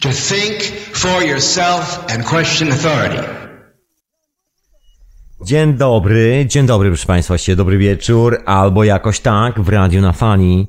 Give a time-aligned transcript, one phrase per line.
[0.00, 0.62] To think
[0.92, 3.22] for yourself and question authority.
[5.46, 10.12] Dzień dobry, dzień dobry proszę Państwa, właściwie dobry wieczór, albo jakoś tak w Radiu na
[10.12, 10.68] Fani.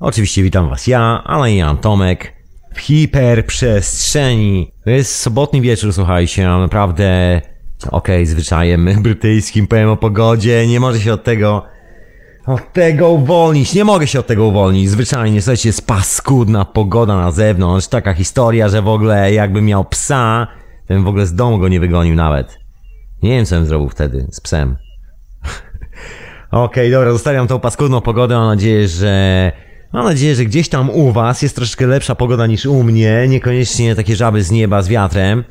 [0.00, 2.32] Oczywiście witam Was ja, ale Jan Tomek
[2.74, 4.72] w hiperprzestrzeni.
[4.84, 7.40] To jest sobotni wieczór, słuchajcie, naprawdę
[7.90, 11.73] okej, okay, zwyczajem brytyjskim powiem o pogodzie, nie może się od tego
[12.46, 17.30] od tego uwolnić, nie mogę się od tego uwolnić, zwyczajnie, słuchajcie, jest paskudna pogoda na
[17.30, 20.46] zewnątrz, taka historia, że w ogóle jakbym miał psa,
[20.88, 22.58] to bym w ogóle z domu go nie wygonił nawet.
[23.22, 24.76] Nie wiem, co bym zrobił wtedy z psem.
[26.50, 29.52] Okej, okay, dobra, zostawiam tą paskudną pogodę, mam nadzieję, że...
[29.92, 33.94] Mam nadzieję, że gdzieś tam u was jest troszeczkę lepsza pogoda niż u mnie, niekoniecznie
[33.94, 35.44] takie żaby z nieba z wiatrem.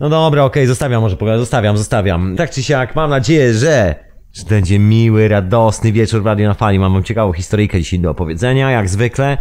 [0.00, 2.36] No dobra, okej, okay, zostawiam może pogodę, zostawiam, zostawiam.
[2.36, 6.78] Tak czy siak, mam nadzieję, że że będzie miły, radosny wieczór w Radio na Fali.
[6.78, 9.38] Mam wam ciekawą historyjkę dzisiaj do opowiedzenia, jak zwykle.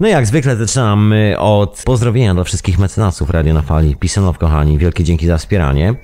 [0.00, 3.96] No jak zwykle zaczynamy od pozdrowienia dla wszystkich mecenasów Radio na Fali.
[3.96, 5.94] Pisanow, kochani, wielkie dzięki za wspieranie.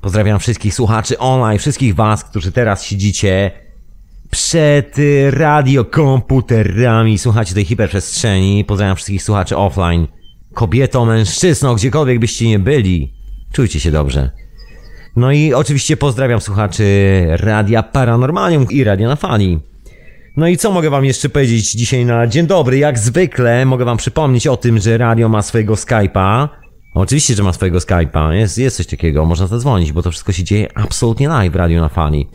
[0.00, 3.50] Pozdrawiam wszystkich słuchaczy online, wszystkich was, którzy teraz siedzicie
[4.30, 4.96] przed
[5.30, 8.64] radiokomputerami, słuchacie tej hiperprzestrzeni.
[8.64, 10.06] Pozdrawiam wszystkich słuchaczy offline.
[10.54, 13.14] Kobieto, mężczyzno, gdziekolwiek byście nie byli.
[13.52, 14.30] Czujcie się dobrze.
[15.16, 16.84] No i oczywiście pozdrawiam słuchaczy
[17.28, 19.58] Radia Paranormalium i Radia na Fali.
[20.36, 22.78] No i co mogę wam jeszcze powiedzieć dzisiaj na dzień dobry?
[22.78, 26.48] Jak zwykle mogę wam przypomnieć o tym, że radio ma swojego Skype'a.
[26.94, 28.30] Oczywiście, że ma swojego Skype'a.
[28.30, 31.80] Jest, jest coś takiego, można zadzwonić, bo to wszystko się dzieje absolutnie live w Radio
[31.80, 32.28] na Fali.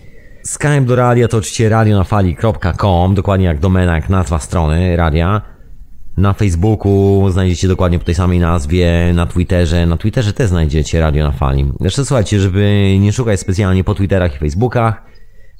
[0.43, 5.55] Skype do radia to oczywiście radionafali.com, dokładnie jak domena, jak nazwa strony radia.
[6.17, 11.23] Na Facebooku znajdziecie dokładnie po tej samej nazwie, na Twitterze, na Twitterze też znajdziecie Radio
[11.23, 11.71] na Fali.
[11.80, 15.03] Zresztą słuchajcie, żeby nie szukać specjalnie po Twitterach i Facebookach,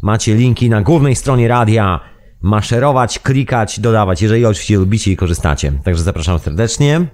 [0.02, 2.00] macie linki na głównej stronie radia,
[2.42, 5.72] maszerować, klikać, dodawać, jeżeli oczywiście lubicie i korzystacie.
[5.84, 7.06] Także zapraszam serdecznie.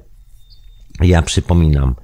[1.02, 1.96] Ja przypominam,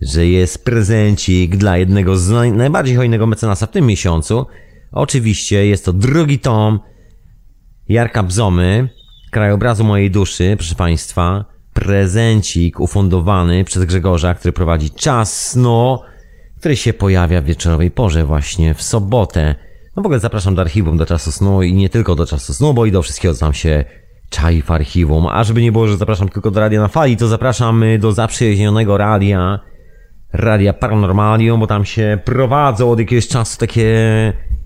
[0.00, 4.46] że jest prezencik dla jednego z najbardziej hojnego mecenasa w tym miesiącu.
[4.92, 6.80] Oczywiście jest to drugi tom
[7.88, 8.88] Jarka Bzomy,
[9.30, 15.98] krajobrazu mojej duszy, proszę Państwa, prezencik ufundowany przez Grzegorza, który prowadzi czas snu,
[16.58, 19.54] który się pojawia w wieczorowej porze właśnie w sobotę.
[19.96, 22.74] No w ogóle zapraszam do archiwum, do czasu snu i nie tylko do czasu snu,
[22.74, 23.84] bo i do wszystkiego, co tam się
[24.30, 25.26] czai w archiwum.
[25.26, 28.98] A żeby nie było, że zapraszam tylko do Radia na Fali, to zapraszam do zaprzyjaźnionego
[28.98, 29.60] radia,
[30.32, 33.92] Radia Paranormalium, bo tam się prowadzą od jakiegoś czasu takie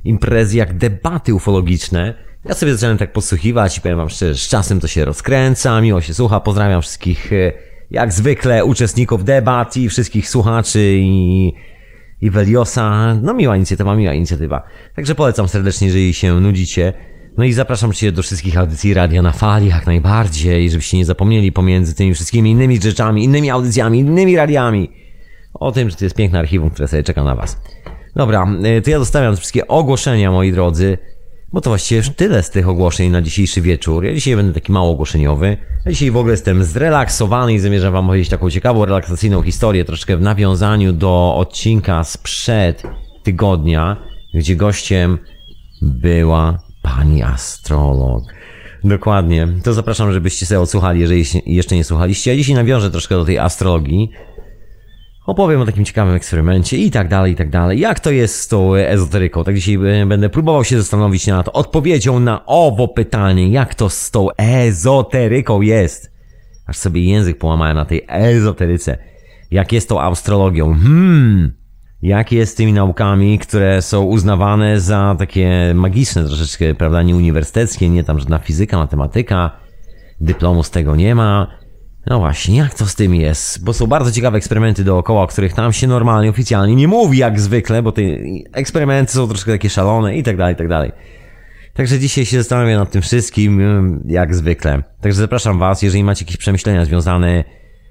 [0.04, 2.14] imprezy jak debaty ufologiczne.
[2.44, 6.00] Ja sobie zacząłem tak podsłuchiwać i powiem wam szczerze, z czasem to się rozkręca, miło
[6.00, 7.52] się słucha, pozdrawiam wszystkich, e,
[7.90, 11.52] jak zwykle, uczestników debat i wszystkich słuchaczy i,
[12.20, 13.14] i Veliosa.
[13.22, 14.62] No miła inicjatywa, miła inicjatywa.
[14.96, 16.92] Także polecam serdecznie, jeżeli się nudzicie.
[17.38, 21.52] No i zapraszam Cię do wszystkich audycji Radia na Fali, jak najbardziej, żebyście nie zapomnieli
[21.52, 24.90] pomiędzy tymi wszystkimi innymi rzeczami, innymi audycjami, innymi radiami.
[25.54, 27.60] O tym, że to jest piękne archiwum, które sobie czeka na Was.
[28.16, 30.98] Dobra, e, to ja zostawiam wszystkie ogłoszenia, moi drodzy.
[31.54, 34.04] Bo to właściwie już tyle z tych ogłoszeń na dzisiejszy wieczór.
[34.04, 35.56] Ja dzisiaj będę taki mało ogłoszeniowy.
[35.84, 40.16] Ja dzisiaj w ogóle jestem zrelaksowany i zamierzam wam powiedzieć taką ciekawą, relaksacyjną historię, troszkę
[40.16, 42.82] w nawiązaniu do odcinka sprzed
[43.22, 43.96] tygodnia,
[44.34, 45.18] gdzie gościem
[45.82, 48.24] była pani astrolog.
[48.84, 49.48] Dokładnie.
[49.64, 52.30] To zapraszam, żebyście sobie odsłuchali, jeżeli jeszcze nie słuchaliście.
[52.30, 54.10] Ja dzisiaj nawiążę troszkę do tej astrologii.
[55.26, 57.80] Opowiem o takim ciekawym eksperymencie i tak dalej, i tak dalej.
[57.80, 59.44] Jak to jest z tą ezoteryką?
[59.44, 63.48] Tak dzisiaj e, będę próbował się zastanowić nad odpowiedzią na owo pytanie.
[63.48, 66.12] Jak to z tą ezoteryką jest?
[66.66, 68.98] Aż sobie język połamałem na tej ezoteryce.
[69.50, 70.74] Jak jest tą astrologią?
[70.74, 71.52] Hmm.
[72.02, 77.88] Jak jest z tymi naukami, które są uznawane za takie magiczne troszeczkę, prawda, nie uniwersyteckie,
[77.88, 79.50] nie tam żadna fizyka, matematyka,
[80.20, 81.63] dyplomu z tego nie ma
[82.06, 83.64] no właśnie, jak to z tym jest?
[83.64, 87.40] Bo są bardzo ciekawe eksperymenty dookoła, o których tam się normalnie, oficjalnie nie mówi jak
[87.40, 88.02] zwykle, bo te
[88.52, 90.92] eksperymenty są troszkę takie szalone i tak dalej, i tak dalej.
[91.74, 93.60] Także dzisiaj się zastanawiam nad tym wszystkim,
[94.06, 94.82] jak zwykle.
[95.00, 97.44] Także zapraszam Was, jeżeli macie jakieś przemyślenia związane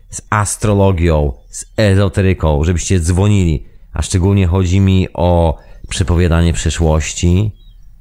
[0.09, 5.57] z astrologią, z ezoteryką, żebyście dzwonili, a szczególnie chodzi mi o
[5.89, 7.51] przepowiadanie przyszłości,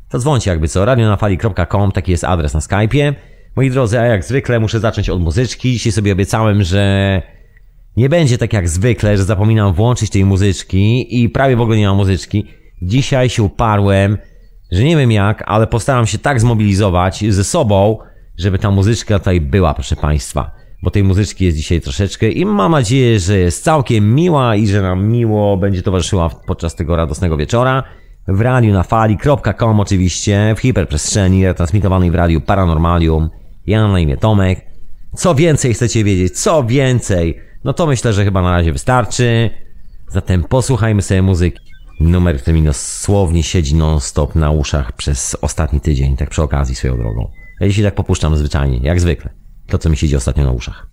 [0.09, 3.15] to dzwoncie jakby co, radionafali.com, taki jest adres na Skype'ie.
[3.57, 5.73] Moi drodzy, a jak zwykle muszę zacząć od muzyczki.
[5.73, 7.23] Dzisiaj sobie obiecałem, że
[7.97, 11.87] nie będzie tak jak zwykle, że zapominam włączyć tej muzyczki i prawie w ogóle nie
[11.87, 12.47] ma muzyczki.
[12.83, 14.19] Dzisiaj się uparłem,
[14.71, 17.99] że nie wiem jak, ale postaram się tak zmobilizować ze sobą,
[18.39, 20.51] żeby ta muzyczka tutaj była, proszę Państwa.
[20.83, 24.83] Bo tej muzyczki jest dzisiaj troszeczkę i mam nadzieję, że jest całkiem miła i że
[24.83, 27.83] nam miło będzie towarzyszyła podczas tego radosnego wieczora.
[28.29, 33.31] W radiu na fali.com oczywiście, w hiperprzestrzeni, transmitowanej w radiu Paranormalium
[33.67, 34.67] ja mam na imię Tomek.
[35.17, 36.41] Co więcej chcecie wiedzieć?
[36.41, 37.41] Co więcej?
[37.65, 39.51] No to myślę, że chyba na razie wystarczy.
[40.09, 41.61] Zatem posłuchajmy sobie muzyki.
[42.01, 46.97] Numer, który mi dosłownie siedzi non-stop na uszach przez ostatni tydzień, tak przy okazji swoją
[46.97, 47.31] drogą.
[47.61, 49.31] Ja dzisiaj tak popuszczam zwyczajnie, jak zwykle.
[49.67, 50.92] To, co mi siedzi ostatnio na uszach.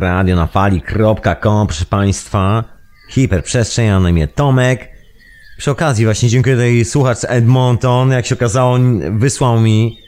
[0.00, 2.64] Radio na fali.com, proszę Państwa.
[3.10, 4.88] Hiperprzestrzeń, a na imię Tomek.
[5.58, 8.10] Przy okazji właśnie dziękuję tej słuchacz z Edmonton.
[8.10, 8.78] Jak się okazało,
[9.10, 9.98] wysłał mi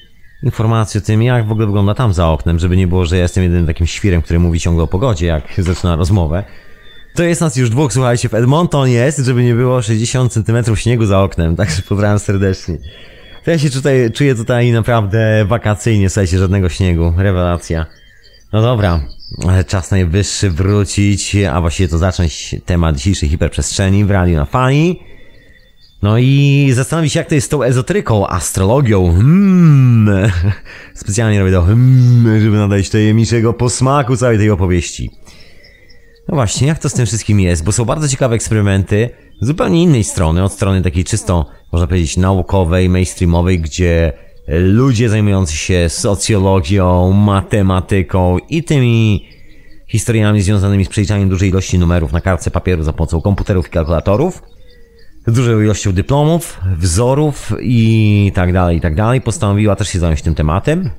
[0.43, 3.23] informację o tym, jak w ogóle wygląda tam za oknem, żeby nie było, że ja
[3.23, 6.45] jestem jedynym takim świrem, który mówi ciągle o pogodzie, jak zaczyna rozmowę.
[7.15, 11.07] To jest nas już dwóch, słuchajcie, w Edmonton jest, żeby nie było 60 cm śniegu
[11.07, 12.79] za oknem, także pozdrawiam serdecznie.
[13.45, 17.87] To ja się tutaj, czuję tutaj naprawdę wakacyjnie, słuchajcie, żadnego śniegu, rewelacja.
[18.53, 19.01] No dobra,
[19.67, 25.01] czas najwyższy wrócić, a właściwie to zacząć temat dzisiejszej hiperprzestrzeni w radiu na fali.
[26.03, 29.13] No i zastanowić się, jak to jest z tą ezotryką, astrologią.
[29.13, 30.31] Hmm.
[30.95, 35.11] Specjalnie robię to hmm, żeby nadać tajemniczego posmaku całej tej opowieści.
[36.29, 37.65] No właśnie, jak to z tym wszystkim jest?
[37.65, 42.17] Bo są bardzo ciekawe eksperymenty z zupełnie innej strony, od strony takiej czysto, można powiedzieć,
[42.17, 44.13] naukowej, mainstreamowej, gdzie
[44.61, 49.29] ludzie zajmujący się socjologią, matematyką i tymi
[49.89, 54.43] historiami związanymi z przeliczaniem dużej ilości numerów na kartce papieru za pomocą komputerów i kalkulatorów,
[55.27, 60.35] dużą ilością dyplomów, wzorów i tak dalej, i tak dalej, postanowiła też się zająć tym
[60.35, 60.91] tematem.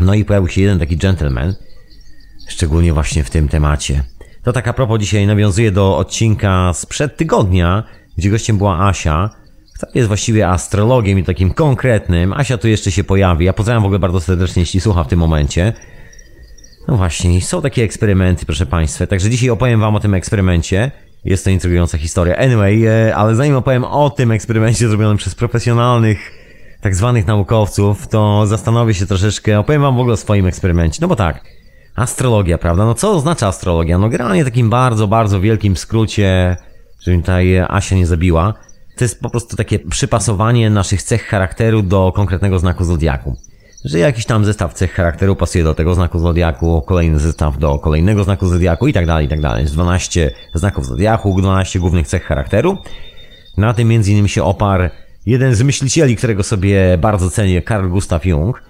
[0.00, 1.54] No i pojawił się jeden taki gentleman,
[2.48, 4.04] szczególnie właśnie w tym temacie.
[4.42, 7.82] To tak a propos dzisiaj nawiązuje do odcinka sprzed tygodnia,
[8.18, 9.30] gdzie gościem była Asia,
[9.94, 12.32] jest właściwie astrologiem i takim konkretnym.
[12.32, 13.44] Asia tu jeszcze się pojawi.
[13.44, 15.72] Ja pozdrawiam w ogóle bardzo serdecznie, jeśli słucha w tym momencie.
[16.88, 19.06] No właśnie, są takie eksperymenty, proszę Państwa.
[19.06, 20.90] Także dzisiaj opowiem Wam o tym eksperymencie.
[21.24, 22.36] Jest to intrygująca historia.
[22.36, 26.32] Anyway, e, ale zanim opowiem o tym eksperymencie zrobionym przez profesjonalnych,
[26.80, 30.98] tak zwanych naukowców, to zastanowię się troszeczkę, opowiem Wam w ogóle o swoim eksperymencie.
[31.00, 31.44] No bo tak,
[31.96, 32.84] astrologia, prawda?
[32.84, 33.98] No co oznacza astrologia?
[33.98, 36.56] No generalnie takim bardzo, bardzo wielkim skrócie,
[37.00, 38.54] żeby tutaj Asia nie zabiła,
[38.96, 43.36] to jest po prostu takie przypasowanie naszych cech charakteru do konkretnego znaku zodiaku.
[43.84, 48.24] Że jakiś tam zestaw cech charakteru pasuje do tego znaku zodiaku, kolejny zestaw do kolejnego
[48.24, 49.62] znaku zodiaku i tak dalej, i tak dalej.
[49.62, 52.78] Jest 12 znaków zodiaku, 12 głównych cech charakteru.
[53.56, 54.88] Na tym między innymi się oparł
[55.26, 58.62] jeden z myślicieli, którego sobie bardzo cenię, Carl Gustav Jung.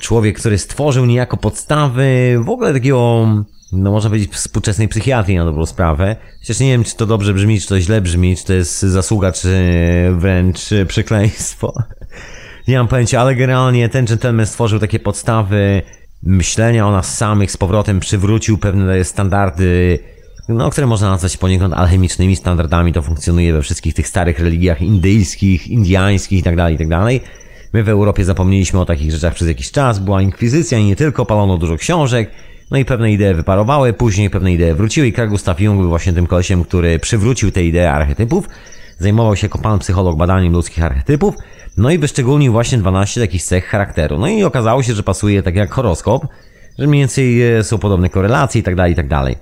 [0.00, 3.26] Człowiek, który stworzył niejako podstawy w ogóle takiego
[3.72, 6.16] no można powiedzieć współczesnej psychiatrii na dobrą sprawę.
[6.40, 9.32] Chociaż nie wiem, czy to dobrze brzmi, czy to źle brzmi, czy to jest zasługa,
[9.32, 9.50] czy
[10.16, 11.72] wręcz przekleństwo.
[12.68, 15.82] Nie mam pojęcia, ale generalnie ten gentleman stworzył takie podstawy
[16.22, 19.98] myślenia o nas samych, z powrotem przywrócił pewne standardy,
[20.48, 22.92] no, które można nazwać poniekąd alchemicznymi standardami.
[22.92, 27.20] To funkcjonuje we wszystkich tych starych religiach indyjskich, indiańskich itd., tak itd.
[27.20, 27.30] Tak
[27.72, 31.26] My w Europie zapomnieliśmy o takich rzeczach przez jakiś czas, była inkwizycja i nie tylko,
[31.26, 32.30] palono dużo książek,
[32.70, 36.12] no i pewne idee wyparowały, później pewne idee wróciły i Carl Gustav Jung był właśnie
[36.12, 38.48] tym kolesiem, który przywrócił te idee archetypów,
[38.98, 41.34] zajmował się jako pan psycholog badaniem ludzkich archetypów,
[41.76, 44.18] no i wyszczególnił właśnie 12 takich cech charakteru.
[44.18, 46.26] No i okazało się, że pasuje tak jak horoskop,
[46.78, 49.36] że mniej więcej e, są podobne korelacje i tak dalej, i tak dalej.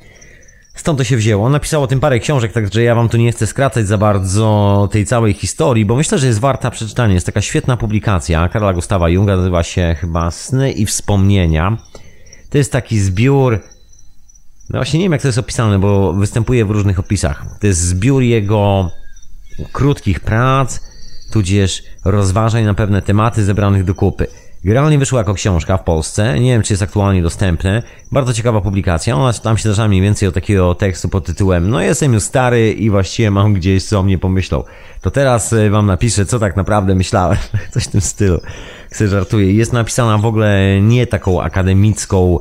[0.74, 1.48] Stąd to się wzięło.
[1.48, 5.06] Napisał o tym parę książek, także ja wam tu nie chcę skracać za bardzo tej
[5.06, 7.14] całej historii, bo myślę, że jest warta przeczytania.
[7.14, 11.76] Jest taka świetna publikacja Karla Gustawa Junga, nazywa się chyba Sny i Wspomnienia.
[12.50, 13.60] To jest taki zbiór.
[14.70, 17.44] No właśnie nie wiem jak to jest opisane, bo występuje w różnych opisach.
[17.60, 18.90] To jest zbiór jego
[19.72, 20.80] krótkich prac,
[21.32, 24.26] tudzież rozważań na pewne tematy zebranych do kupy.
[24.64, 27.82] Generalnie wyszła jako książka w Polsce, nie wiem czy jest aktualnie dostępne.
[28.12, 31.80] Bardzo ciekawa publikacja, ona tam się zdarza mniej więcej od takiego tekstu pod tytułem No
[31.80, 34.64] jestem już stary i właściwie mam gdzieś co o mnie pomyślał.
[35.00, 37.38] To teraz e, wam napiszę co tak naprawdę myślałem,
[37.72, 38.40] coś w tym stylu.
[38.90, 39.52] Chcę żartuję.
[39.52, 42.38] Jest napisana w ogóle nie taką akademicką,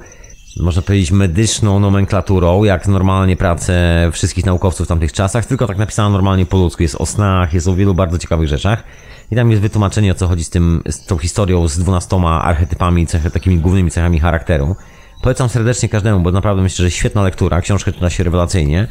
[0.60, 6.10] można powiedzieć medyczną nomenklaturą, jak normalnie prace wszystkich naukowców w tamtych czasach, tylko tak napisana
[6.10, 6.84] normalnie po ludzku.
[6.84, 8.84] Jest o snach, jest o wielu bardzo ciekawych rzeczach.
[9.32, 13.08] I tam jest wytłumaczenie, o co chodzi z tym, z tą historią, z dwunastoma archetypami,
[13.08, 14.76] cechy, takimi głównymi cechami charakteru.
[15.22, 18.88] Polecam serdecznie każdemu, bo naprawdę myślę, że świetna lektura, książka czyta się rewelacyjnie.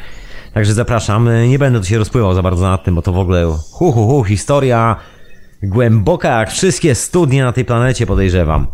[0.55, 3.45] Także zapraszam, nie będę tu się rozpływał za bardzo nad tym, bo to w ogóle
[3.71, 4.97] hu hu hu, historia
[5.67, 8.67] głęboka jak wszystkie studnie na tej planecie podejrzewam.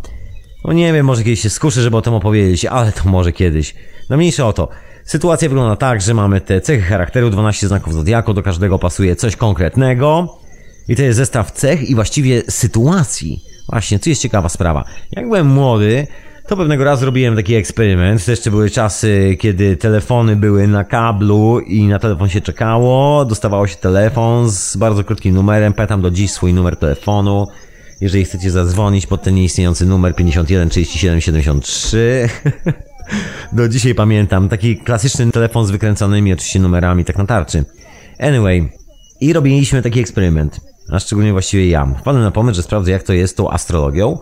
[0.65, 3.75] No nie wiem, może kiedyś się skuszę, żeby o tym opowiedzieć, ale to może kiedyś.
[4.09, 4.69] No mniejsze o to.
[5.05, 9.35] Sytuacja wygląda tak, że mamy te cechy charakteru, 12 znaków zodiaku, do każdego pasuje coś
[9.35, 10.37] konkretnego.
[10.87, 13.43] I to jest zestaw cech i właściwie sytuacji.
[13.69, 14.83] Właśnie, tu jest ciekawa sprawa.
[15.11, 16.07] Jak byłem młody,
[16.51, 18.25] to pewnego razu robiłem taki eksperyment.
[18.25, 23.25] To jeszcze były czasy, kiedy telefony były na kablu i na telefon się czekało.
[23.25, 25.73] Dostawało się telefon z bardzo krótkim numerem.
[25.73, 27.47] Pamiętam do dziś swój numer telefonu.
[28.01, 32.29] Jeżeli chcecie zadzwonić pod ten nieistniejący numer 51 37 73.
[33.53, 34.49] do dzisiaj pamiętam.
[34.49, 37.65] Taki klasyczny telefon z wykręconymi oczywiście numerami, tak na tarczy.
[38.19, 38.69] Anyway.
[39.21, 40.59] I robiliśmy taki eksperyment
[40.91, 41.85] a szczególnie właściwie ja.
[41.85, 44.17] Wpadłem na pomysł, że sprawdzę jak to jest z tą astrologią.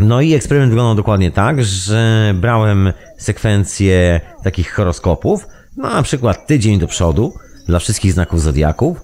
[0.00, 5.46] No i eksperyment wyglądał dokładnie tak, że brałem sekwencję takich horoskopów,
[5.76, 7.32] no na przykład tydzień do przodu
[7.66, 9.00] dla wszystkich znaków zodiaków.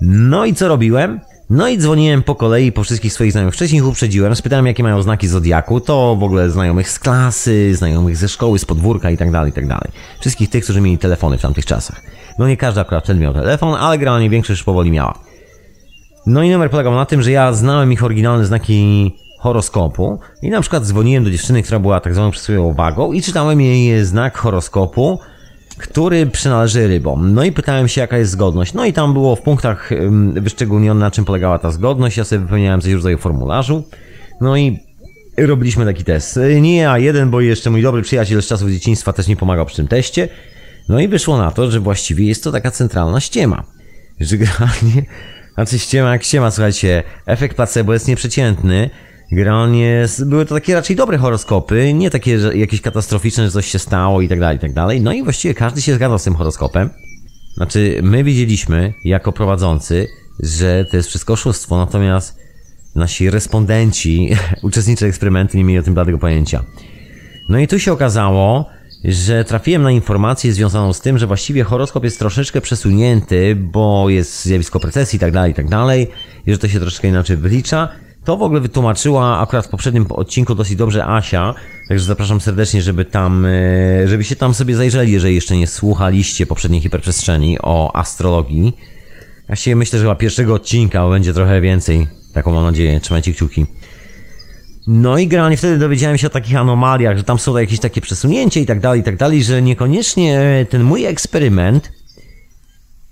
[0.00, 1.20] No i co robiłem?
[1.50, 3.54] No i dzwoniłem po kolei po wszystkich swoich znajomych.
[3.54, 8.16] Wcześniej ich uprzedziłem, spytałem jakie mają znaki zodiaku, to w ogóle znajomych z klasy, znajomych
[8.16, 9.90] ze szkoły, z podwórka i tak dalej, i tak dalej.
[10.20, 12.02] Wszystkich tych, którzy mieli telefony w tamtych czasach.
[12.38, 15.18] No nie każdy akurat wtedy miał telefon, ale generalnie większość już powoli miała.
[16.26, 19.12] No i numer polegał na tym, że ja znałem ich oryginalne znaki
[19.46, 23.60] horoskopu i na przykład dzwoniłem do dziewczyny, która była tak zwaną przysłowiową wagą i czytałem
[23.60, 25.18] jej znak horoskopu,
[25.78, 27.34] który przynależy rybom.
[27.34, 28.74] No i pytałem się, jaka jest zgodność.
[28.74, 29.90] No i tam było w punktach
[30.32, 32.16] wyszczególnione, na czym polegała ta zgodność.
[32.16, 33.84] Ja sobie wypełniałem coś w rodzaju formularzu.
[34.40, 34.78] No i
[35.38, 36.38] robiliśmy taki test.
[36.60, 39.76] Nie ja jeden, bo jeszcze mój dobry przyjaciel z czasów dzieciństwa też mi pomagał przy
[39.76, 40.28] tym teście.
[40.88, 43.64] No i wyszło na to, że właściwie jest to taka centralna ściema.
[44.20, 45.02] Że generalnie
[45.54, 48.90] znaczy ściema jak ściema, słuchajcie, efekt placebo jest nieprzeciętny.
[49.32, 53.78] Generalnie były to takie raczej dobre horoskopy, nie takie że jakieś katastroficzne, że coś się
[53.78, 55.00] stało i tak dalej, i tak dalej.
[55.00, 56.90] No i właściwie każdy się zgadzał z tym horoskopem.
[57.54, 60.08] Znaczy, my wiedzieliśmy jako prowadzący,
[60.40, 62.38] że to jest wszystko oszustwo, natomiast
[62.94, 64.30] nasi respondenci,
[64.62, 66.64] uczestnicy eksperymentu nie mieli o tym bladego pojęcia.
[67.48, 68.66] No i tu się okazało,
[69.04, 74.44] że trafiłem na informację związaną z tym, że właściwie horoskop jest troszeczkę przesunięty, bo jest
[74.44, 76.08] zjawisko precesji i tak dalej, i tak dalej,
[76.46, 77.88] i że to się troszeczkę inaczej wylicza.
[78.26, 81.54] To w ogóle wytłumaczyła akurat w poprzednim odcinku dosyć dobrze Asia,
[81.88, 86.80] także zapraszam serdecznie, żeby tam, e, żebyście tam sobie zajrzeli, jeżeli jeszcze nie słuchaliście poprzedniej
[86.80, 88.76] hiperprzestrzeni o astrologii.
[89.54, 92.06] Się myślę, że chyba pierwszego odcinka będzie trochę więcej.
[92.34, 93.00] Taką mam nadzieję.
[93.00, 93.66] Trzymajcie kciuki.
[94.86, 98.60] No i generalnie wtedy dowiedziałem się o takich anomaliach, że tam są jakieś takie przesunięcia
[98.60, 101.92] i tak dalej, i tak dalej, że niekoniecznie ten mój eksperyment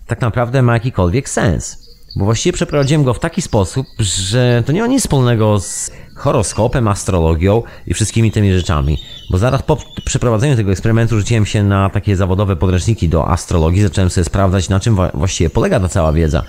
[0.07, 1.84] tak naprawdę ma jakikolwiek sens.
[2.17, 6.89] Bo właściwie przeprowadziłem go w taki sposób, że to nie ma nic wspólnego z horoskopem,
[6.89, 8.99] astrologią i wszystkimi tymi rzeczami.
[9.31, 14.11] Bo zaraz po przeprowadzeniu tego eksperymentu rzuciłem się na takie zawodowe podręczniki do astrologii, zacząłem
[14.11, 16.43] sobie sprawdzać, na czym właściwie polega ta cała wiedza.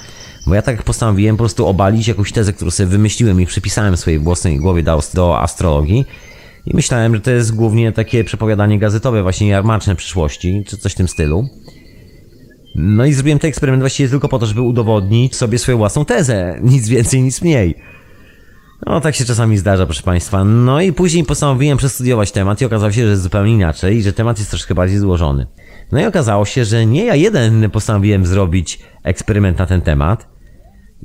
[0.47, 4.19] Bo ja tak postanowiłem po prostu obalić jakąś tezę, którą sobie wymyśliłem i przypisałem swojej
[4.19, 6.05] własnej głowie do, do astrologii.
[6.65, 10.95] I myślałem, że to jest głównie takie przepowiadanie gazetowe, właśnie jarmarczne przyszłości, czy coś w
[10.95, 11.49] tym stylu.
[12.75, 16.57] No i zrobiłem ten eksperyment właściwie tylko po to, żeby udowodnić sobie swoją własną tezę.
[16.63, 17.75] Nic więcej, nic mniej.
[18.85, 20.43] No, tak się czasami zdarza, proszę Państwa.
[20.43, 24.13] No i później postanowiłem przestudiować temat i okazało się, że jest zupełnie inaczej i że
[24.13, 25.47] temat jest troszkę bardziej złożony.
[25.91, 30.35] No i okazało się, że nie ja jeden postanowiłem zrobić eksperyment na ten temat,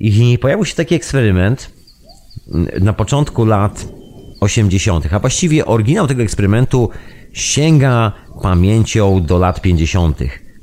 [0.00, 1.71] i pojawił się taki eksperyment
[2.81, 3.89] na początku lat
[4.41, 6.91] 80., a właściwie oryginał tego eksperymentu
[7.33, 8.12] sięga
[8.43, 10.19] pamięcią do lat 50.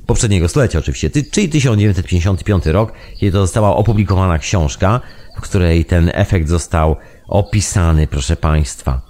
[0.08, 5.00] poprzedniego stulecia oczywiście, czyli 1955 rok, kiedy to została opublikowana książka,
[5.36, 6.96] w której ten efekt został
[7.28, 9.00] opisany, proszę Państwa.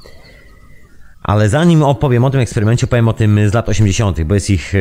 [1.23, 4.75] Ale zanim opowiem o tym eksperymencie, powiem o tym z lat 80., bo jest ich
[4.75, 4.79] e,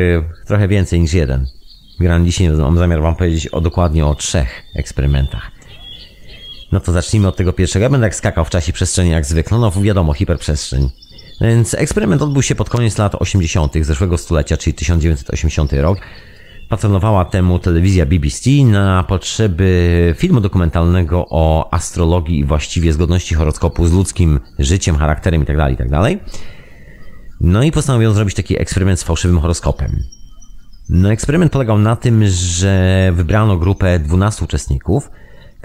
[0.48, 1.46] trochę więcej niż jeden.
[2.00, 5.52] Gran dzisiaj mam zamiar Wam powiedzieć o dokładnie o trzech eksperymentach.
[6.72, 7.84] No to zacznijmy od tego pierwszego.
[7.84, 9.58] Ja będę jak skakał w czasie przestrzeni jak zwykle.
[9.58, 10.90] No wiadomo, hiperprzestrzeń.
[11.42, 13.74] Więc eksperyment odbył się pod koniec lat 80.
[13.82, 16.00] zeszłego stulecia, czyli 1980 rok.
[16.70, 23.94] patronowała temu telewizja BBC na potrzeby filmu dokumentalnego o astrologii i właściwie zgodności horoskopu z
[23.94, 26.18] ludzkim życiem, charakterem itd., itd.
[27.42, 30.04] No i postanowiono zrobić taki eksperyment z fałszywym horoskopem.
[30.90, 35.10] No eksperyment polegał na tym, że wybrano grupę 12 uczestników,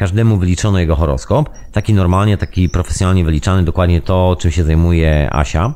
[0.03, 5.75] każdemu wyliczono jego horoskop, taki normalnie, taki profesjonalnie wyliczany, dokładnie to, czym się zajmuje Asia,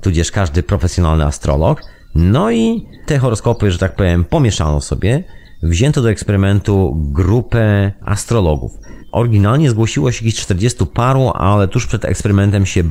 [0.00, 1.82] tudzież każdy profesjonalny astrolog.
[2.14, 5.24] No i te horoskopy, że tak powiem, pomieszano sobie,
[5.62, 8.72] wzięto do eksperymentu grupę astrologów.
[9.12, 12.82] Oryginalnie zgłosiło się jakieś 40 paru, ale tuż przed eksperymentem się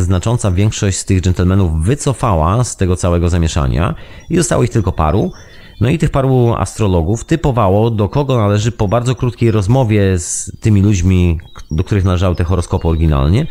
[0.00, 3.94] znacząca większość z tych dżentelmenów wycofała z tego całego zamieszania
[4.28, 5.32] i zostało ich tylko paru.
[5.80, 10.82] No i tych paru astrologów typowało, do kogo należy po bardzo krótkiej rozmowie z tymi
[10.82, 13.46] ludźmi, do których należały te horoskopy oryginalnie,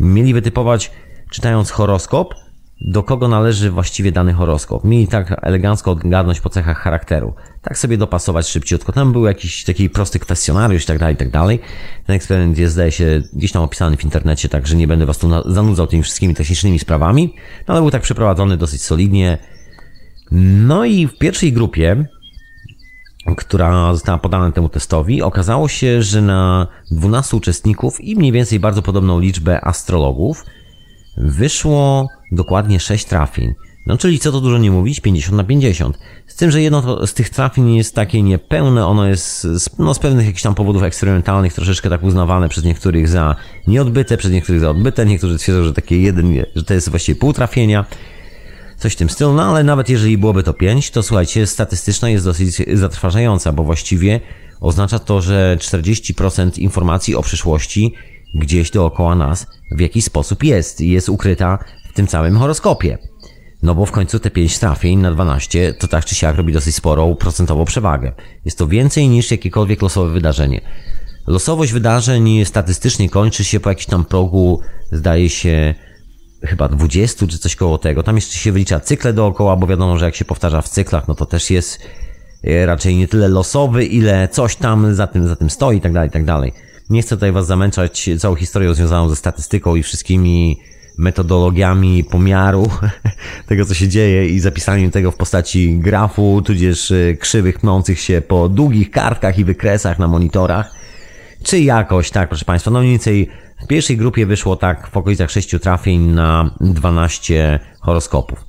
[0.00, 0.90] mieli wytypować,
[1.30, 2.34] czytając horoskop,
[2.80, 4.84] do kogo należy właściwie dany horoskop.
[4.84, 7.34] Mieli tak elegancko odgadnąć po cechach charakteru.
[7.62, 8.92] Tak sobie dopasować szybciutko.
[8.92, 11.60] Tam był jakiś taki prosty kwestionariusz i tak dalej, i tak dalej.
[12.06, 15.52] Ten eksperyment jest, zdaje się, gdzieś tam opisany w internecie, także nie będę was tu
[15.52, 17.34] zanudzał tymi wszystkimi technicznymi sprawami.
[17.68, 19.38] No ale był tak przeprowadzony dosyć solidnie.
[20.30, 22.06] No i w pierwszej grupie,
[23.36, 28.82] która została podana temu testowi, okazało się, że na 12 uczestników i mniej więcej bardzo
[28.82, 30.44] podobną liczbę astrologów
[31.16, 33.54] wyszło dokładnie 6 trafień.
[33.86, 35.98] No czyli co to dużo nie mówić, 50 na 50.
[36.26, 39.98] Z tym, że jedno z tych trafień jest takie niepełne, ono jest z, no, z
[39.98, 44.70] pewnych jakichś tam powodów eksperymentalnych troszeczkę tak uznawane przez niektórych za nieodbyte, przez niektórych za
[44.70, 47.84] odbyte, niektórzy twierdzą, że takie jeden, że to jest właściwie pół trafienia.
[48.78, 52.24] Coś w tym stylu, no ale nawet jeżeli byłoby to 5, to słuchajcie, statystyczna jest
[52.24, 54.20] dosyć zatrważająca, bo właściwie
[54.60, 57.94] oznacza to, że 40% informacji o przyszłości
[58.34, 61.58] gdzieś dookoła nas w jakiś sposób jest i jest ukryta
[61.90, 62.98] w tym całym horoskopie.
[63.62, 66.74] No bo w końcu te 5 trafień na 12 to tak czy siak robi dosyć
[66.74, 68.12] sporą procentową przewagę.
[68.44, 70.60] Jest to więcej niż jakiekolwiek losowe wydarzenie.
[71.26, 74.60] Losowość wydarzeń statystycznie kończy się po jakimś tam progu,
[74.92, 75.74] zdaje się,
[76.44, 78.02] chyba 20 czy coś koło tego.
[78.02, 81.14] Tam jeszcze się wylicza cykle dookoła, bo wiadomo, że jak się powtarza w cyklach, no
[81.14, 81.80] to też jest
[82.44, 85.92] e, raczej nie tyle losowy, ile coś tam za tym, za tym stoi i tak
[85.92, 86.52] dalej, i tak dalej.
[86.90, 90.60] Nie chcę tutaj Was zamęczać całą historią związaną ze statystyką i wszystkimi
[90.98, 92.70] metodologiami pomiaru
[93.48, 98.22] tego, co się dzieje i zapisaniem tego w postaci grafu, tudzież e, krzywych pnących się
[98.28, 100.78] po długich kartkach i wykresach na monitorach.
[101.42, 103.28] Czy jakoś, tak, proszę Państwa, no mniej więcej
[103.62, 108.44] w pierwszej grupie wyszło tak w okolicach 6 trafień na 12 horoskopów.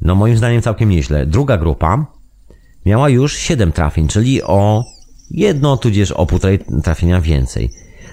[0.00, 1.26] No moim zdaniem całkiem nieźle.
[1.26, 2.06] Druga grupa
[2.86, 4.84] miała już 7 trafień, czyli o
[5.30, 7.70] jedno tudzież o półtorej trafienia więcej.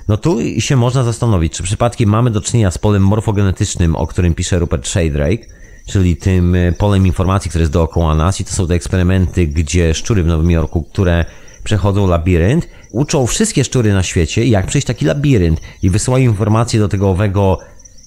[0.07, 4.33] No tu się można zastanowić, czy przypadkiem mamy do czynienia z polem morfogenetycznym, o którym
[4.33, 5.45] pisze Rupert Sheldrake,
[5.87, 10.23] czyli tym polem informacji, które jest dookoła nas i to są te eksperymenty, gdzie szczury
[10.23, 11.25] w Nowym Jorku, które
[11.63, 16.87] przechodzą labirynt, uczą wszystkie szczury na świecie, jak przejść taki labirynt i wysyłają informacje do
[16.87, 17.59] tego owego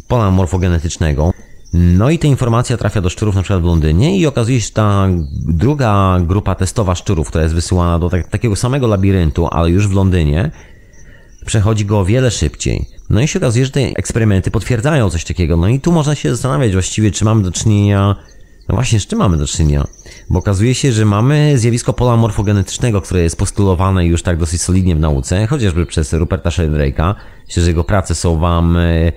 [0.09, 1.33] pola morfogenetycznego.
[1.73, 4.73] No i ta informacja trafia do szczurów na przykład w Londynie i okazuje się, że
[4.73, 5.09] ta
[5.47, 9.93] druga grupa testowa szczurów, która jest wysyłana do tak, takiego samego labiryntu, ale już w
[9.93, 10.51] Londynie,
[11.47, 12.87] przechodzi go o wiele szybciej.
[13.11, 15.57] No i się okazuje, że te eksperymenty potwierdzają coś takiego.
[15.57, 18.17] No i tu można się zastanawiać właściwie, czy mamy do czynienia
[18.69, 19.87] no właśnie, z czym mamy do czynienia?
[20.31, 24.97] Bo okazuje się, że mamy zjawisko pola morfogenetycznego, które jest postulowane już tak dosyć solidnie
[24.97, 27.15] w nauce, chociażby przez Ruperta Sheldrake'a.
[27.47, 29.13] Myślę, że jego prace są Wam e,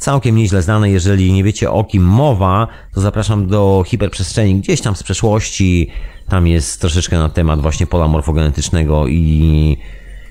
[0.00, 0.90] całkiem nieźle znane.
[0.90, 5.90] Jeżeli nie wiecie o kim mowa, to zapraszam do hiperprzestrzeni gdzieś tam z przeszłości.
[6.28, 9.76] Tam jest troszeczkę na temat właśnie pola morfogenetycznego i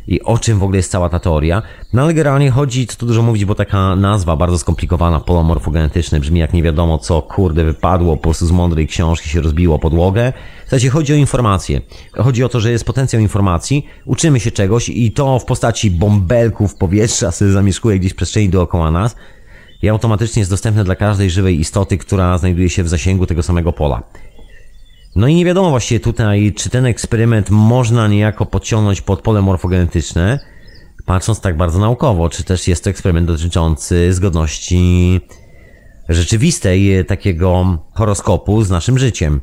[0.08, 1.62] i o czym w ogóle jest cała ta teoria.
[1.94, 6.40] No ale generalnie chodzi, co tu dużo mówić, bo taka nazwa bardzo skomplikowana, polomorfogenetyczny, brzmi
[6.40, 10.34] jak nie wiadomo co, kurde, wypadło po prostu z mądrej książki, się rozbiło podłogę.
[10.62, 11.82] W zasadzie chodzi o informacje.
[12.14, 16.76] Chodzi o to, że jest potencjał informacji, uczymy się czegoś i to w postaci bąbelków
[16.76, 19.16] powietrza sobie zamieszkuje gdzieś w przestrzeni dookoła nas
[19.82, 23.74] i automatycznie jest dostępne dla każdej żywej istoty, która znajduje się w zasięgu tego samego
[23.74, 24.04] pola.
[25.16, 30.40] No i nie wiadomo właściwie tutaj, czy ten eksperyment można niejako podciągnąć pod pole morfogenetyczne,
[31.06, 35.22] patrząc tak bardzo naukowo, czy też jest to eksperyment dotyczący zgodności
[36.10, 39.42] rzeczywistej takiego horoskopu z naszym życiem.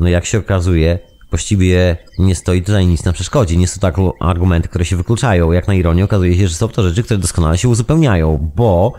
[0.00, 0.98] No jak się okazuje,
[1.30, 3.56] właściwie nie stoi tutaj nic na przeszkodzie.
[3.56, 5.52] Nie są to tak argumenty, które się wykluczają.
[5.52, 8.92] Jak na ironię okazuje się, że są to rzeczy, które doskonale się uzupełniają, bo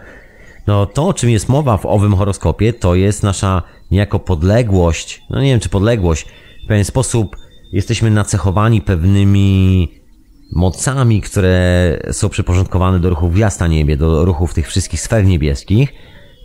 [0.67, 5.41] no to, o czym jest mowa w owym horoskopie, to jest nasza niejako podległość, no
[5.41, 6.27] nie wiem czy podległość,
[6.63, 7.35] w pewien sposób
[7.71, 9.87] jesteśmy nacechowani pewnymi
[10.55, 15.93] mocami, które są przyporządkowane do ruchów gwiazd na niebie, do ruchów tych wszystkich sfer niebieskich.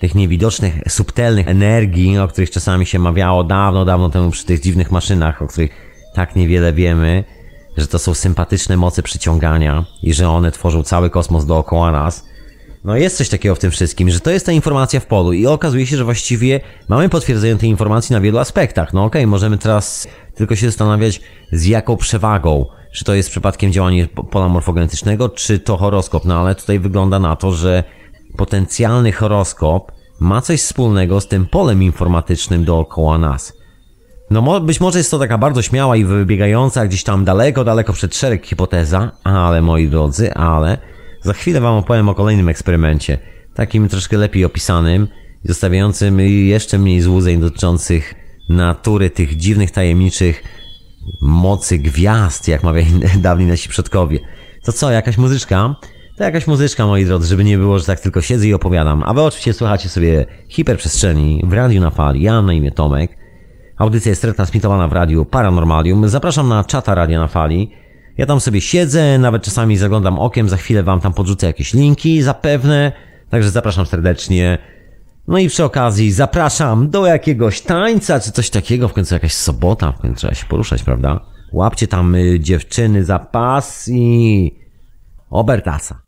[0.00, 4.90] tych niewidocznych, subtelnych energii, o których czasami się mawiało dawno, dawno temu przy tych dziwnych
[4.90, 5.70] maszynach, o których
[6.14, 7.24] tak niewiele wiemy,
[7.76, 12.28] że to są sympatyczne moce przyciągania i że one tworzą cały kosmos dookoła nas.
[12.86, 15.46] No jest coś takiego w tym wszystkim, że to jest ta informacja w polu i
[15.46, 18.92] okazuje się, że właściwie mamy potwierdzenie tej informacji na wielu aspektach.
[18.92, 21.20] No okej, okay, możemy teraz tylko się zastanawiać
[21.52, 26.54] z jaką przewagą, czy to jest przypadkiem działanie pola morfogenetycznego, czy to horoskop, no ale
[26.54, 27.84] tutaj wygląda na to, że
[28.36, 33.52] potencjalny horoskop ma coś wspólnego z tym polem informatycznym dookoła nas.
[34.30, 38.16] No być może jest to taka bardzo śmiała i wybiegająca gdzieś tam daleko, daleko przed
[38.16, 40.95] szereg hipoteza, ale moi drodzy, ale
[41.26, 43.18] za chwilę wam opowiem o kolejnym eksperymencie,
[43.54, 45.08] takim troszkę lepiej opisanym,
[45.44, 48.14] zostawiającym jeszcze mniej złudzeń dotyczących
[48.48, 50.44] natury tych dziwnych, tajemniczych
[51.20, 52.90] mocy gwiazd, jak mawiali
[53.28, 54.18] dawni nasi przodkowie.
[54.64, 55.76] To co, jakaś muzyczka?
[56.16, 59.02] To jakaś muzyczka, moi drodzy, żeby nie było, że tak tylko siedzę i opowiadam.
[59.06, 62.22] A wy oczywiście słuchacie sobie hiperprzestrzeni w radiu na fali.
[62.22, 63.16] Ja na imię Tomek.
[63.76, 66.08] Audycja jest retransmitowana w radiu Paranormalium.
[66.08, 67.70] Zapraszam na czata Radia na Fali.
[68.18, 72.22] Ja tam sobie siedzę, nawet czasami zaglądam okiem, za chwilę wam tam podrzucę jakieś linki,
[72.22, 72.92] zapewne.
[73.30, 74.58] Także zapraszam serdecznie.
[75.28, 78.88] No i przy okazji zapraszam do jakiegoś tańca, czy coś takiego.
[78.88, 81.20] W końcu jakaś sobota, w końcu trzeba się poruszać, prawda?
[81.52, 84.52] Łapcie tam y, dziewczyny za pas i...
[85.30, 86.02] Obertasa.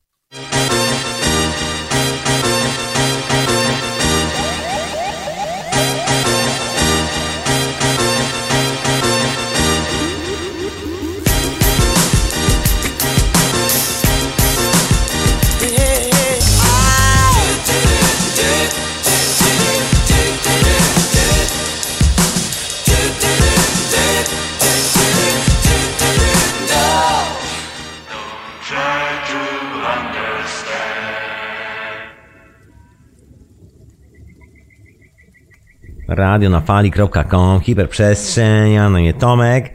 [36.18, 39.72] Radio na fali.com, hiperprzestrzeń, no nie Tomek.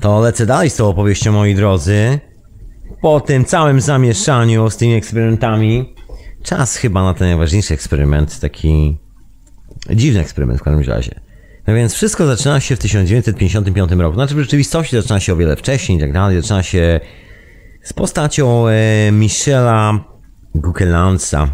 [0.00, 2.18] To lecę dalej z tą opowieścią, moi drodzy.
[3.02, 5.94] Po tym całym zamieszaniu z tymi eksperymentami,
[6.42, 8.98] czas chyba na ten najważniejszy eksperyment, taki
[9.90, 11.20] dziwny eksperyment w każdym razie.
[11.66, 14.14] No więc wszystko zaczyna się w 1955 roku.
[14.14, 16.42] Znaczy w rzeczywistości zaczyna się o wiele wcześniej i tak dalej.
[16.42, 17.00] Zaczyna się
[17.82, 20.04] z postacią e, Michela
[20.54, 21.48] Gukelansa.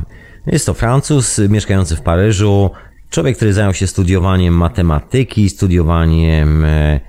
[0.46, 2.70] Jest to Francuz mieszkający w Paryżu,
[3.10, 7.00] Człowiek, który zajął się studiowaniem matematyki, studiowaniem e,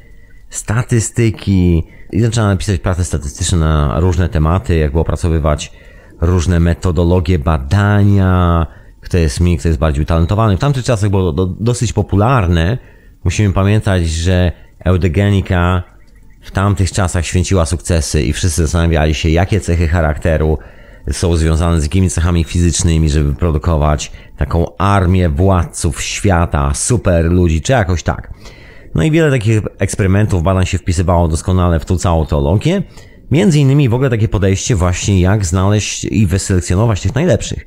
[0.49, 5.71] statystyki i zaczął napisać prace statystyczne na różne tematy, jakby opracowywać
[6.21, 8.67] różne metodologie badania,
[9.01, 10.57] kto jest mniej, kto jest bardziej utalentowany.
[10.57, 12.77] W tamtych czasach było do, dosyć popularne.
[13.23, 14.51] Musimy pamiętać, że
[14.85, 15.83] eudegenika
[16.41, 20.57] w tamtych czasach święciła sukcesy i wszyscy zastanawiali się, jakie cechy charakteru
[21.11, 27.71] są związane z jakimi cechami fizycznymi, żeby produkować taką armię władców świata, super ludzi, czy
[27.71, 28.33] jakoś tak.
[28.95, 32.83] No i wiele takich eksperymentów, badań się wpisywało doskonale w tą całą teologię.
[33.31, 37.65] Między innymi w ogóle takie podejście właśnie jak znaleźć i wyselekcjonować tych najlepszych.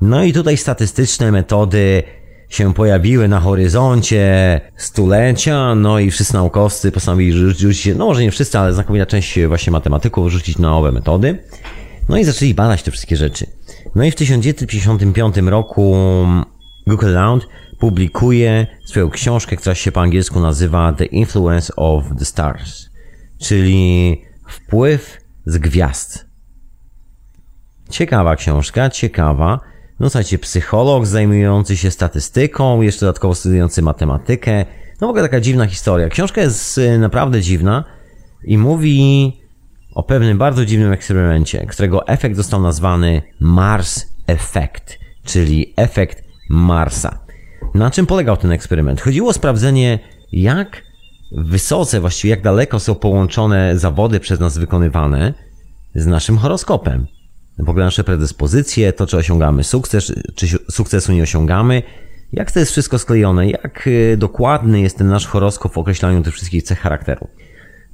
[0.00, 2.02] No i tutaj statystyczne metody
[2.48, 8.58] się pojawiły na horyzoncie stulecia, no i wszyscy naukowcy postanowili rzucić, no może nie wszyscy,
[8.58, 11.38] ale znakomita część właśnie matematyków rzucić na nowe metody.
[12.08, 13.46] No i zaczęli badać te wszystkie rzeczy.
[13.94, 15.96] No i w 1955 roku
[16.86, 17.46] Google Lounge
[17.78, 22.90] publikuje swoją książkę, która się po angielsku nazywa The Influence of the Stars,
[23.38, 26.26] czyli wpływ z gwiazd.
[27.90, 29.60] Ciekawa książka, ciekawa.
[30.00, 34.66] No słuchajcie, psycholog zajmujący się statystyką, jeszcze dodatkowo studiujący matematykę.
[35.00, 36.08] No w ogóle taka dziwna historia.
[36.08, 37.84] Książka jest y, naprawdę dziwna
[38.44, 39.39] i mówi
[40.00, 47.18] o pewnym bardzo dziwnym eksperymencie, którego efekt został nazwany Mars Effect, czyli efekt Marsa.
[47.74, 49.00] Na czym polegał ten eksperyment?
[49.00, 49.98] Chodziło o sprawdzenie,
[50.32, 50.82] jak
[51.32, 55.34] wysoce, właściwie jak daleko są połączone zawody przez nas wykonywane
[55.94, 57.06] z naszym horoskopem.
[57.58, 61.82] W ogóle nasze predyspozycje, to czy osiągamy sukces, czy sukcesu nie osiągamy,
[62.32, 66.34] jak to jest wszystko sklejone, jak y, dokładny jest ten nasz horoskop w określaniu tych
[66.34, 67.28] wszystkich cech charakteru.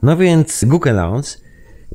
[0.02, 1.45] No więc Google Lounge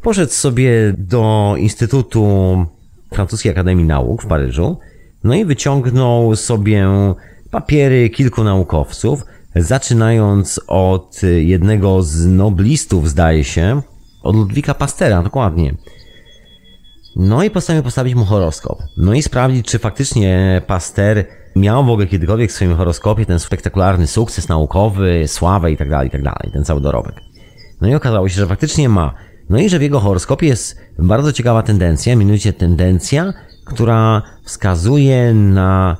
[0.01, 2.65] Poszedł sobie do Instytutu
[3.13, 4.79] Francuskiej Akademii Nauk w Paryżu,
[5.23, 6.87] no i wyciągnął sobie
[7.51, 9.23] papiery kilku naukowców,
[9.55, 13.81] zaczynając od jednego z noblistów, zdaje się,
[14.23, 15.75] od Ludwika Pastera, dokładnie.
[17.15, 18.79] No i postanowił postawić mu horoskop.
[18.97, 21.25] No i sprawdzić, czy faktycznie Paster
[21.55, 26.23] miał w ogóle kiedykolwiek w swoim horoskopie ten spektakularny sukces naukowy, sławę itd., tak itd.,
[26.23, 27.15] tak ten cały dorobek.
[27.81, 29.13] No i okazało się, że faktycznie ma.
[29.51, 33.33] No i że w jego horoskopie jest bardzo ciekawa tendencja, mianowicie tendencja,
[33.65, 35.97] która wskazuje na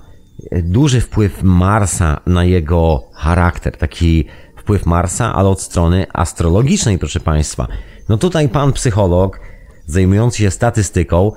[0.63, 3.77] duży wpływ Marsa na jego charakter.
[3.77, 4.25] Taki
[4.57, 7.67] wpływ Marsa, ale od strony astrologicznej, proszę Państwa.
[8.09, 9.39] No tutaj pan psycholog,
[9.85, 11.31] zajmujący się statystyką,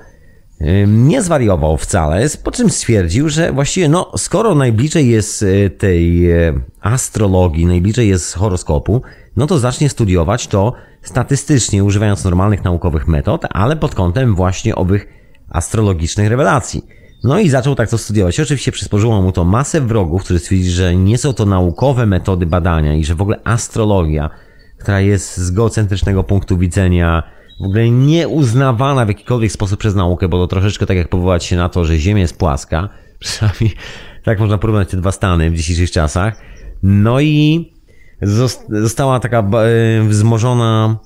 [0.86, 6.60] nie zwariował wcale, po czym stwierdził, że właściwie, no, skoro najbliżej jest y, tej y,
[6.80, 9.02] astrologii, najbliżej jest horoskopu,
[9.36, 15.06] no to zacznie studiować to statystycznie, używając normalnych naukowych metod, ale pod kątem właśnie owych
[15.48, 16.84] astrologicznych rewelacji.
[17.24, 18.40] No i zaczął tak to studiować.
[18.40, 22.94] Oczywiście przysporzyło mu to masę wrogów, którzy stwierdzili, że nie są to naukowe metody badania
[22.94, 24.30] i że w ogóle astrologia,
[24.78, 27.22] która jest z geocentrycznego punktu widzenia
[27.60, 31.56] w ogóle nieuznawana w jakikolwiek sposób przez naukę, bo to troszeczkę tak jak powołać się
[31.56, 32.88] na to, że Ziemia jest płaska.
[33.18, 33.74] Przynajmniej
[34.24, 36.40] tak można porównać te dwa stany w dzisiejszych czasach.
[36.82, 37.73] No i
[38.68, 39.44] została taka e,
[40.08, 40.98] wzmożona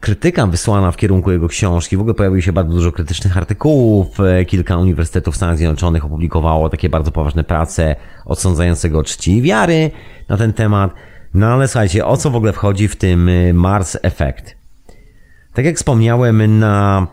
[0.00, 1.96] krytyka wysłana w kierunku jego książki.
[1.96, 4.20] W ogóle pojawiło się bardzo dużo krytycznych artykułów.
[4.20, 9.90] E, kilka uniwersytetów w Stanach Zjednoczonych opublikowało takie bardzo poważne prace odsądzającego czci i wiary
[10.28, 10.94] na ten temat.
[11.34, 14.56] No ale słuchajcie, o co w ogóle wchodzi w tym e, Mars Effect?
[15.54, 17.06] Tak jak wspomniałem, na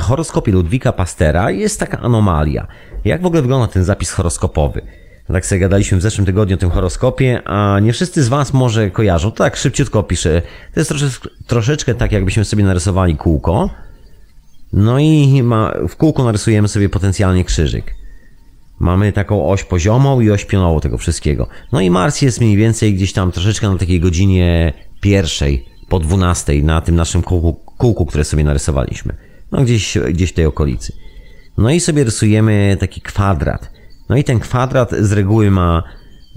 [0.00, 2.66] horoskopie Ludwika Pastera jest taka anomalia.
[3.04, 4.82] Jak w ogóle wygląda ten zapis horoskopowy?
[5.32, 8.90] Tak sobie gadaliśmy w zeszłym tygodniu o tym horoskopie, a nie wszyscy z Was może
[8.90, 9.32] kojarzą.
[9.32, 10.42] Tak szybciutko piszę.
[10.74, 13.70] To jest troszeczkę, troszeczkę tak, jakbyśmy sobie narysowali kółko.
[14.72, 17.94] No i ma, w kółku narysujemy sobie potencjalnie krzyżyk.
[18.78, 21.48] Mamy taką oś poziomą i oś pionową tego wszystkiego.
[21.72, 26.64] No i Mars jest mniej więcej gdzieś tam troszeczkę na takiej godzinie pierwszej, po dwunastej,
[26.64, 29.16] na tym naszym kółku, kółku, które sobie narysowaliśmy.
[29.52, 30.92] No gdzieś, gdzieś w tej okolicy.
[31.58, 33.77] No i sobie rysujemy taki kwadrat.
[34.08, 35.82] No i ten kwadrat z reguły ma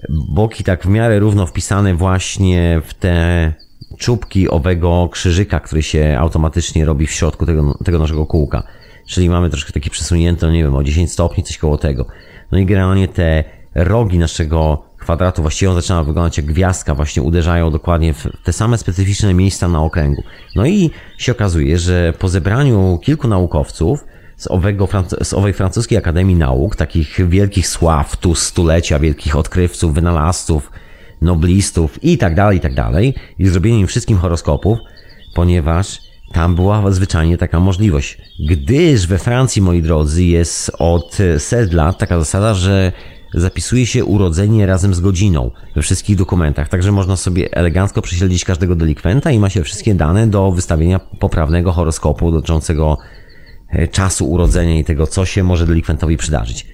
[0.10, 3.54] boki tak w miarę równo wpisane właśnie w te
[3.98, 8.64] czubki owego krzyżyka, który się automatycznie robi w środku tego, tego naszego kółka.
[9.08, 12.06] Czyli mamy troszkę taki przesunięty, no nie wiem, o 10 stopni, coś koło tego.
[12.52, 13.44] No i generalnie te
[13.76, 18.78] rogi naszego kwadratu właściwie on zaczyna wyglądać jak gwiazdka, właśnie uderzają dokładnie w te same
[18.78, 20.24] specyficzne miejsca na okręgu.
[20.56, 24.04] No i się okazuje, że po zebraniu kilku naukowców
[24.42, 24.88] z, owego,
[25.24, 30.72] z owej francuskiej Akademii Nauk, takich wielkich sław, tu stulecia, wielkich odkrywców, wynalazców,
[31.22, 34.78] noblistów i tak dalej, i tak dalej, i zrobienie im wszystkim horoskopów,
[35.36, 36.00] ponieważ
[36.34, 38.18] tam była zwyczajnie taka możliwość.
[38.50, 42.92] Gdyż we Francji, moi drodzy, jest od set lat taka zasada, że
[43.34, 48.76] zapisuje się urodzenie razem z godziną we wszystkich dokumentach, także można sobie elegancko prześledzić każdego
[48.76, 52.98] delikwenta i ma się wszystkie dane do wystawienia poprawnego horoskopu dotyczącego
[53.92, 56.68] czasu urodzenia i tego, co się może delikwentowi przydarzyć.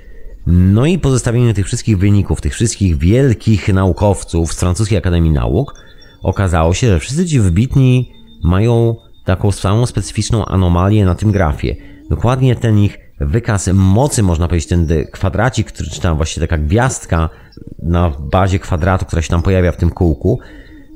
[0.48, 5.74] No i po zestawieniu tych wszystkich wyników, tych wszystkich wielkich naukowców z Francuskiej Akademii Nauk,
[6.24, 8.12] okazało się, że wszyscy ci wybitni
[8.44, 11.76] mają taką samą specyficzną anomalię na tym grafie.
[12.10, 17.30] Dokładnie ten ich wykaz mocy, można powiedzieć, ten kwadracik, czy tam właściwie taka gwiazdka
[17.80, 20.40] na bazie kwadratu, która się tam pojawia w tym kółku,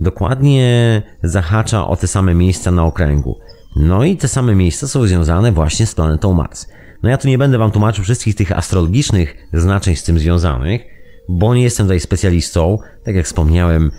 [0.02, 3.40] dokładnie zahacza o te same miejsca na okręgu.
[3.76, 6.68] No i te same miejsca są związane właśnie z planetą Mars.
[7.04, 10.82] No ja tu nie będę wam tłumaczył wszystkich tych astrologicznych znaczeń z tym związanych,
[11.30, 12.78] bo nie jestem tutaj specjalistą.
[13.04, 13.92] Tak jak wspomniałem,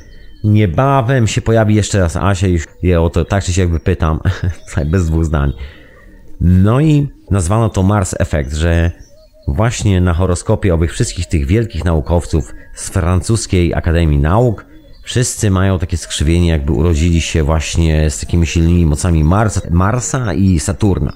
[0.45, 4.21] niebawem się pojawi jeszcze raz Asia i je o to tak czy siak wypytam,
[4.93, 5.53] bez dwóch zdań.
[6.41, 8.91] No i nazwano to Mars Effect, że
[9.49, 14.67] właśnie na horoskopie owych wszystkich tych wielkich naukowców z francuskiej Akademii Nauk
[15.03, 20.61] Wszyscy mają takie skrzywienie, jakby urodzili się właśnie z takimi silnymi mocami Marsa, Marsa i
[20.61, 21.13] Saturna.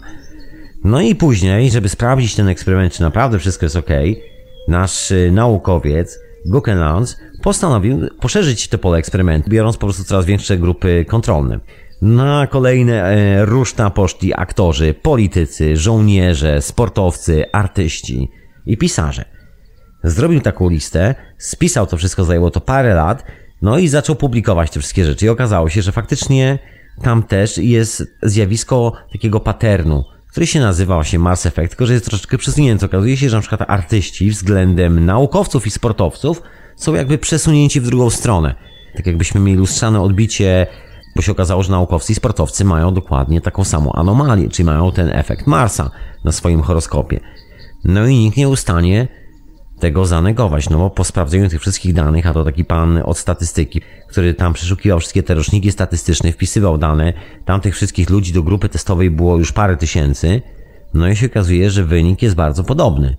[0.84, 3.90] No i później, żeby sprawdzić ten eksperyment, czy naprawdę wszystko jest ok,
[4.68, 11.04] nasz y, naukowiec Gukenlands postanowił poszerzyć to pole eksperymentu, biorąc po prostu coraz większe grupy
[11.08, 11.60] kontrolne.
[12.02, 18.30] Na kolejne e, ruszta poszli aktorzy, politycy, żołnierze, sportowcy, artyści
[18.66, 19.24] i pisarze.
[20.04, 23.24] Zrobił taką listę, spisał to wszystko, zajęło to parę lat
[23.62, 26.58] no i zaczął publikować te wszystkie rzeczy i okazało się, że faktycznie
[27.02, 32.06] tam też jest zjawisko takiego paternu, który się nazywa właśnie Mars Effect, tylko że jest
[32.06, 32.86] troszeczkę przesunięty.
[32.86, 36.42] Okazuje się, że na przykład artyści względem naukowców i sportowców
[36.76, 38.54] są jakby przesunięci w drugą stronę.
[38.96, 40.66] Tak jakbyśmy mieli lustrzane odbicie,
[41.16, 45.08] bo się okazało, że naukowcy i sportowcy mają dokładnie taką samą anomalię, czyli mają ten
[45.12, 45.90] efekt Marsa
[46.24, 47.20] na swoim horoskopie.
[47.84, 49.08] No i nikt nie ustanie
[49.80, 53.80] tego zanegować, no bo po sprawdzeniu tych wszystkich danych, a to taki pan od statystyki,
[54.08, 57.12] który tam przeszukiwał wszystkie te roczniki statystyczne, wpisywał dane,
[57.44, 60.42] tam tych wszystkich ludzi do grupy testowej było już parę tysięcy,
[60.94, 63.16] no i się okazuje, że wynik jest bardzo podobny.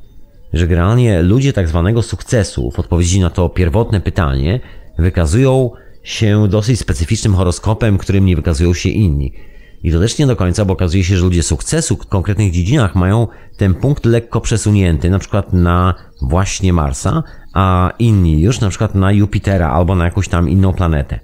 [0.54, 4.60] Że generalnie ludzie tak zwanego sukcesu w odpowiedzi na to pierwotne pytanie
[4.98, 5.72] wykazują
[6.04, 9.34] się dosyć specyficznym horoskopem, którym nie wykazują się inni.
[9.84, 13.28] I to nie do końca, bo okazuje się, że ludzie sukcesu w konkretnych dziedzinach mają
[13.58, 19.12] ten punkt lekko przesunięty, na przykład na właśnie Marsa, a inni już na przykład na
[19.12, 21.20] Jupitera albo na jakąś tam inną planetę.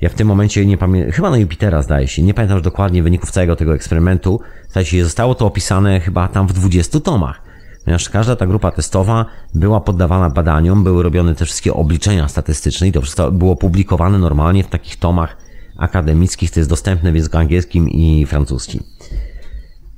[0.00, 3.02] Ja w tym momencie nie pamiętam, chyba na Jupitera zdaje się, nie pamiętam już dokładnie
[3.02, 4.40] wyników całego tego eksperymentu.
[4.70, 7.42] Zdaje się, zostało to opisane chyba tam w 20 tomach.
[7.84, 12.92] Ponieważ każda ta grupa testowa była poddawana badaniom, były robione te wszystkie obliczenia statystyczne i
[12.92, 15.47] to wszystko było publikowane normalnie w takich tomach
[15.78, 18.82] akademickich, to jest dostępne w języku angielskim i francuskim.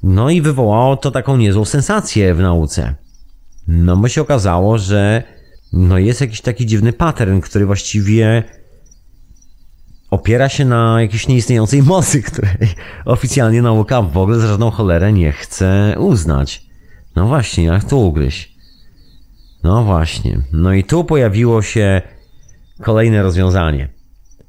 [0.03, 2.95] No i wywołało to taką niezłą sensację w nauce.
[3.69, 5.23] No bo się okazało, że
[5.73, 8.45] no jest jakiś taki dziwny pattern, który właściwie
[10.11, 12.69] opiera się na jakiejś nieistniejącej mocy, której
[13.05, 16.67] oficjalnie nauka w ogóle za żadną cholerę nie chce uznać.
[17.17, 18.57] No właśnie, jak to ugryźć?
[19.63, 20.41] No właśnie.
[20.53, 22.03] No i tu pojawiło się
[22.83, 24.00] kolejne rozwiązanie.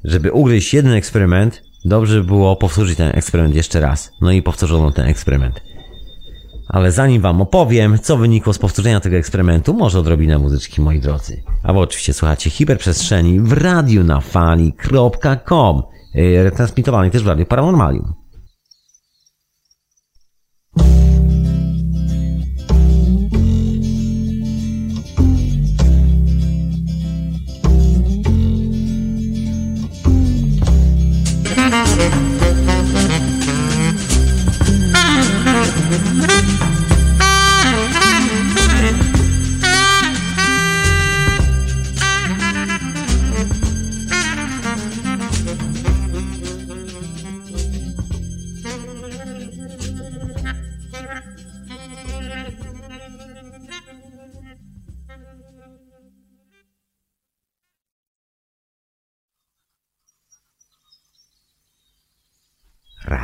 [0.03, 4.11] Żeby ugryźć jeden eksperyment, dobrze było powtórzyć ten eksperyment jeszcze raz.
[4.21, 5.61] No i powtórzono ten eksperyment.
[6.67, 11.43] Ale zanim wam opowiem, co wynikło z powtórzenia tego eksperymentu, może odrobinę muzyczki, moi drodzy.
[11.63, 15.83] A wy oczywiście słuchacie hiperprzestrzeni w radiu na fali.com,
[16.13, 18.13] yy, retransmitowanej też w Radiu Paranormalium.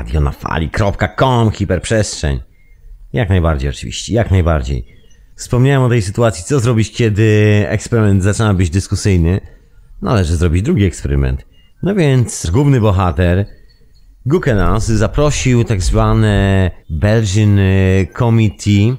[0.08, 2.40] radionafali.com, hiperprzestrzeń.
[3.14, 4.86] Jak najbardziej oczywiście, jak najbardziej.
[5.36, 9.42] Wspomniałem o tej sytuacji, co zrobić, kiedy eksperyment zaczyna być dyskusyjny.
[10.02, 11.46] Należy zrobić drugi eksperyment.
[11.84, 13.46] No więc główny bohater,
[14.26, 17.60] Gukenas, zaprosił tak zwane Belgian
[18.18, 18.94] Committee,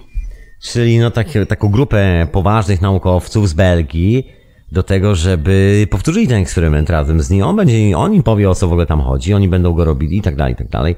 [0.62, 4.32] czyli no tak, taką grupę poważnych naukowców z Belgii,
[4.72, 7.42] do tego, żeby powtórzyli ten eksperyment razem z nim.
[7.42, 10.18] On będzie, on im powie o co w ogóle tam chodzi, oni będą go robili
[10.18, 10.96] i tak dalej, i tak dalej.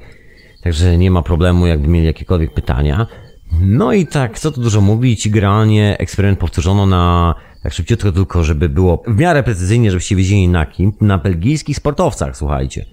[0.63, 3.07] Także nie ma problemu, jakby mieli jakiekolwiek pytania.
[3.61, 8.69] No i tak, co tu dużo mówić, generalnie eksperyment powtórzono na tak szybciutko tylko, żeby
[8.69, 12.85] było w miarę precyzyjnie, żebyście wiedzieli na kim, na belgijskich sportowcach, słuchajcie.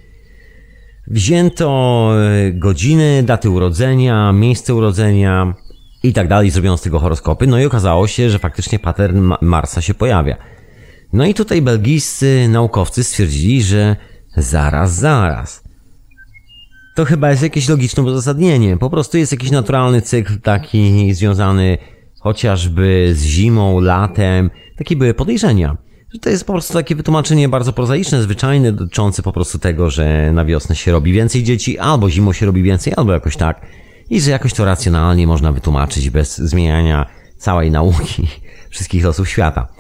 [1.06, 5.54] Wzięto e, godziny, daty urodzenia, miejsce urodzenia
[6.02, 9.80] i tak dalej, zrobiono z tego horoskopy, no i okazało się, że faktycznie pattern Marsa
[9.80, 10.36] się pojawia.
[11.12, 13.96] No i tutaj belgijscy naukowcy stwierdzili, że
[14.36, 15.62] zaraz, zaraz.
[16.96, 18.76] To chyba jest jakieś logiczne uzasadnienie.
[18.76, 21.78] Po prostu jest jakiś naturalny cykl taki związany
[22.20, 24.50] chociażby z zimą, latem.
[24.76, 25.76] Takie były podejrzenia.
[26.20, 30.44] To jest po prostu takie wytłumaczenie bardzo prozaiczne, zwyczajne, dotyczące po prostu tego, że na
[30.44, 33.66] wiosnę się robi więcej dzieci, albo zimą się robi więcej, albo jakoś tak.
[34.10, 38.28] I że jakoś to racjonalnie można wytłumaczyć bez zmieniania całej nauki
[38.70, 39.77] wszystkich losów świata.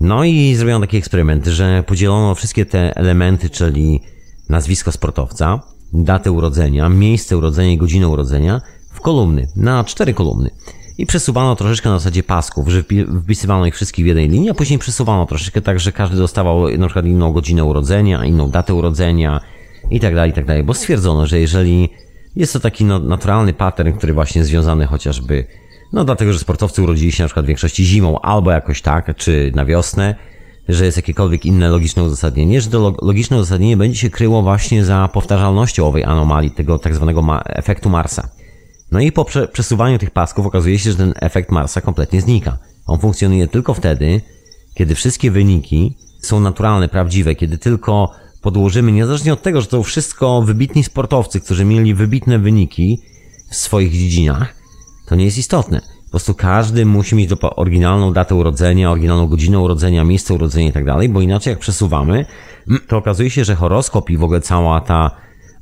[0.00, 4.00] No i zrobiono taki eksperyment, że podzielono wszystkie te elementy, czyli
[4.48, 5.60] nazwisko sportowca,
[5.92, 8.60] datę urodzenia, miejsce urodzenia i godzinę urodzenia
[8.92, 10.50] w kolumny, na cztery kolumny.
[10.98, 12.84] I przesuwano troszeczkę na zasadzie pasków, że
[13.24, 16.86] wpisywano ich wszystkich w jednej linii, a później przesuwano troszeczkę tak, że każdy dostawał na
[16.86, 19.40] przykład inną godzinę urodzenia, inną datę urodzenia
[19.90, 20.64] i tak dalej, i tak dalej.
[20.64, 21.88] Bo stwierdzono, że jeżeli
[22.36, 25.44] jest to taki naturalny pattern, który właśnie związany chociażby
[25.92, 29.52] no dlatego, że sportowcy urodzili się na przykład w większości zimą albo jakoś tak, czy
[29.54, 30.14] na wiosnę,
[30.68, 35.08] że jest jakiekolwiek inne logiczne uzasadnienie, że to logiczne uzasadnienie będzie się kryło właśnie za
[35.12, 38.28] powtarzalnością owej anomalii, tego tak zwanego ma efektu Marsa.
[38.92, 42.58] No i po prze przesuwaniu tych pasków okazuje się, że ten efekt Marsa kompletnie znika.
[42.86, 44.20] On funkcjonuje tylko wtedy,
[44.74, 48.10] kiedy wszystkie wyniki są naturalne, prawdziwe, kiedy tylko
[48.42, 52.98] podłożymy, niezależnie od tego, że to wszystko wybitni sportowcy, którzy mieli wybitne wyniki
[53.50, 54.57] w swoich dziedzinach,
[55.08, 55.80] to nie jest istotne.
[56.04, 60.84] Po prostu każdy musi mieć oryginalną datę urodzenia, oryginalną godzinę urodzenia, miejsce urodzenia i tak
[60.84, 62.26] dalej, bo inaczej jak przesuwamy,
[62.88, 65.10] to okazuje się, że horoskop i w ogóle cała ta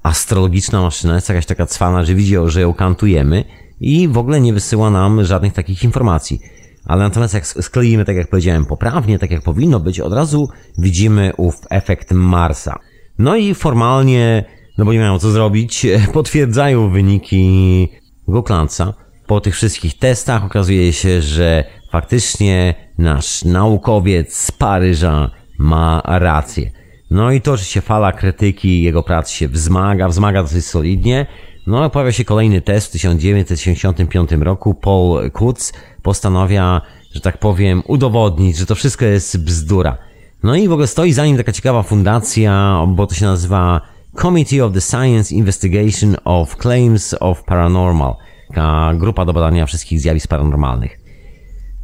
[0.02, 3.44] astrologiczna maszyna jest jakaś taka cwana, że widzi, że ją kantujemy
[3.80, 6.40] i w ogóle nie wysyła nam żadnych takich informacji.
[6.84, 11.32] Ale natomiast jak skleimy, tak jak powiedziałem, poprawnie, tak jak powinno być, od razu widzimy
[11.36, 12.78] ów efekt Marsa.
[13.18, 14.44] No i formalnie,
[14.78, 17.88] no bo nie mają co zrobić, potwierdzają wyniki
[18.28, 18.94] Googlansa,
[19.26, 26.70] po tych wszystkich testach okazuje się, że faktycznie nasz naukowiec z Paryża ma rację.
[27.10, 31.26] No i to oczywiście fala krytyki jego prac się wzmaga, wzmaga dosyć solidnie.
[31.66, 34.74] No pojawia się kolejny test w 1975 roku.
[34.74, 35.72] Paul Kutz
[36.02, 36.80] postanawia,
[37.14, 39.98] że tak powiem, udowodnić, że to wszystko jest bzdura.
[40.42, 43.80] No i w ogóle stoi za nim taka ciekawa fundacja, bo to się nazywa
[44.22, 48.14] Committee of the Science Investigation of Claims of Paranormal.
[48.48, 51.00] Taka grupa do badania wszystkich zjawisk paranormalnych.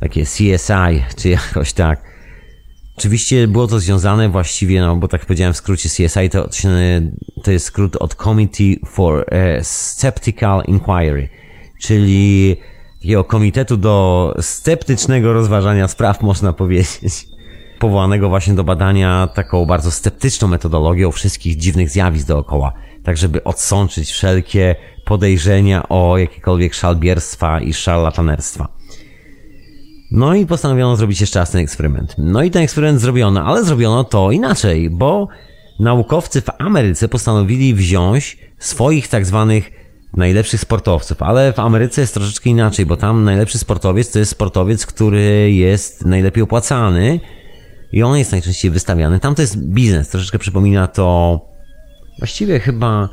[0.01, 2.13] Takie CSI, czy jakoś tak.
[2.99, 6.49] Oczywiście było to związane właściwie, no bo tak powiedziałem w skrócie CSI, to,
[7.43, 9.27] to jest skrót od Committee for
[9.63, 11.29] Skeptical Inquiry,
[11.81, 12.57] czyli
[13.03, 17.27] takiego komitetu do sceptycznego rozważania spraw, można powiedzieć.
[17.79, 22.73] Powołanego właśnie do badania taką bardzo sceptyczną metodologią wszystkich dziwnych zjawisk dookoła,
[23.05, 28.69] tak żeby odsączyć wszelkie podejrzenia o jakiekolwiek szalbierstwa i szarlatanerstwa.
[30.11, 32.15] No i postanowiono zrobić jeszcze raz ten eksperyment.
[32.19, 35.29] No i ten eksperyment zrobiono, ale zrobiono to inaczej, bo
[35.81, 39.71] naukowcy w Ameryce postanowili wziąć swoich tak zwanych
[40.17, 44.87] najlepszych sportowców, ale w Ameryce jest troszeczkę inaczej, bo tam najlepszy sportowiec to jest sportowiec,
[44.87, 47.21] który jest najlepiej opłacany
[47.93, 49.21] i on jest najczęściej wystawiany.
[49.21, 51.41] Tam to jest biznes, troszeczkę przypomina to
[52.19, 53.09] właściwie chyba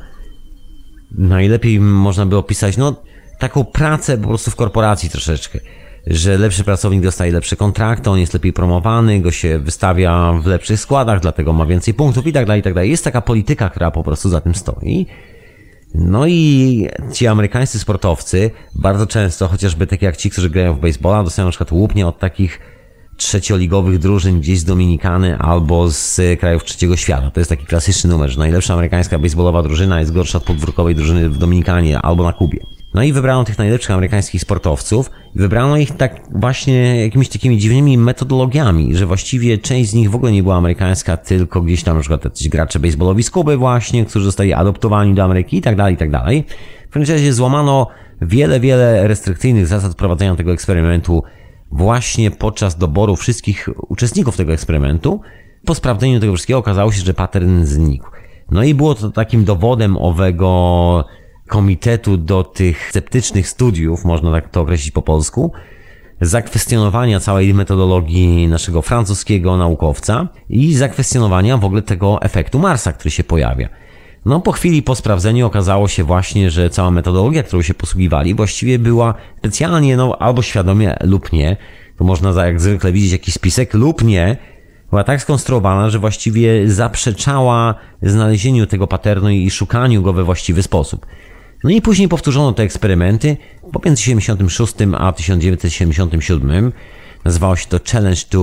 [1.10, 3.02] najlepiej można by opisać, no
[3.38, 5.58] taką pracę po prostu w korporacji troszeczkę
[6.06, 10.80] że lepszy pracownik dostaje lepsze kontrakty, on jest lepiej promowany, go się wystawia w lepszych
[10.80, 12.90] składach, dlatego ma więcej punktów i tak dalej, i tak dalej.
[12.90, 15.06] Jest taka polityka, która po prostu za tym stoi.
[15.94, 21.24] No i ci amerykańscy sportowcy bardzo często, chociażby tak jak ci, którzy grają w baseballa,
[21.24, 22.60] dostają na przykład łupnie od takich
[23.20, 27.30] trzecioligowych drużyn gdzieś z Dominikany albo z krajów trzeciego świata.
[27.30, 31.30] To jest taki klasyczny numer, że najlepsza amerykańska baseballowa drużyna jest gorsza od podwórkowej drużyny
[31.30, 32.60] w Dominikanie albo na Kubie.
[32.94, 37.98] No i wybrano tych najlepszych amerykańskich sportowców i wybrano ich tak właśnie jakimiś takimi dziwnymi
[37.98, 42.00] metodologiami, że właściwie część z nich w ogóle nie była amerykańska, tylko gdzieś tam na
[42.00, 45.94] przykład jacyś gracze baseballowi z Kuby właśnie, którzy zostali adoptowani do Ameryki i tak dalej,
[45.94, 46.44] i tak dalej.
[46.90, 47.86] W każdym razie złamano
[48.22, 51.22] wiele, wiele restrykcyjnych zasad prowadzenia tego eksperymentu
[51.70, 55.20] właśnie podczas doboru wszystkich uczestników tego eksperymentu.
[55.64, 58.06] Po sprawdzeniu tego wszystkiego okazało się, że pattern znikł.
[58.50, 61.04] No i było to takim dowodem owego
[61.48, 65.52] komitetu do tych sceptycznych studiów, można tak to określić po polsku,
[66.20, 73.24] zakwestionowania całej metodologii naszego francuskiego naukowca i zakwestionowania w ogóle tego efektu Marsa, który się
[73.24, 73.68] pojawia.
[74.24, 78.78] No, po chwili po sprawdzeniu okazało się właśnie, że cała metodologia, którą się posługiwali, właściwie
[78.78, 81.56] była specjalnie, no, albo świadomie lub nie,
[81.96, 84.36] to można jak zwykle widzieć jakiś spisek, lub nie,
[84.90, 91.06] była tak skonstruowana, że właściwie zaprzeczała znalezieniu tego paternu i szukaniu go we właściwy sposób.
[91.64, 93.36] No i później powtórzono te eksperymenty
[93.72, 96.72] pomiędzy 1976 a 1977.
[97.24, 98.38] Nazywało się to Challenge to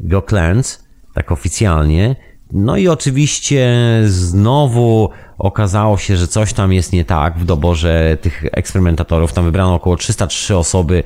[0.00, 0.84] Go Clans,
[1.14, 2.16] tak oficjalnie.
[2.52, 3.68] No i oczywiście
[4.06, 9.32] znowu okazało się, że coś tam jest nie tak w doborze tych eksperymentatorów.
[9.32, 11.04] Tam wybrano około 303 osoby,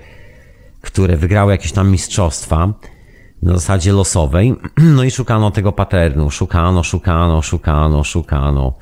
[0.81, 2.73] które wygrały jakieś tam mistrzostwa
[3.43, 4.55] na zasadzie losowej.
[4.97, 6.31] No i szukano tego paternu.
[6.31, 8.73] Szukano, szukano, szukano, szukano.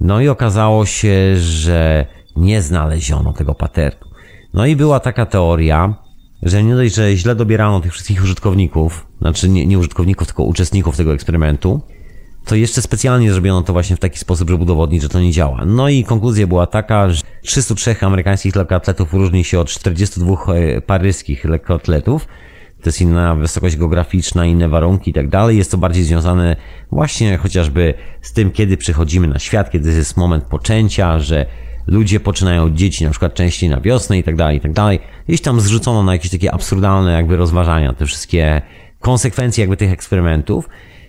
[0.00, 2.06] No i okazało się, że
[2.36, 4.10] nie znaleziono tego paternu.
[4.54, 5.94] No i była taka teoria,
[6.42, 10.96] że nie dość, że źle dobierano tych wszystkich użytkowników, znaczy nie, nie użytkowników, tylko uczestników
[10.96, 11.80] tego eksperymentu,
[12.44, 15.64] to jeszcze specjalnie zrobiono to właśnie w taki sposób, żeby udowodnić, że to nie działa.
[15.66, 21.44] No i konkluzja była taka, że 303 amerykańskich lekkoatletów różni się od 42 e, paryskich
[21.44, 22.26] lekkoatletów,
[22.82, 25.58] to jest inna wysokość geograficzna, inne warunki i tak dalej.
[25.58, 26.56] Jest to bardziej związane
[26.92, 31.46] właśnie chociażby z tym, kiedy przychodzimy na świat, kiedy jest moment poczęcia, że
[31.90, 35.00] ludzie poczynają dzieci na przykład częściej na wiosnę i tak dalej, i tak dalej.
[35.28, 38.62] Gdzieś tam zrzucono na jakieś takie absurdalne jakby rozważania, te wszystkie
[39.00, 40.68] konsekwencje jakby tych eksperymentów.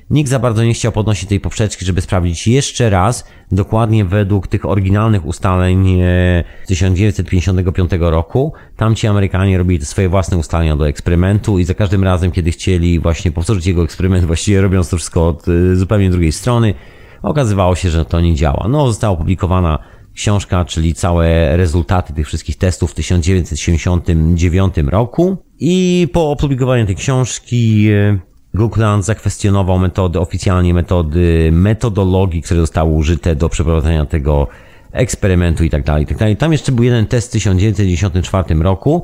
[0.09, 4.65] Nikt za bardzo nie chciał podnosić tej poprzeczki, żeby sprawdzić jeszcze raz, dokładnie według tych
[4.65, 6.01] oryginalnych ustaleń
[6.67, 8.53] 1955 e, roku.
[8.77, 12.99] Tam ci Amerykanie robili swoje własne ustalenia do eksperymentu i za każdym razem, kiedy chcieli
[12.99, 16.73] właśnie powtórzyć jego eksperyment, właściwie robiąc to wszystko od e, zupełnie drugiej strony,
[17.21, 18.67] okazywało się, że to nie działa.
[18.69, 19.79] No, została opublikowana
[20.15, 27.87] książka, czyli całe rezultaty tych wszystkich testów w 1979 roku i po opublikowaniu tej książki
[27.89, 28.19] e,
[28.53, 34.47] Googleland zakwestionował metody, oficjalnie metody, metodologii, które zostały użyte do przeprowadzenia tego
[34.91, 36.37] eksperymentu i tak dalej, i tak dalej.
[36.37, 39.03] Tam jeszcze był jeden test w 1994 roku.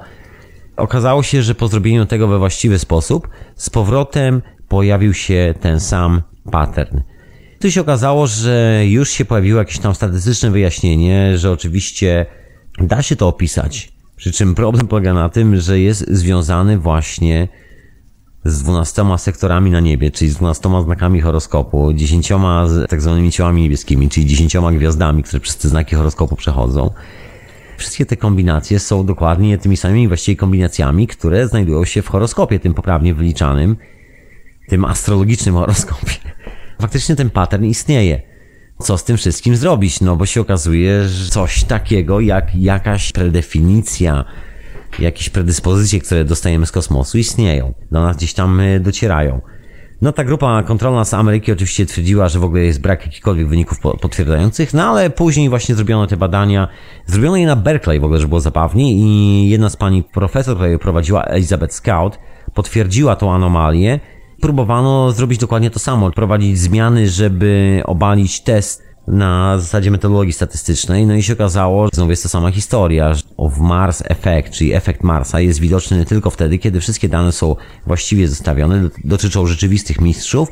[0.78, 6.22] Okazało się, że po zrobieniu tego we właściwy sposób, z powrotem pojawił się ten sam
[6.52, 7.00] pattern.
[7.60, 12.26] Tu się okazało, że już się pojawiło jakieś tam statystyczne wyjaśnienie, że oczywiście
[12.82, 13.92] da się to opisać.
[14.16, 17.48] Przy czym problem polega na tym, że jest związany właśnie
[18.46, 24.10] z dwunastoma sektorami na niebie, czyli z dwunastoma znakami horoskopu, dziesięcioma tak zwanymi ciałami niebieskimi,
[24.10, 26.92] czyli dziesięcioma gwiazdami, które przez te znaki horoskopu przechodzą.
[27.78, 32.74] Wszystkie te kombinacje są dokładnie tymi samymi właściwie kombinacjami, które znajdują się w horoskopie, tym
[32.74, 33.78] poprawnie wyliczanym,
[34.70, 36.37] tym astrologicznym horoskopie.
[36.82, 38.22] Faktycznie ten pattern istnieje.
[38.80, 40.02] Co z tym wszystkim zrobić?
[40.02, 44.26] No bo się okazuje, że coś takiego jak jakaś predefinicja,
[45.00, 47.74] jakieś predyspozycje, które dostajemy z kosmosu istnieją.
[47.92, 49.42] Do nas gdzieś tam y, docierają.
[50.02, 53.80] No ta grupa kontrolna z Ameryki oczywiście twierdziła, że w ogóle jest brak jakichkolwiek wyników
[53.80, 56.68] potwierdzających, no ale później właśnie zrobiono te badania,
[57.06, 60.70] zrobiono je na Berkeley w ogóle, żeby było zabawnie i jedna z pani profesor, która
[60.70, 62.20] je prowadziła, Elizabeth Scout,
[62.54, 64.00] potwierdziła tą anomalię.
[64.42, 71.16] Próbowano zrobić dokładnie to samo, prowadzić zmiany, żeby obalić test na zasadzie metodologii statystycznej, no
[71.16, 75.04] i się okazało, że znowu jest to sama historia, że w Mars Effect, czyli efekt
[75.04, 80.50] Marsa jest widoczny tylko wtedy, kiedy wszystkie dane są właściwie zestawione, dotyczą rzeczywistych mistrzów,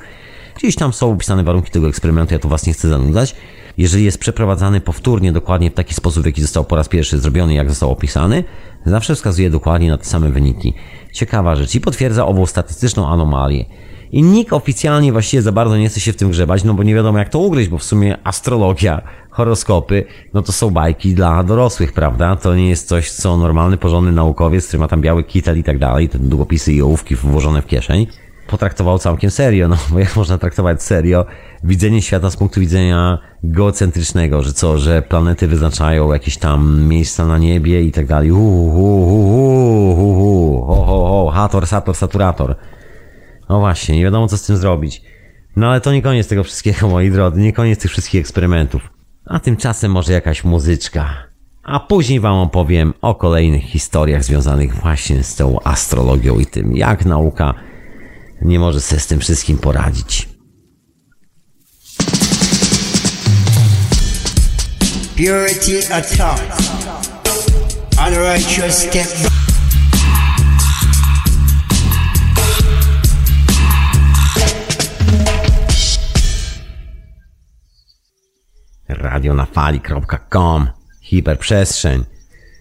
[0.55, 3.35] gdzieś tam są opisane warunki tego eksperymentu, ja tu was nie chcę zanudzać,
[3.77, 7.53] jeżeli jest przeprowadzany powtórnie, dokładnie w taki sposób, w jaki został po raz pierwszy zrobiony,
[7.53, 8.43] jak został opisany,
[8.85, 10.73] zawsze wskazuje dokładnie na te same wyniki.
[11.13, 13.65] Ciekawa rzecz i potwierdza ową statystyczną anomalię.
[14.11, 16.95] I nikt oficjalnie właściwie za bardzo nie chce się w tym grzebać, no bo nie
[16.95, 21.93] wiadomo jak to ugryźć, bo w sumie astrologia, horoskopy, no to są bajki dla dorosłych,
[21.93, 22.35] prawda?
[22.35, 25.79] To nie jest coś, co normalny, porządny naukowiec, który ma tam biały kitel i tak
[25.79, 28.07] dalej, te długopisy i ołówki włożone w kieszeń,
[28.47, 31.25] potraktował całkiem serio, no bo jak można traktować serio
[31.63, 37.37] widzenie świata z punktu widzenia geocentrycznego, że co, że planety wyznaczają jakieś tam miejsca na
[37.37, 38.37] niebie i tak dalej, ho,
[40.65, 42.55] ho, ho, hator, sator, saturator.
[43.49, 45.01] No właśnie, nie wiadomo co z tym zrobić.
[45.55, 48.89] No ale to nie koniec tego wszystkiego, moi drodzy, nie koniec tych wszystkich eksperymentów.
[49.25, 51.09] A tymczasem może jakaś muzyczka.
[51.63, 57.05] A później wam opowiem o kolejnych historiach związanych właśnie z tą astrologią i tym, jak
[57.05, 57.53] nauka
[58.41, 60.29] nie może sobie z tym wszystkim poradzić.
[65.15, 66.41] Purity attack.
[68.07, 69.35] Unrighteous step
[78.87, 80.67] radionafali.com
[81.01, 82.03] Hiperprzestrzeń.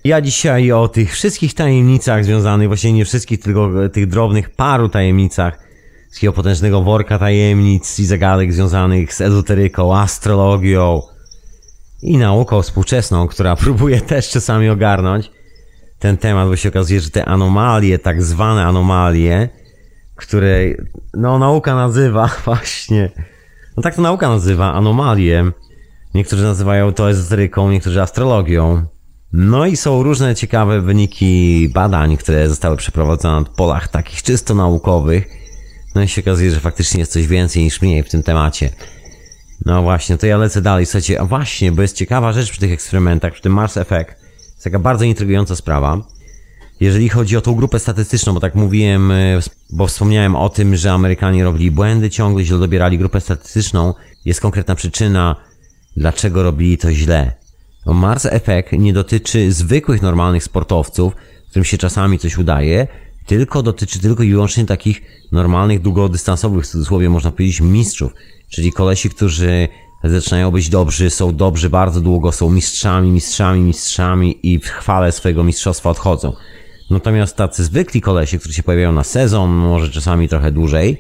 [0.05, 5.64] Ja dzisiaj o tych wszystkich tajemnicach związanych, właśnie nie wszystkich, tylko tych drobnych paru tajemnicach
[6.15, 11.03] z takiego potężnego worka tajemnic i zagadek związanych z ezoteryką, astrologią
[12.03, 15.31] i nauką współczesną, która próbuje też czasami ogarnąć
[15.99, 19.49] ten temat, bo się okazuje, że te anomalie, tak zwane anomalie,
[20.17, 20.59] które
[21.15, 23.11] no nauka nazywa właśnie,
[23.77, 25.53] no tak to nauka nazywa, anomalie,
[26.15, 28.87] Niektórzy nazywają to ezoteryką, niektórzy astrologią.
[29.33, 35.44] No i są różne ciekawe wyniki badań, które zostały przeprowadzone na polach takich czysto naukowych.
[35.95, 38.71] No i się okazuje, że faktycznie jest coś więcej niż mniej w tym temacie.
[39.67, 40.87] No właśnie, to ja lecę dalej.
[40.87, 44.11] Słuchajcie, a właśnie, bo jest ciekawa rzecz przy tych eksperymentach, przy tym Mars Effect.
[44.45, 46.07] Jest taka bardzo intrygująca sprawa.
[46.81, 49.41] Jeżeli chodzi o tą grupę statystyczną, bo tak mówiłem, e,
[49.71, 54.75] bo wspomniałem o tym, że Amerykanie robili błędy ciągle, źle dobierali grupę statystyczną, jest konkretna
[54.75, 55.37] przyczyna,
[55.97, 57.33] Dlaczego robili to źle?
[57.87, 61.13] Mars Effect nie dotyczy zwykłych, normalnych sportowców,
[61.51, 62.87] którym się czasami coś udaje,
[63.27, 65.03] tylko dotyczy tylko i wyłącznie takich
[65.33, 68.13] normalnych, długodystansowych, w cudzysłowie można powiedzieć, mistrzów.
[68.49, 69.69] Czyli kolesi, którzy
[70.05, 75.45] zaczynają być dobrzy, są dobrzy bardzo długo, są mistrzami, mistrzami, mistrzami i w chwale swojego
[75.45, 76.33] mistrzostwa odchodzą.
[76.91, 80.97] Natomiast tacy zwykli kolesi, którzy się pojawiają na sezon, może czasami trochę dłużej,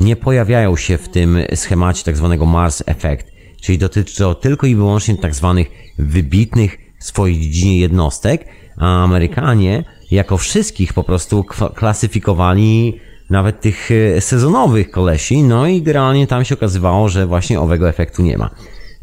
[0.00, 4.74] nie pojawiają się w tym schemacie tak zwanego Mars Effect czyli dotyczy to tylko i
[4.74, 8.44] wyłącznie tak zwanych wybitnych w swojej dziedzinie jednostek,
[8.76, 11.44] a Amerykanie jako wszystkich po prostu
[11.74, 13.00] klasyfikowali
[13.30, 18.22] nawet tych e, sezonowych kolesi, no i generalnie tam się okazywało, że właśnie owego efektu
[18.22, 18.50] nie ma.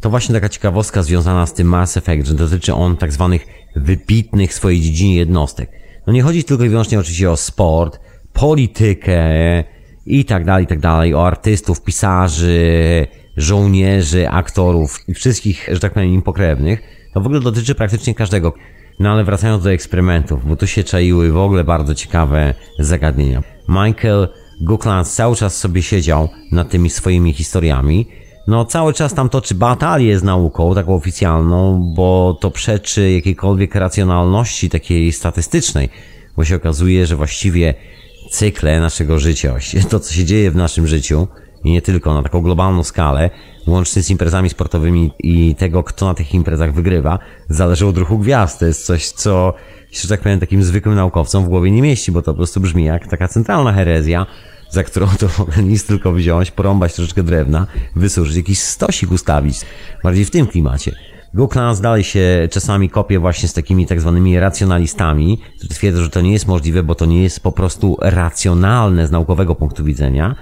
[0.00, 3.46] To właśnie taka ciekawostka związana z tym Mass Effect, że dotyczy on tak zwanych
[3.76, 5.70] wybitnych w swojej dziedzinie jednostek.
[6.06, 8.00] No nie chodzi tylko i wyłącznie oczywiście o sport,
[8.32, 9.24] politykę
[10.06, 13.06] i tak dalej, i tak dalej, o artystów, pisarzy,
[13.36, 16.82] żołnierzy, aktorów i wszystkich, że tak powiem, im pokrewnych,
[17.14, 18.54] to w ogóle dotyczy praktycznie każdego.
[18.98, 23.42] No ale wracając do eksperymentów, bo tu się czaiły w ogóle bardzo ciekawe zagadnienia.
[23.68, 24.28] Michael
[24.60, 28.08] Gukland cały czas sobie siedział nad tymi swoimi historiami.
[28.46, 34.70] No cały czas tam toczy batalię z nauką, taką oficjalną, bo to przeczy jakiejkolwiek racjonalności
[34.70, 35.88] takiej statystycznej,
[36.36, 37.74] bo się okazuje, że właściwie
[38.30, 39.54] cykle naszego życia,
[39.90, 41.28] to co się dzieje w naszym życiu,
[41.64, 43.30] i nie tylko, na taką globalną skalę,
[43.66, 48.58] łącznie z imprezami sportowymi i tego, kto na tych imprezach wygrywa, zależy od ruchu gwiazd.
[48.58, 49.54] To jest coś, co
[49.92, 52.84] że tak powiem, takim zwykłym naukowcom w głowie nie mieści, bo to po prostu brzmi
[52.84, 54.26] jak taka centralna herezja,
[54.70, 55.28] za którą to
[55.62, 59.60] nic tylko wziąć, porąbać troszeczkę drewna, wysuszyć, jakiś stosik ustawić,
[60.02, 60.96] bardziej w tym klimacie.
[61.34, 66.20] Google dalej się czasami kopie właśnie z takimi tak zwanymi racjonalistami, którzy twierdzą, że to
[66.20, 70.34] nie jest możliwe, bo to nie jest po prostu racjonalne z naukowego punktu widzenia.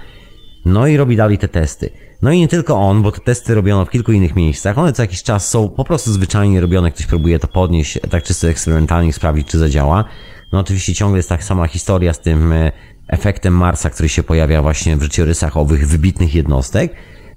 [0.65, 1.89] No i robi dalej te testy.
[2.21, 4.77] No i nie tylko on, bo te testy robiono w kilku innych miejscach.
[4.77, 6.91] One co jakiś czas są po prostu zwyczajnie robione.
[6.91, 10.05] Ktoś próbuje to podnieść, tak czysto eksperymentalnie sprawdzić, czy zadziała.
[10.51, 12.71] No oczywiście ciągle jest tak sama historia z tym e,
[13.07, 16.95] efektem Marsa, który się pojawia właśnie w życiorysach owych wybitnych jednostek.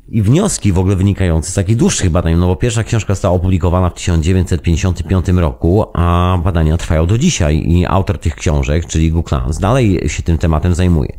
[0.09, 3.91] I wnioski w ogóle wynikające z takich dłuższych badań, no bo pierwsza książka została opublikowana
[3.91, 10.09] w 1955 roku, a badania trwają do dzisiaj i autor tych książek, czyli Google dalej
[10.09, 11.17] się tym tematem zajmuje.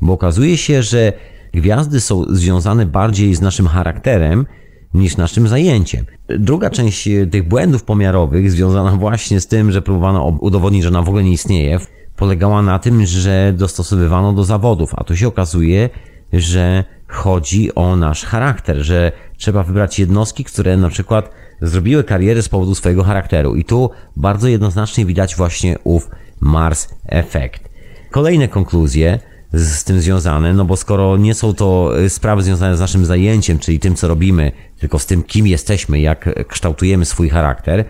[0.00, 1.12] Bo okazuje się, że
[1.56, 4.46] Gwiazdy są związane bardziej z naszym charakterem
[4.94, 6.04] niż naszym zajęciem.
[6.28, 11.02] Druga część e, tych błędów pomiarowych, związana właśnie z tym, że próbowano udowodnić, że ona
[11.02, 11.78] w ogóle nie istnieje,
[12.16, 15.90] polegała na tym, że dostosowywano do zawodów, a tu się okazuje,
[16.32, 21.30] że chodzi o nasz charakter, że trzeba wybrać jednostki, które na przykład
[21.62, 23.54] zrobiły karierę z powodu swojego charakteru.
[23.54, 27.68] I tu bardzo jednoznacznie widać właśnie ów Mars efekt.
[28.10, 29.20] Kolejne konkluzje
[29.56, 33.58] z tym związane, no bo skoro nie są to y, sprawy związane z naszym zajęciem,
[33.58, 37.84] czyli tym, co robimy, tylko z tym, kim jesteśmy, jak kształtujemy swój charakter,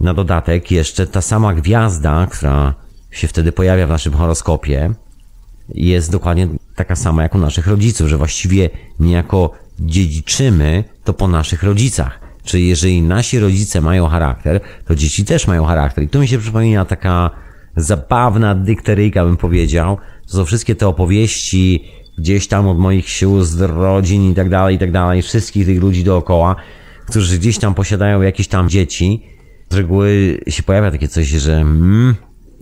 [0.00, 2.74] na dodatek jeszcze ta sama gwiazda, która
[3.10, 4.92] się wtedy pojawia w naszym horoskopie,
[5.74, 8.70] jest dokładnie taka sama jak u naszych rodziców, że właściwie
[9.00, 12.20] niejako dziedziczymy to po naszych rodzicach.
[12.44, 16.04] Czyli jeżeli nasi rodzice mają charakter, to dzieci też mają charakter.
[16.04, 17.30] I tu mi się przypomina taka
[17.76, 21.84] zabawna dykteryjka, bym powiedział, to są wszystkie te opowieści
[22.18, 26.04] gdzieś tam od moich sióstr, rodzin i tak dalej, i tak dalej, wszystkich tych ludzi
[26.04, 26.56] dookoła,
[27.06, 29.26] którzy gdzieś tam posiadają jakieś tam dzieci.
[29.70, 32.14] Z reguły się pojawia takie coś, że mm,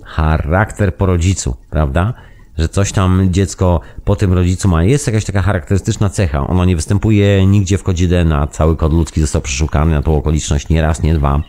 [0.04, 2.14] charakter po rodzicu, prawda?
[2.58, 4.84] Że coś tam dziecko po tym rodzicu ma.
[4.84, 6.46] Jest jakaś taka charakterystyczna cecha.
[6.46, 8.46] Ono nie występuje nigdzie w kodzie DNA.
[8.46, 11.42] Cały kod ludzki został przeszukany na tą okoliczność nie raz, nie dwa.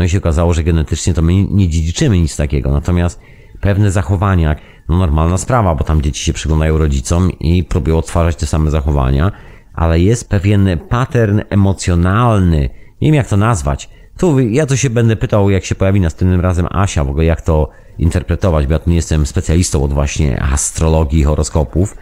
[0.00, 2.70] No i się okazało, że genetycznie to my nie dziedziczymy nic takiego.
[2.70, 3.20] Natomiast
[3.60, 4.56] pewne zachowania,
[4.88, 9.32] no normalna sprawa, bo tam dzieci się przyglądają rodzicom i próbują odtwarzać te same zachowania,
[9.74, 12.60] ale jest pewien pattern emocjonalny,
[13.00, 13.90] nie wiem jak to nazwać.
[14.18, 17.42] Tu ja to się będę pytał, jak się pojawi następnym razem Asia, w ogóle jak
[17.42, 21.96] to interpretować, bo ja tu nie jestem specjalistą od właśnie astrologii, horoskopów.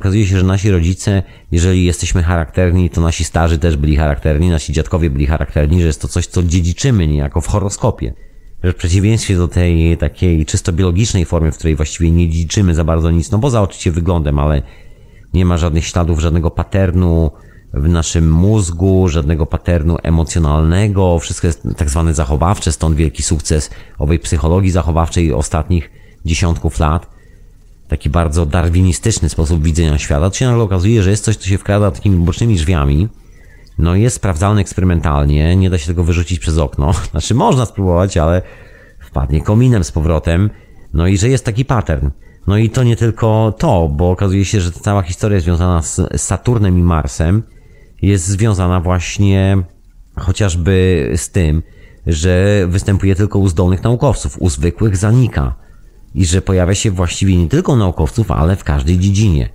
[0.00, 1.22] Okazuje się, że nasi rodzice,
[1.52, 6.02] jeżeli jesteśmy charakterni, to nasi starzy też byli charakterni, nasi dziadkowie byli charakterni, że jest
[6.02, 8.14] to coś, co dziedziczymy niejako w horoskopie
[8.64, 12.84] że w przeciwieństwie do tej takiej czysto biologicznej formy, w której właściwie nie liczymy za
[12.84, 14.62] bardzo nic, no poza oczywiście wyglądem, ale
[15.34, 17.30] nie ma żadnych śladów, żadnego paternu
[17.74, 24.18] w naszym mózgu, żadnego paternu emocjonalnego, wszystko jest tak zwane zachowawcze, stąd wielki sukces owej
[24.18, 25.90] psychologii zachowawczej ostatnich
[26.24, 27.19] dziesiątków lat.
[27.90, 30.30] Taki bardzo darwinistyczny sposób widzenia świata.
[30.30, 33.08] To się nagle okazuje, że jest coś, co się wkrada takimi bocznymi drzwiami,
[33.78, 36.92] no jest sprawdzalny eksperymentalnie, nie da się tego wyrzucić przez okno.
[37.10, 38.42] Znaczy można spróbować, ale
[39.00, 40.50] wpadnie kominem z powrotem.
[40.94, 42.10] No i że jest taki pattern.
[42.46, 46.00] No i to nie tylko to, bo okazuje się, że ta cała historia związana z
[46.16, 47.42] Saturnem i Marsem
[48.02, 49.62] jest związana właśnie
[50.16, 51.62] chociażby z tym,
[52.06, 55.54] że występuje tylko u zdolnych naukowców, u zwykłych zanika.
[56.14, 59.48] I że pojawia się właściwie nie tylko u naukowców, ale w każdej dziedzinie.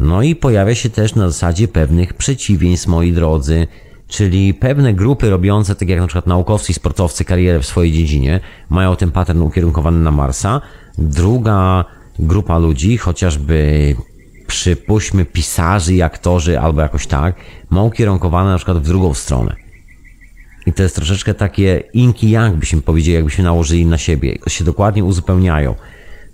[0.00, 3.66] No i pojawia się też na zasadzie pewnych przeciwieństw, moi drodzy,
[4.08, 8.40] czyli pewne grupy robiące, tak jak na przykład naukowcy i sportowcy, karierę w swojej dziedzinie,
[8.70, 10.60] mają ten pattern ukierunkowany na Marsa.
[10.98, 11.84] Druga
[12.18, 13.96] grupa ludzi, chociażby
[14.46, 17.36] przypuśćmy pisarzy i aktorzy albo jakoś tak,
[17.70, 19.56] ma ukierunkowane na przykład w drugą stronę.
[20.66, 24.38] I to jest troszeczkę takie inki yang, byśmy powiedzieli, jakbyśmy nałożyli na siebie.
[24.48, 25.74] się dokładnie uzupełniają.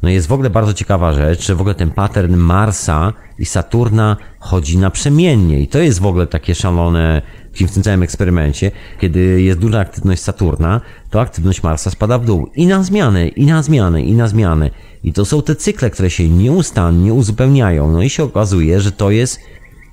[0.02, 4.16] No jest w ogóle bardzo ciekawa rzecz, że w ogóle ten pattern Marsa i Saturna
[4.38, 7.22] chodzi naprzemiennie i to jest w ogóle takie szalone
[7.54, 8.70] w tym całym eksperymencie,
[9.00, 12.50] kiedy jest duża aktywność Saturna, to aktywność Marsa spada w dół.
[12.54, 14.70] I na zmianę, i na zmianę, i na zmianę.
[15.04, 17.92] I to są te cykle, które się nieustannie uzupełniają.
[17.92, 19.40] No i się okazuje, że to jest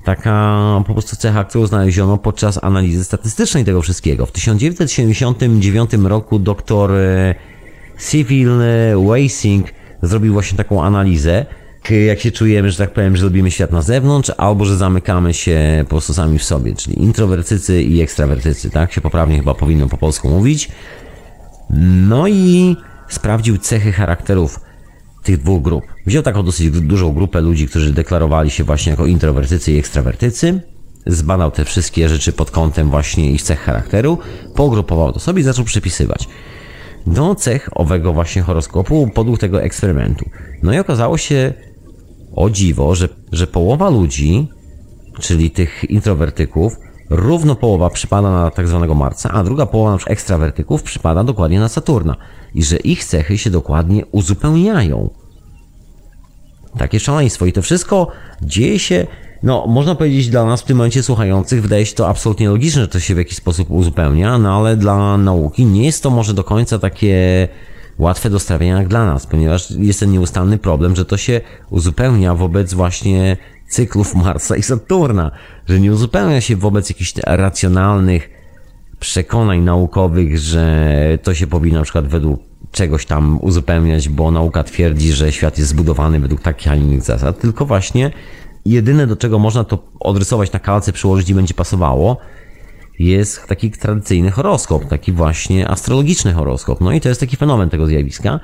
[0.03, 4.25] taka po prostu cecha, którą znaleziono podczas analizy statystycznej tego wszystkiego.
[4.25, 6.91] W 1979 roku dr
[8.09, 8.49] Civil
[9.07, 9.67] Wasing
[10.01, 11.45] zrobił właśnie taką analizę,
[12.07, 15.59] jak się czujemy, że tak powiem, że lubimy świat na zewnątrz, albo że zamykamy się
[15.83, 19.97] po prostu sami w sobie, czyli introwertycy i ekstrawertycy, tak się poprawnie chyba powinno po
[19.97, 20.69] polsku mówić.
[22.07, 22.75] No i
[23.09, 24.59] sprawdził cechy charakterów
[25.23, 25.83] tych dwóch grup.
[26.05, 30.61] Wziął taką dosyć dużą grupę ludzi, którzy deklarowali się właśnie jako introwertycy i ekstrawertycy,
[31.05, 34.17] zbadał te wszystkie rzeczy pod kątem właśnie ich cech charakteru,
[34.55, 36.27] pogrupował to sobie i zaczął przypisywać
[37.07, 40.29] do cech owego właśnie horoskopu podług tego eksperymentu.
[40.63, 41.53] No i okazało się,
[42.35, 44.47] o dziwo, że, że połowa ludzi,
[45.19, 46.73] czyli tych introwertyków,
[47.09, 51.59] równo połowa przypada na tak zwanego Marsa, a druga połowa na przykład ekstrawertyków przypada dokładnie
[51.59, 52.15] na Saturna.
[52.55, 55.09] I że ich cechy się dokładnie uzupełniają.
[56.77, 57.45] Takie szaleństwo.
[57.45, 58.07] I to wszystko
[58.41, 59.07] dzieje się,
[59.43, 62.87] no można powiedzieć dla nas w tym momencie słuchających, wydaje się to absolutnie logiczne, że
[62.87, 66.43] to się w jakiś sposób uzupełnia, no ale dla nauki nie jest to może do
[66.43, 67.47] końca takie
[67.99, 72.35] łatwe do strawienia jak dla nas, ponieważ jest ten nieustanny problem, że to się uzupełnia
[72.35, 73.37] wobec właśnie
[73.73, 75.31] cyklów Marsa i Saturna,
[75.69, 78.29] że nie uzupełnia się wobec jakichś racjonalnych
[78.99, 80.87] przekonań naukowych, że
[81.23, 82.39] to się powinno na przykład według
[82.71, 87.39] czegoś tam uzupełniać, bo nauka twierdzi, że świat jest zbudowany według takich, a innych zasad,
[87.39, 88.11] tylko właśnie
[88.65, 92.17] jedyne do czego można to odrysować na kalce, przyłożyć i będzie pasowało,
[92.99, 96.81] jest taki tradycyjny horoskop, taki właśnie astrologiczny horoskop.
[96.81, 98.39] No i to jest taki fenomen tego zjawiska,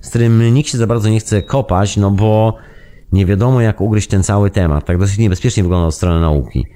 [0.00, 2.56] z którym nikt się za bardzo nie chce kopać, no bo
[3.14, 4.84] nie wiadomo jak ugryźć ten cały temat.
[4.84, 6.66] Tak dosyć niebezpiecznie wygląda od strony nauki.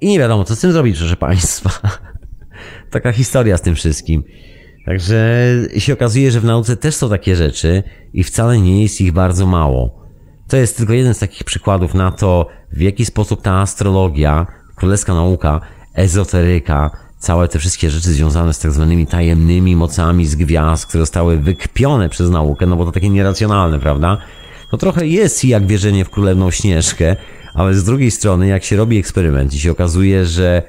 [0.00, 1.70] I nie wiadomo, co z tym zrobić, proszę Państwa.
[2.90, 4.24] Taka historia z tym wszystkim.
[4.86, 5.46] Także
[5.78, 7.82] się okazuje, że w nauce też są takie rzeczy
[8.12, 10.00] i wcale nie jest ich bardzo mało.
[10.48, 15.14] To jest tylko jeden z takich przykładów na to, w jaki sposób ta astrologia, królewska
[15.14, 15.60] nauka,
[15.94, 21.38] ezoteryka, całe te wszystkie rzeczy związane z tak zwanymi tajemnymi mocami z gwiazd, które zostały
[21.38, 24.18] wykpione przez naukę, no bo to takie nieracjonalne, prawda?
[24.70, 27.16] To trochę jest jak wierzenie w królewną Śnieżkę,
[27.54, 30.62] ale z drugiej strony, jak się robi eksperyment i się okazuje, że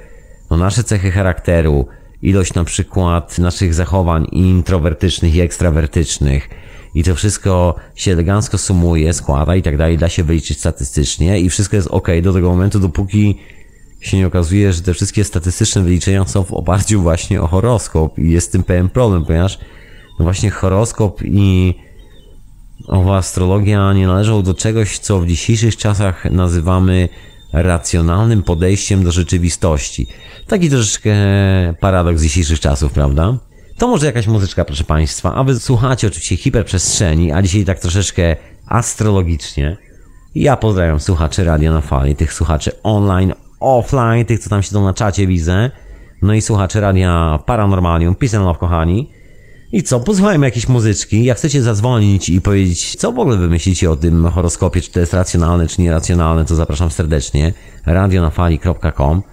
[0.50, 1.88] no nasze cechy charakteru,
[2.22, 6.50] ilość na przykład naszych zachowań introwertycznych i ekstrawertycznych
[6.96, 11.50] i to wszystko się elegancko sumuje, składa i tak dalej, da się wyliczyć statystycznie i
[11.50, 13.38] wszystko jest ok do tego momentu, dopóki
[14.00, 18.32] się nie okazuje, że te wszystkie statystyczne wyliczenia są w oparciu właśnie o horoskop i
[18.32, 19.60] jest z tym pewien problem, ponieważ
[20.20, 21.76] no właśnie horoskop i
[22.88, 27.10] owa astrologia nie należą do czegoś, co w dzisiejszych czasach nazywamy
[27.54, 30.08] racjonalnym podejściem do rzeczywistości.
[30.48, 31.14] Taki troszeczkę
[31.80, 33.38] paradoks dzisiejszych czasów, prawda?
[33.78, 38.36] To może jakaś muzyczka, proszę Państwa, a Wy słuchacie oczywiście hiperprzestrzeni, a dzisiaj tak troszeczkę
[38.68, 39.78] astrologicznie.
[40.36, 44.94] Ja pozdrawiam słuchaczy Radia na Fali, tych słuchaczy online, offline, tych co tam siedzą na
[44.94, 45.72] czacie widzę,
[46.22, 49.21] no i słuchaczy Radia Paranormalium, Peace and Love, kochani.
[49.72, 51.24] I co, posłuchajmy jakieś muzyczki.
[51.24, 55.00] Jak chcecie zadzwonić i powiedzieć, co w ogóle wy myślicie o tym horoskopie, czy to
[55.00, 57.54] jest racjonalne, czy nieracjonalne, to zapraszam serdecznie.
[57.86, 59.24] radionafali.com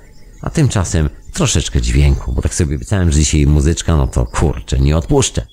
[0.43, 4.97] A tymczasem troszeczkę dźwięku, bo tak sobie obiecałem, że dzisiaj muzyczka, no to kurczę, nie
[4.97, 5.47] odpuszczę.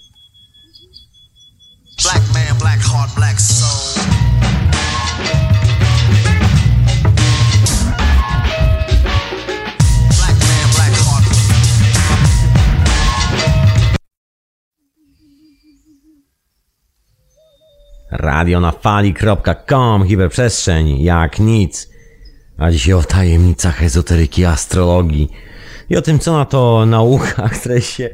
[2.04, 4.06] Black man, black heart, black soul.
[18.18, 18.74] Radio na
[20.08, 21.90] hiperprzestrzeń, jak nic.
[22.58, 25.32] A dzisiaj o tajemnicach ezoteryki, astrologii
[25.90, 28.10] i o tym, co na to nauka, które się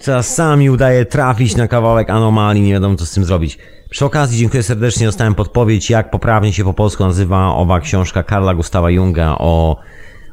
[0.00, 3.58] czasami udaje trafić na kawałek anomalii, nie wiadomo co z tym zrobić.
[3.90, 8.54] Przy okazji dziękuję serdecznie, dostałem podpowiedź, jak poprawnie się po polsku nazywa owa książka Karla
[8.54, 9.76] Gustawa Junga o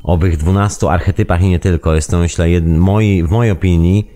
[0.03, 1.95] owych dwunastu archetypach i nie tylko.
[1.95, 4.12] Jest to, myślę, moi, w mojej opinii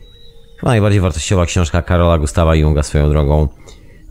[0.59, 3.47] chyba najbardziej wartościowa książka Karola Gustawa Junga swoją drogą.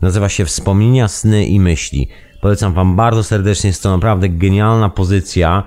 [0.01, 2.09] Nazywa się Wspomnienia, sny i myśli.
[2.41, 5.63] Polecam Wam bardzo serdecznie, jest to naprawdę genialna pozycja.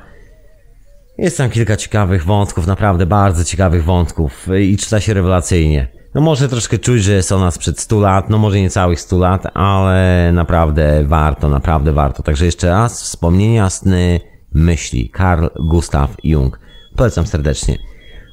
[1.19, 5.89] Jest tam kilka ciekawych wątków, naprawdę bardzo ciekawych wątków i czyta się rewelacyjnie.
[6.15, 9.19] No może troszkę czuć, że jest ona sprzed 100 lat, no może nie całych 100
[9.19, 12.23] lat, ale naprawdę warto, naprawdę warto.
[12.23, 14.21] Także jeszcze raz, wspomnienia, sny,
[14.55, 15.13] myśli.
[15.17, 16.61] Carl Gustav Jung.
[16.97, 17.79] Polecam serdecznie.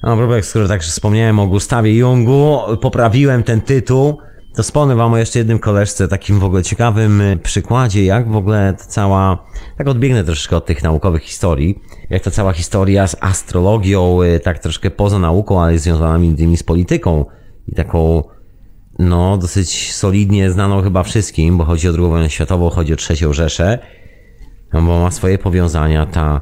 [0.03, 4.17] No, Robek, skoro tak wspomniałem o Gustawie Jungu, poprawiłem ten tytuł.
[4.55, 8.35] To wspomnę wam o jeszcze jednym koleżce, takim w ogóle ciekawym y, przykładzie, jak w
[8.35, 9.45] ogóle ta cała,
[9.77, 11.79] tak odbiegnę troszeczkę od tych naukowych historii,
[12.09, 16.57] jak ta cała historia z astrologią, y, tak troszkę poza nauką, ale związana między innymi
[16.57, 17.25] z polityką
[17.67, 18.23] i taką,
[18.99, 23.33] no, dosyć solidnie znaną chyba wszystkim, bo chodzi o II wojnę światową, chodzi o trzecią
[23.33, 23.79] Rzeszę,
[24.73, 26.41] no, bo ma swoje powiązania, ta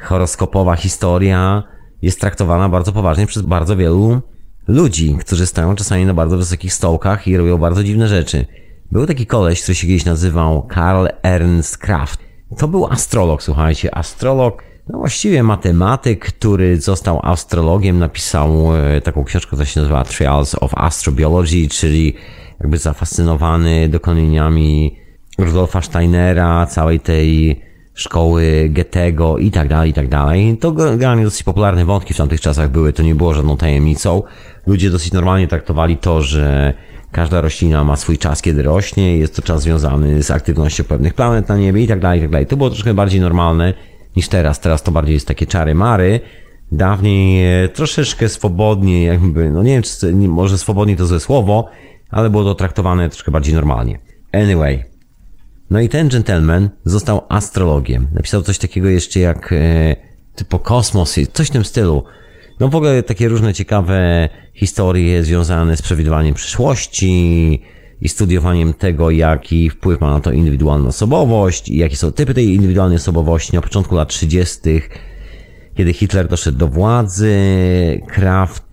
[0.00, 1.62] horoskopowa historia
[2.02, 4.22] jest traktowana bardzo poważnie przez bardzo wielu
[4.68, 8.46] ludzi, którzy stoją czasami na bardzo wysokich stołkach i robią bardzo dziwne rzeczy.
[8.92, 12.20] Był taki koleś, który się kiedyś nazywał Karl Ernst Kraft.
[12.58, 19.46] To był astrolog, słuchajcie, astrolog, no właściwie matematyk, który został astrologiem, napisał e, taką książkę,
[19.46, 22.14] która się nazywa Trials of Astrobiology, czyli
[22.60, 24.96] jakby zafascynowany dokonaniami
[25.38, 27.60] Rudolfa Steinera, całej tej
[27.94, 30.56] szkoły Goethego i tak dalej, i tak dalej.
[30.60, 34.22] To generalnie dosyć popularne wątki w tamtych czasach były, to nie było żadną tajemnicą.
[34.66, 36.74] Ludzie dosyć normalnie traktowali to, że
[37.12, 41.48] Każda roślina ma swój czas, kiedy rośnie, jest to czas związany z aktywnością pewnych planet
[41.48, 42.46] na niebie i tak dalej, i tak dalej.
[42.46, 43.74] To było troszkę bardziej normalne
[44.16, 44.60] niż teraz.
[44.60, 46.20] Teraz to bardziej jest takie czary mary.
[46.72, 51.68] Dawniej e, troszeczkę swobodnie, jakby, no nie wiem, czy może swobodnie to złe słowo,
[52.10, 53.98] ale było to traktowane troszkę bardziej normalnie.
[54.32, 54.91] Anyway.
[55.72, 58.06] No i ten gentleman został astrologiem.
[58.14, 59.96] Napisał coś takiego jeszcze jak e,
[60.34, 62.04] typu kosmos, coś w tym stylu.
[62.60, 67.62] No w ogóle takie różne ciekawe historie związane z przewidywaniem przyszłości
[68.00, 72.54] i studiowaniem tego, jaki wpływ ma na to indywidualna osobowość i jakie są typy tej
[72.54, 73.54] indywidualnej osobowości.
[73.54, 74.60] Na początku lat 30.,
[75.74, 77.36] kiedy Hitler doszedł do władzy,
[78.08, 78.64] Kraft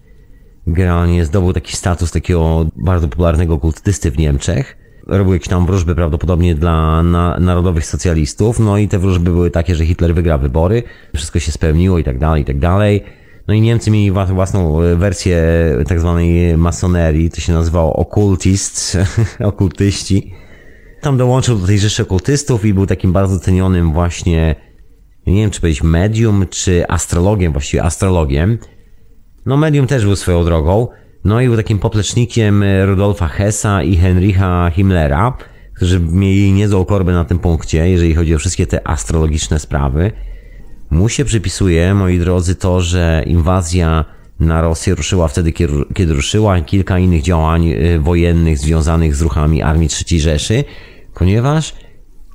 [0.67, 4.78] generalnie zdobył taki status takiego bardzo popularnego kultysty w Niemczech.
[5.09, 9.75] Robił jakieś tam wróżby prawdopodobnie dla na, narodowych socjalistów, no i te wróżby były takie,
[9.75, 10.83] że Hitler wygra wybory,
[11.15, 13.03] wszystko się spełniło i tak dalej, i tak dalej.
[13.47, 15.43] No i Niemcy mieli własną e, wersję
[15.87, 18.97] tak zwanej masonerii, to się nazywało okultist,
[19.39, 20.33] okultyści.
[21.01, 24.55] Tam dołączył do tej rzeszy okultystów i był takim bardzo cenionym właśnie,
[25.27, 28.57] nie wiem czy powiedzieć medium, czy astrologiem, właściwie astrologiem.
[29.45, 30.87] No medium też był swoją drogą.
[31.23, 35.37] No i był takim poplecznikiem Rudolfa Hessa i Heinricha Himmlera,
[35.75, 40.11] którzy mieli niezłą korbę na tym punkcie, jeżeli chodzi o wszystkie te astrologiczne sprawy.
[40.89, 44.05] Mu się przypisuje, moi drodzy, to, że inwazja
[44.39, 45.51] na Rosję ruszyła wtedy,
[45.93, 50.63] kiedy ruszyła, kilka innych działań y, wojennych związanych z ruchami Armii III Rzeszy,
[51.13, 51.75] ponieważ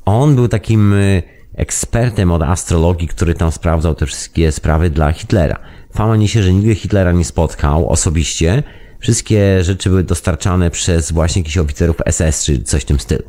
[0.05, 1.23] on był takim y,
[1.55, 5.59] ekspertem od astrologii, który tam sprawdzał te wszystkie sprawy dla Hitlera.
[5.95, 8.63] Fama niesie, że nigdy Hitlera nie spotkał osobiście.
[9.01, 13.23] Wszystkie rzeczy były dostarczane przez właśnie jakichś oficerów SS czy coś w tym stylu.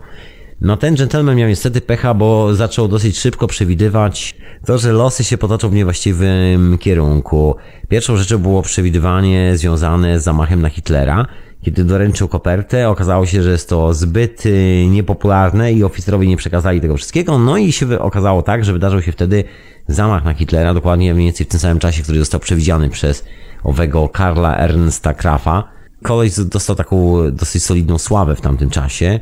[0.62, 4.36] No ten gentleman miał niestety pecha, bo zaczął dosyć szybko przewidywać
[4.66, 7.56] to, że losy się potoczą w niewłaściwym kierunku.
[7.90, 11.26] Pierwszą rzeczą było przewidywanie związane z zamachem na Hitlera.
[11.66, 16.82] Kiedy doręczył kopertę, okazało się, że jest to zbyt y, niepopularne i oficerowie nie przekazali
[16.82, 17.40] tego wszystkiego.
[17.40, 19.44] No i się okazało tak, że wydarzył się wtedy
[19.88, 23.26] zamach na Hitlera, dokładnie mniej więcej w tym samym czasie, który został przewidziany przez
[23.64, 25.64] owego Karla Ernsta Krafa.
[26.04, 29.20] Koleś dostał taką dosyć solidną sławę w tamtym czasie.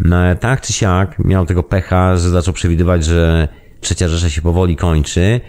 [0.00, 3.48] No, tak czy siak miał tego pecha, że zaczął przewidywać, że
[3.80, 5.40] trzecia Rzesza się powoli kończy.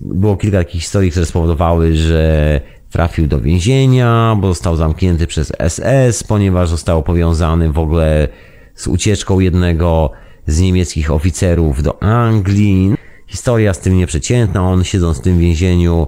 [0.00, 2.60] Było kilka takich historii, które spowodowały, że
[2.94, 8.28] trafił do więzienia, bo został zamknięty przez SS, ponieważ został powiązany w ogóle
[8.74, 10.10] z ucieczką jednego
[10.46, 12.94] z niemieckich oficerów do Anglii.
[13.26, 16.06] Historia z tym nieprzeciętna, on siedząc w tym więzieniu,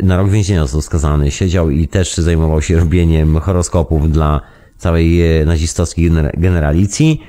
[0.00, 4.40] na rok więzienia został skazany, siedział i też zajmował się robieniem horoskopów dla
[4.76, 7.22] całej e, nazistowskiej generalicji.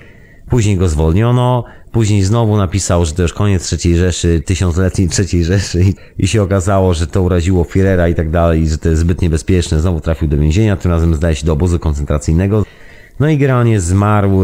[0.49, 5.83] Później go zwolniono, później znowu napisał, że to już koniec III Rzeszy, tysiącletniej III Rzeszy
[6.17, 9.81] i się okazało, że to uraziło Führera i tak dalej, że to jest zbyt niebezpieczne.
[9.81, 12.65] Znowu trafił do więzienia, tym razem zdaje się do obozu koncentracyjnego.
[13.19, 14.41] No i generalnie zmarł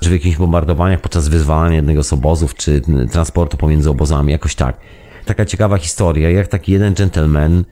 [0.00, 4.76] czy w jakichś bombardowaniach podczas wyzwalania jednego z obozów, czy transportu pomiędzy obozami, jakoś tak.
[5.24, 7.64] Taka ciekawa historia, jak taki jeden gentleman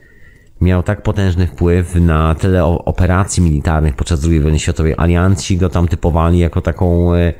[0.60, 4.94] miał tak potężny wpływ na tyle operacji militarnych podczas II wojny światowej.
[4.96, 7.32] Alianci go tam typowali jako taką e,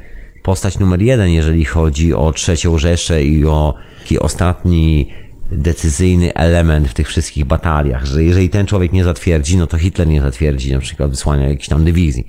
[0.46, 5.12] postać numer jeden, jeżeli chodzi o trzecią Rzeszę i o taki ostatni
[5.50, 10.08] decyzyjny element w tych wszystkich bataliach, że jeżeli ten człowiek nie zatwierdzi, no to Hitler
[10.08, 12.26] nie zatwierdzi na przykład wysłania jakiejś tam dywizji.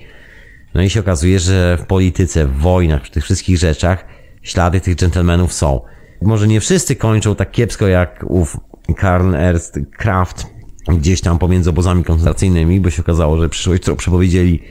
[0.74, 4.06] No i się okazuje, że w polityce, w wojnach, w tych wszystkich rzeczach
[4.42, 5.82] ślady tych dżentelmenów są.
[6.22, 8.58] Może nie wszyscy kończą tak kiepsko jak ów
[8.96, 10.48] Karl Ernst Kraft
[10.88, 14.64] gdzieś tam pomiędzy obozami koncentracyjnymi, bo się okazało, że przyszłość, którą przepowiedzieli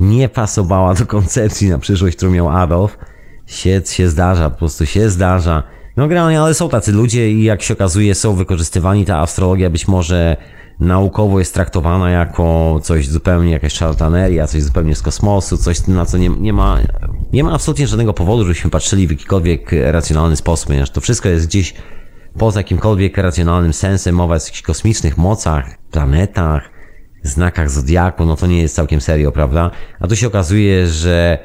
[0.00, 2.98] nie pasowała do koncepcji na przyszłość, którą miał Adolf.
[3.46, 5.62] Się, się zdarza, po prostu się zdarza.
[5.96, 9.88] No generalnie, ale są tacy ludzie i jak się okazuje są wykorzystywani, ta astrologia być
[9.88, 10.36] może
[10.80, 16.18] naukowo jest traktowana jako coś zupełnie, jakaś szarlataneria, coś zupełnie z kosmosu, coś na co
[16.18, 16.78] nie, nie ma,
[17.32, 21.46] nie ma absolutnie żadnego powodu, żebyśmy patrzyli w jakikolwiek racjonalny sposób, ponieważ to wszystko jest
[21.46, 21.74] gdzieś
[22.38, 26.73] poza jakimkolwiek racjonalnym sensem, mowa jest o jakichś kosmicznych mocach, planetach,
[27.24, 29.70] znakach zodiaku, no to nie jest całkiem serio, prawda?
[30.00, 31.38] A tu się okazuje, że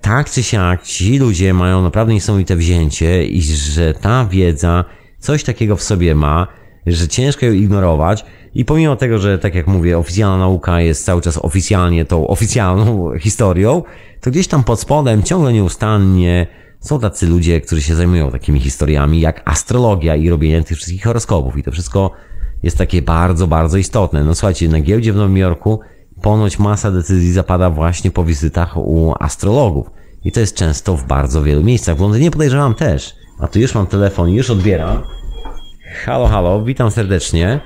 [0.00, 4.84] tak czy siak ci ludzie mają naprawdę niesamowite wzięcie i że ta wiedza
[5.18, 6.46] coś takiego w sobie ma,
[6.86, 11.22] że ciężko ją ignorować i pomimo tego, że tak jak mówię, oficjalna nauka jest cały
[11.22, 13.82] czas oficjalnie tą oficjalną historią,
[14.20, 16.46] to gdzieś tam pod spodem ciągle nieustannie
[16.80, 21.56] są tacy ludzie, którzy się zajmują takimi historiami jak astrologia i robienie tych wszystkich horoskopów
[21.56, 22.10] i to wszystko
[22.62, 24.24] jest takie bardzo, bardzo istotne.
[24.24, 25.80] No słuchajcie, na giełdzie w Nowym Jorku
[26.22, 29.90] ponoć masa decyzji zapada właśnie po wizytach u astrologów.
[30.24, 31.96] I to jest często w bardzo wielu miejscach.
[31.96, 33.14] W Londynie podejrzewam też.
[33.40, 35.02] A tu już mam telefon, już odbieram.
[36.04, 37.60] Halo, halo, witam serdecznie.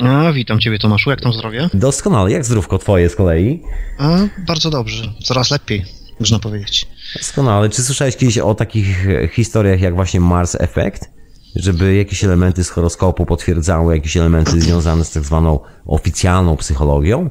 [0.00, 1.68] A, witam Ciebie Tomaszu, jak tam zdrowie?
[1.74, 3.62] Doskonale, jak zdrówko twoje z kolei?
[3.98, 5.84] A, bardzo dobrze, coraz lepiej,
[6.20, 6.88] można powiedzieć.
[7.16, 7.68] Doskonale.
[7.68, 11.17] Czy słyszałeś kiedyś o takich historiach jak właśnie Mars Effect?
[11.58, 17.30] Żeby jakieś elementy z horoskopu potwierdzały jakieś elementy związane z tak zwaną oficjalną psychologią?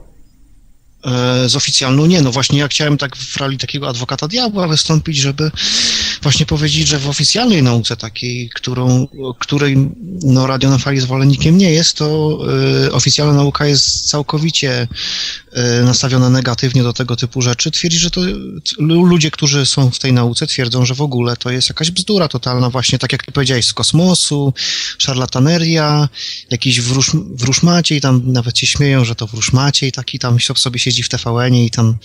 [1.06, 5.18] E, z oficjalną nie, no właśnie ja chciałem tak w roli takiego adwokata diabła wystąpić,
[5.18, 5.52] żeby
[6.22, 9.08] właśnie powiedzieć, że w oficjalnej nauce takiej, którą,
[9.40, 9.78] której
[10.24, 12.40] no, Radio na Fali zwolennikiem nie jest, to
[12.86, 14.88] y, oficjalna nauka jest całkowicie
[15.82, 17.72] y, nastawiona negatywnie do tego typu rzeczy.
[17.72, 18.22] Twierdzi, że to
[18.80, 22.70] ludzie, którzy są w tej nauce twierdzą, że w ogóle to jest jakaś bzdura totalna
[22.70, 24.54] właśnie, tak jak ty powiedziałeś, z kosmosu,
[24.98, 26.10] szarlataneria,
[26.52, 30.80] jakiś wróż, wróżmacie i tam nawet się śmieją, że to wróżmacie i taki tam sobie
[30.80, 31.98] siedzi w TVN-ie i tam,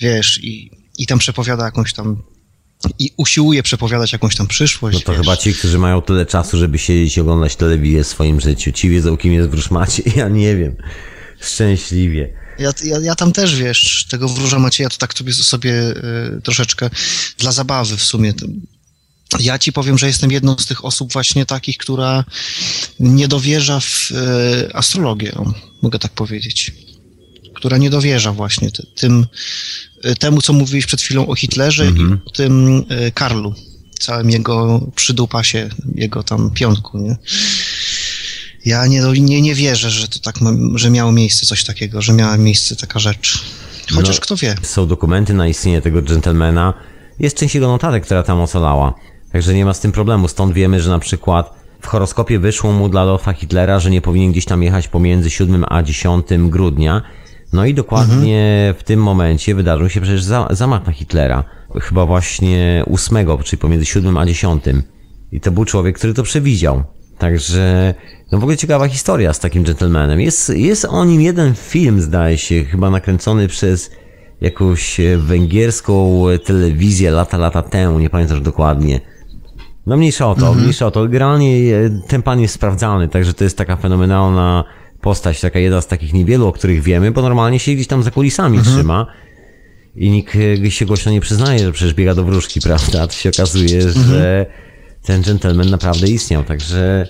[0.00, 2.22] wiesz, i, i tam przepowiada jakąś tam
[2.98, 4.98] i usiłuje przepowiadać jakąś tam przyszłość.
[4.98, 5.20] No to wiesz.
[5.20, 8.72] chyba ci, którzy mają tyle czasu, żeby siedzieć i oglądać telewizję w swoim życiu.
[8.72, 10.02] Ci wiedzą, kim jest Wróżmacie.
[10.16, 10.76] Ja nie wiem.
[11.40, 12.32] Szczęśliwie.
[12.58, 16.90] Ja, ja, ja tam też, wiesz, tego wróża Macieja to tak sobie, sobie y, troszeczkę
[17.38, 18.32] dla zabawy w sumie.
[19.40, 22.24] Ja ci powiem, że jestem jedną z tych osób właśnie takich, która
[23.00, 25.32] nie dowierza w y, astrologię,
[25.82, 26.72] mogę tak powiedzieć.
[27.54, 29.26] Która nie dowierza właśnie ty, tym,
[30.04, 32.20] y, temu, co mówiłeś przed chwilą o Hitlerze Mhm.
[32.24, 33.54] i o tym y, Karlu,
[34.00, 37.16] całym jego przydupasie, jego tam piątku, nie?
[38.64, 40.34] Ja nie, nie, nie wierzę, że to tak,
[40.74, 43.44] że miało miejsce coś takiego, że miała miejsce taka rzecz.
[43.94, 44.20] Chociaż No.
[44.22, 44.54] kto wie.
[44.62, 46.74] Są dokumenty na istnienie tego dżentelmena.
[47.18, 48.94] Jest część jego notatek, która tam ocalała.
[49.32, 50.28] Także nie ma z tym problemu.
[50.28, 54.32] Stąd wiemy, że na przykład w horoskopie wyszło mu dla Adolfa Hitlera, że nie powinien
[54.32, 57.02] gdzieś tam jechać pomiędzy 7 a 10 grudnia.
[57.54, 61.44] No i dokładnie w tym momencie wydarzył się przecież za, zamach na Hitlera.
[61.80, 64.64] Chyba właśnie 8, czyli pomiędzy 7 a 10.
[65.32, 66.82] I to był człowiek, który to przewidział.
[67.18, 67.94] Także,
[68.32, 70.20] no w ogóle ciekawa historia z takim gentlemanem.
[70.20, 73.90] Jest, jest o nim jeden film, zdaje się, chyba nakręcony przez
[74.40, 79.00] jakąś e, węgierską telewizję lata, lata temu, nie pamiętam już dokładnie.
[79.86, 81.02] No mniejsza o to, mniejsza o to.
[81.08, 84.64] Generalnie e, ten pan jest sprawdzalny, także to jest taka fenomenalna
[85.04, 88.10] postać, taka jedna z takich niewielu, o których wiemy, bo normalnie się gdzieś tam za
[88.10, 89.06] kulisami trzyma
[89.96, 93.02] i nikt e, się głośno nie przyznaje, że przecież biega do wróżki, prawda?
[93.02, 94.46] A to się okazuje, że
[95.02, 97.08] ten gentleman naprawdę istniał, także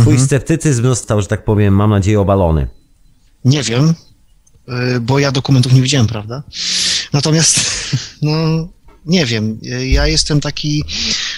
[0.00, 2.68] twój sceptycyzm został, że tak powiem, mam nadzieję, obalony.
[3.44, 3.94] Nie wiem,
[4.96, 6.42] y, bo ja dokumentów nie widziałem, prawda?
[7.12, 7.60] Natomiast,
[8.22, 8.32] no,
[9.06, 9.58] nie wiem.
[9.66, 10.84] y, Ja jestem taki.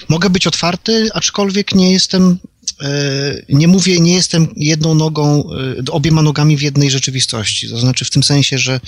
[0.08, 2.38] Mogę być otwarty, aczkolwiek nie jestem.
[2.82, 5.44] Y, Nie mówię, nie jestem jedną nogą,
[5.88, 7.68] y, obiema nogami w jednej rzeczywistości.
[7.70, 8.80] To znaczy w tym sensie, że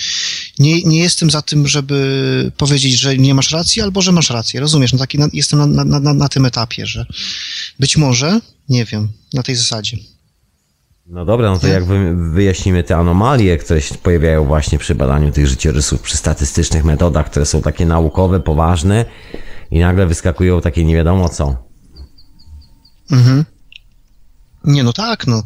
[0.58, 4.60] nie, nie jestem za tym, żeby powiedzieć, że nie masz racji, albo że masz rację.
[4.60, 4.92] Rozumiesz?
[4.92, 7.06] No taki na, jestem na, na, na, tym etapie, że
[7.80, 9.96] być może, nie wiem, na tej zasadzie.
[11.06, 15.32] No dobra, no to jak wy- wyjaśnimy te anomalie, które się pojawiają właśnie przy badaniu
[15.32, 19.04] tych życiorysów, przy statystycznych metodach, które są takie naukowe, poważne
[19.70, 21.56] i nagle wyskakują takie nie wiadomo co.
[24.66, 25.42] Nie, no tak, no.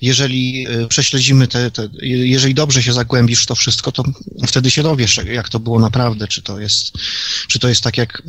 [0.00, 4.04] Jeżeli y, prześledzimy te, te, jeżeli dobrze się zagłębisz w to wszystko, to
[4.46, 6.92] wtedy się dowiesz, jak to było naprawdę, czy to jest,
[7.48, 8.22] czy to jest tak jak,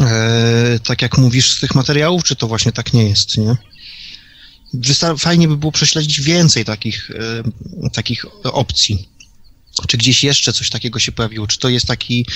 [0.00, 3.56] e, tak jak mówisz z tych materiałów, czy to właśnie tak nie jest, nie?
[5.18, 9.08] Fajnie by było prześledzić więcej takich, e, takich opcji.
[9.86, 11.46] Czy gdzieś jeszcze coś takiego się pojawiło?
[11.46, 12.26] Czy to jest taki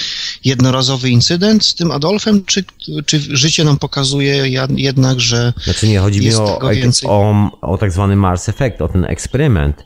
[0.44, 2.64] jednorazowy incydent z tym Adolfem, czy,
[3.06, 6.60] czy życie nam pokazuje jednak, że Znaczy nie, chodzi mi o,
[7.04, 9.84] o, o tak zwany Mars Effect, o ten eksperyment,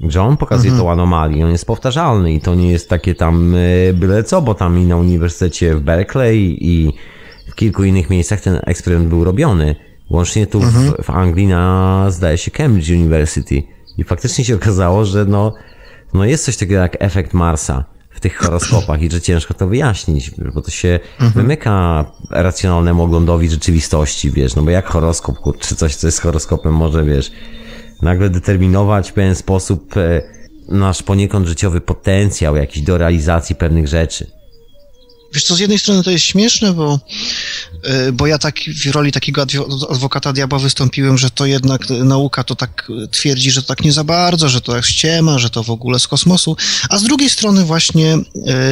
[0.00, 0.86] że on pokazuje Mhm.
[0.86, 4.54] tą anomalię, on jest powtarzalny i to nie jest takie tam e, byle co, bo
[4.54, 6.92] tam i na uniwersytecie w Berkeley i
[7.50, 9.76] w kilku innych miejscach ten eksperyment był robiony.
[10.10, 10.92] Łącznie tu Mhm.
[10.92, 13.62] w, w Anglii na, zdaje się, Cambridge University.
[13.98, 15.54] I faktycznie się okazało, że no,
[16.14, 20.30] no jest coś takiego jak efekt Marsa w tych horoskopach i że ciężko to wyjaśnić,
[20.54, 21.32] bo to się Mhm.
[21.32, 27.04] wymyka racjonalnemu oglądowi rzeczywistości, wiesz, no bo jak horoskop, czy coś, co jest horoskopem może,
[27.04, 27.30] wiesz,
[28.02, 30.22] nagle determinować w pewien sposób e,
[30.68, 34.30] nasz poniekąd życiowy potencjał jakiś do realizacji pewnych rzeczy.
[35.34, 36.98] Wiesz co, z jednej strony to jest śmieszne, bo,
[38.12, 42.56] bo ja tak w roli takiego adwo- adwokata diabła wystąpiłem, że to jednak nauka to
[42.56, 45.62] tak y, twierdzi, że to tak nie za bardzo, że to jest ściema, że to
[45.62, 46.56] w ogóle z kosmosu,
[46.88, 48.20] a z drugiej strony właśnie, y,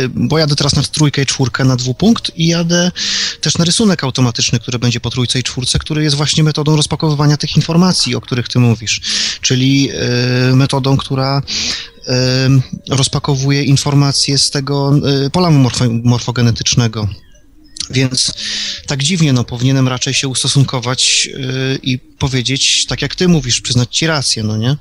[0.09, 2.93] bo jadę teraz na trójkę i czwórkę na dwupunkt i jadę
[3.41, 7.37] też na rysunek automatyczny, który będzie po trójce i czwórce, który jest właśnie metodą rozpakowywania
[7.37, 9.01] tych informacji, o których ty mówisz,
[9.41, 9.91] czyli
[10.51, 11.43] y, metodą, która
[12.89, 14.93] rozpakowuje informacje z tego
[15.27, 17.09] y, pola morfo, morfogenetycznego.
[17.91, 18.35] Więc
[18.87, 23.97] tak dziwnie, no, powinienem raczej się ustosunkować y, i powiedzieć, tak jak ty mówisz, przyznać
[23.97, 24.77] ci rację, no nie?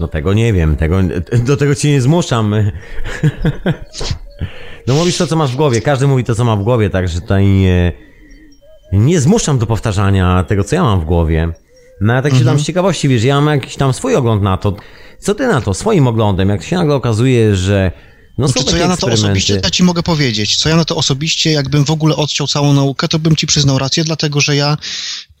[0.00, 1.00] No tego nie wiem, tego,
[1.44, 2.54] do tego cię nie zmuszam.
[4.86, 5.80] No mówisz to, co masz w głowie.
[5.80, 7.92] Każdy mówi to, co ma w głowie, także tutaj nie,
[8.92, 11.52] nie zmuszam do powtarzania tego, co ja mam w głowie.
[12.00, 12.56] No ja tak się mhm.
[12.56, 14.76] dam z ciekawości, wiesz, ja mam jakiś tam swój ogląd na to.
[15.18, 17.92] Co ty na to, swoim oglądem, jak się nagle okazuje, że
[18.40, 20.56] no znaczy, co ja na to osobiście ja ci mogę powiedzieć?
[20.56, 23.78] Co ja na to osobiście, jakbym w ogóle odciął całą naukę, to bym ci przyznał
[23.78, 24.76] rację, dlatego że ja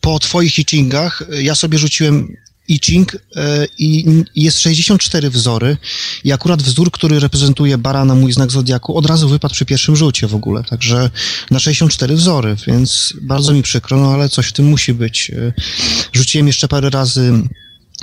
[0.00, 2.36] po twoich teachingach, ja sobie rzuciłem
[2.70, 5.76] i Ching e, i jest 64 wzory
[6.24, 10.26] i akurat wzór, który reprezentuje barana, mój znak zodiaku, od razu wypadł przy pierwszym rzucie
[10.26, 11.10] w ogóle, także
[11.50, 15.30] na 64 wzory, więc bardzo mi przykro, no ale coś w tym musi być.
[15.30, 15.52] E,
[16.12, 17.42] rzuciłem jeszcze parę razy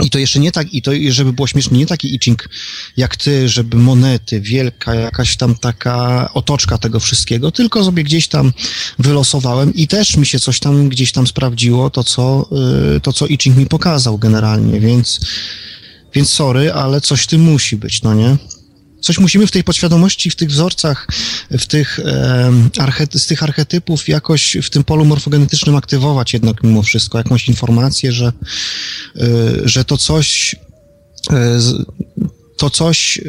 [0.03, 2.49] i to jeszcze nie tak, i to, żeby było śmiesznie, nie taki itching
[2.97, 8.53] jak ty, żeby monety, wielka jakaś tam taka otoczka tego wszystkiego, tylko sobie gdzieś tam
[8.99, 12.49] wylosowałem i też mi się coś tam gdzieś tam sprawdziło, to co,
[12.95, 15.19] y, to co itching mi pokazał generalnie, więc,
[16.13, 18.37] więc sorry, ale coś w tym musi być, no nie?
[19.01, 21.07] Coś musimy w tej podświadomości, w tych wzorcach,
[21.51, 27.17] w tych, e, z tych archetypów jakoś w tym polu morfogenetycznym aktywować jednak mimo wszystko,
[27.17, 29.23] jakąś informację, że, e,
[29.63, 30.55] że to coś,
[31.31, 31.59] e,
[32.57, 33.21] to coś, e,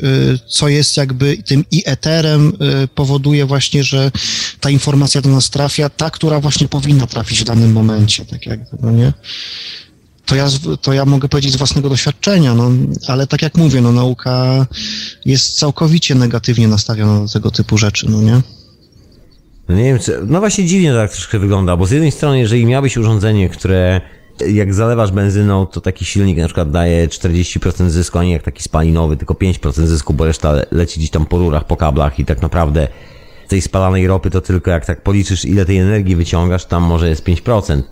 [0.48, 4.10] co jest jakby tym i eterem e, powoduje właśnie, że
[4.60, 8.76] ta informacja do nas trafia, ta, która właśnie powinna trafić w danym momencie, tak jakby,
[8.82, 9.12] no nie?
[10.28, 10.48] To ja,
[10.82, 12.70] to ja mogę powiedzieć z własnego doświadczenia, no,
[13.06, 14.66] ale tak jak mówię, no, nauka
[15.24, 18.40] jest całkowicie negatywnie nastawiona do tego typu rzeczy, no nie?
[19.68, 22.38] No nie wiem, czy, no właśnie dziwnie to tak troszkę wygląda, bo z jednej strony,
[22.38, 24.00] jeżeli miałbyś urządzenie, które
[24.50, 28.62] jak zalewasz benzyną, to taki silnik na przykład daje 40% zysku, a nie jak taki
[28.62, 32.42] spalinowy, tylko 5% zysku, bo reszta leci gdzieś tam po rurach, po kablach i tak
[32.42, 32.88] naprawdę
[33.48, 37.24] tej spalanej ropy to tylko jak tak policzysz, ile tej energii wyciągasz, tam może jest
[37.24, 37.82] 5%.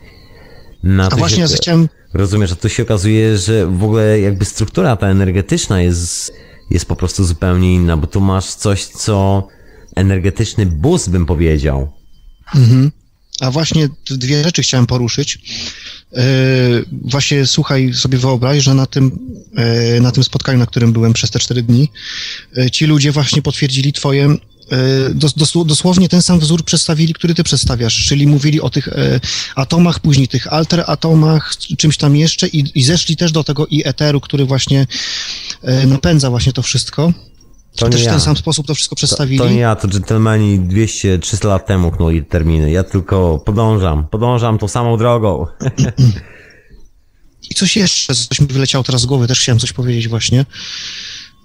[0.83, 1.89] Na A właśnie ja chciałem...
[2.17, 6.33] Rozumiesz, a tu się okazuje, że w ogóle jakby struktura ta energetyczna jest,
[6.71, 9.49] jest po prostu zupełnie inna, bo tu masz coś, co
[9.95, 11.93] energetyczny bus bym powiedział.
[12.55, 12.91] Mhm.
[13.41, 15.39] A właśnie dwie rzeczy chciałem poruszyć.
[16.13, 16.23] Yy,
[17.03, 19.19] właśnie słuchaj, sobie wyobraź, że na tym,
[19.95, 21.89] yy, na tym spotkaniu, na którym byłem przez te cztery dni,
[22.57, 24.37] yy, ci ludzie właśnie potwierdzili twoje
[25.67, 29.21] dosłownie ten sam wzór przedstawili, który ty przedstawiasz, czyli mówili o tych e,
[29.55, 33.89] atomach, później tych alter atomach, czymś tam jeszcze i, i zeszli też do tego i
[33.89, 34.87] eteru, który właśnie
[35.63, 37.13] e, napędza właśnie to wszystko.
[37.77, 39.39] To też w ten sam sposób to wszystko przedstawili.
[39.39, 42.71] To, to nie ja, to dżentelmeni 200-300 lat temu knuli terminy.
[42.71, 45.47] Ja tylko podążam, podążam tą samą drogą.
[47.51, 50.47] I coś jeszcze, coś mi wyleciało teraz z głowy, też chciałem coś powiedzieć właśnie.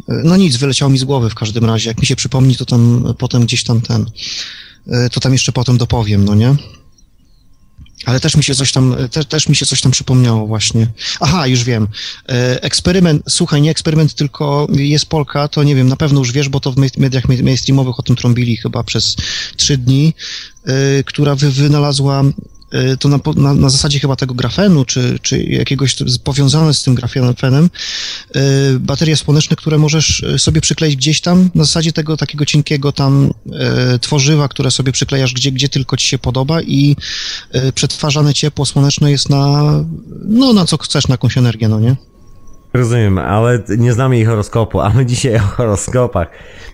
[0.08, 1.90] No nic, wyleciało mi z głowy w każdym razie.
[1.90, 4.06] Jak mi się przypomni, to tam potem gdzieś tam ten,
[4.88, 6.56] e, to tam jeszcze potem dopowiem, no nie?
[8.06, 10.88] Ale też mi się coś tam, te, też mi się coś tam przypomniało właśnie.
[11.20, 11.88] Aha, już wiem.
[12.30, 16.50] E, eksperyment, słuchaj, nie eksperyment, tylko jest Polka, to nie wiem, na pewno już wiesz,
[16.50, 19.16] bo to w mediach mainstreamowych o tym trąbili chyba przez
[19.58, 20.14] trzy dni,
[20.66, 22.24] e, która wy, wynalazła
[23.00, 27.70] to na, na, na, zasadzie chyba tego grafenu, czy, czy jakiegoś powiązane z tym grafenem,
[28.36, 32.92] y, baterie słoneczne, które możesz y, sobie przykleić gdzieś tam, na zasadzie tego takiego cienkiego
[32.92, 33.34] tam
[34.02, 36.96] tworzywa, które sobie przyklejasz gdzie, gdzie tylko ci się podoba i
[37.76, 39.74] przetwarzane ciepło słoneczne jest na,
[40.26, 41.96] no na co chcesz, na jakąś energię, no nie?
[42.74, 46.28] Rozumiem, ale nie znamy ich horoskopu, a my dzisiaj o horoskopach.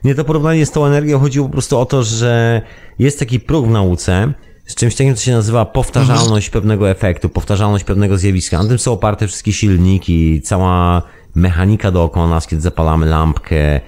[0.03, 2.61] Nie, to porównanie z tą energią chodziło po prostu o to, że
[2.99, 4.33] jest taki próg w nauce,
[4.67, 8.63] z czymś takim, co się nazywa powtarzalność pewnego efektu, powtarzalność pewnego zjawiska.
[8.63, 11.01] Na tym są oparte wszystkie silniki, cała
[11.35, 13.79] mechanika dookoła nas, kiedy zapalamy lampkę,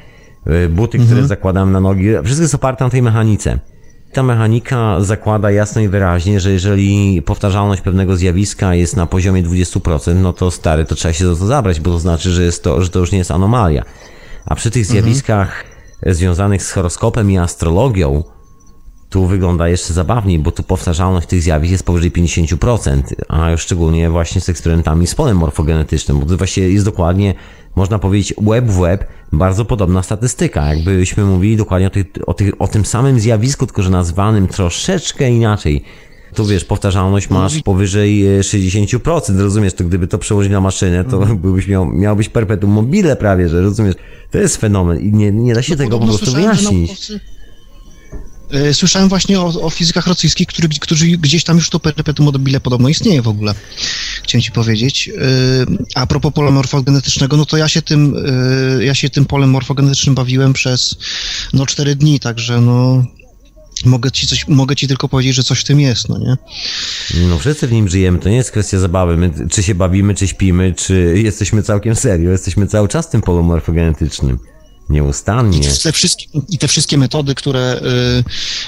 [0.48, 1.06] y, buty, mhm.
[1.06, 2.08] które zakładamy na nogi.
[2.24, 3.60] Wszystko jest oparte na tej mechanice.
[4.14, 10.16] Ta mechanika zakłada jasno i wyraźnie, że jeżeli powtarzalność pewnego zjawiska jest na poziomie 20%,
[10.16, 12.82] no to stary, to trzeba się za to zabrać, bo to znaczy, że, jest to,
[12.82, 13.84] że to już nie jest anomalia.
[14.46, 15.04] A przy tych mhm.
[15.04, 16.16] zjawiskach mhm.
[16.16, 18.24] związanych z horoskopem i astrologią,
[19.10, 24.10] tu wygląda jeszcze zabawniej, bo tu powtarzalność tych zjawisk jest powyżej 50%, a już szczególnie
[24.10, 27.34] właśnie z eksperymentami z polem morfogenetycznym, bo to właśnie jest dokładnie,
[27.76, 30.74] można powiedzieć, web w web, bardzo podobna statystyka.
[30.74, 35.32] Jakbyśmy mówili dokładnie o, tych, o, tych, o tym samym zjawisku, tylko że nazwanym troszeczkę
[35.32, 35.84] inaczej.
[36.36, 41.38] Tu wiesz, powtarzalność masz powyżej 60%, rozumiesz, to gdyby to przełożyć na maszynę, to mhm.
[41.38, 43.96] byłbyś miał, miałbyś perpetuum mobile prawie, że rozumiesz.
[44.32, 47.12] To jest fenomen i nie, nie da się no, tego po prostu wyjaśnić.
[48.52, 50.48] E, słyszałem właśnie o, o fizykach rosyjskich,
[50.82, 53.54] którzy gdzieś tam już to perpetuum mobile podobno istnieje w ogóle.
[54.24, 55.10] Chciałem ci powiedzieć.
[55.10, 55.22] E,
[55.96, 58.16] a propos pola morfogenetycznego, no to ja się tym,
[58.80, 60.96] e, ja się tym polem morfogenetycznym bawiłem przez
[61.54, 63.06] no cztery dni, także no
[63.86, 66.38] mogę ci, coś, mogę ci tylko powiedzieć, że coś w tym jest, no nie?
[67.28, 70.28] No wszyscy w nim żyjemy, to nie jest kwestia zabawy, my, czy się bawimy, czy
[70.28, 74.40] śpimy, czy jesteśmy całkiem serio, jesteśmy cały czas tym polem morfogenetycznym.
[74.90, 75.60] Nieustannie.
[75.60, 77.82] I te wszystkie, i te wszystkie metody, które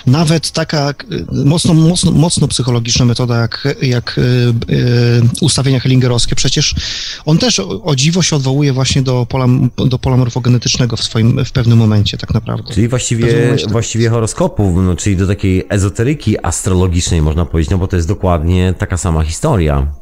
[0.06, 6.36] y, nawet taka y, mocno, mocno, mocno psychologiczna metoda jak, jak y, y ustawienia hellingerowskie,
[6.36, 6.76] przecież
[7.26, 9.48] on też o, o, dziwo się odwołuje właśnie do pola,
[9.88, 12.74] do pola morfogenetycznego w swoim, w pewnym momencie tak naprawdę.
[12.74, 17.88] Czyli właściwie, tak właściwie horoskopów, no, czyli do takiej ezoteryki astrologicznej można powiedzieć, no bo
[17.88, 20.01] to jest dokładnie taka sama historia.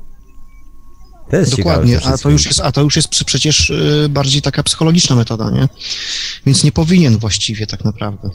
[1.29, 4.63] To jest Dokładnie, a to, już jest, a to już jest przecież y, bardziej taka
[4.63, 5.69] psychologiczna metoda, nie?
[6.45, 8.29] Więc nie powinien właściwie tak naprawdę.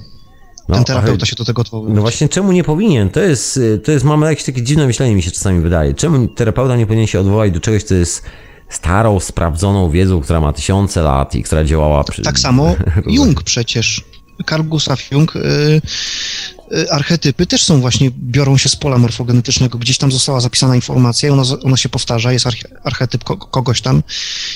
[0.69, 1.95] No, Ten terapeuta się do tego odwołuje.
[1.95, 3.11] No właśnie, czemu nie powinien?
[3.11, 5.95] To jest, y, to jest, mamy jakieś takie dziwne myślenie, mi się czasami wydaje.
[5.95, 8.23] Czemu terapeuta nie powinien się odwołać do czegoś, co jest
[8.69, 12.23] starą, sprawdzoną wiedzą, która ma tysiące lat i która działała przy...
[12.23, 12.77] Tak samo
[13.07, 14.05] Jung przecież.
[14.47, 15.81] Karl Gustav Jung, y,
[16.90, 21.32] archetypy też są właśnie, biorą się z pola morfogenetycznego, gdzieś tam została zapisana informacja i
[21.32, 22.46] ona, ona się powtarza, jest
[22.84, 24.02] archetyp kogoś tam,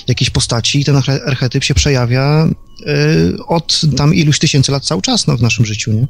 [0.08, 0.96] jakiejś postaci i ten
[1.26, 2.48] archetyp się przejawia
[2.80, 6.06] y, od tam iluś tysięcy lat cały czas no, w naszym życiu, nie?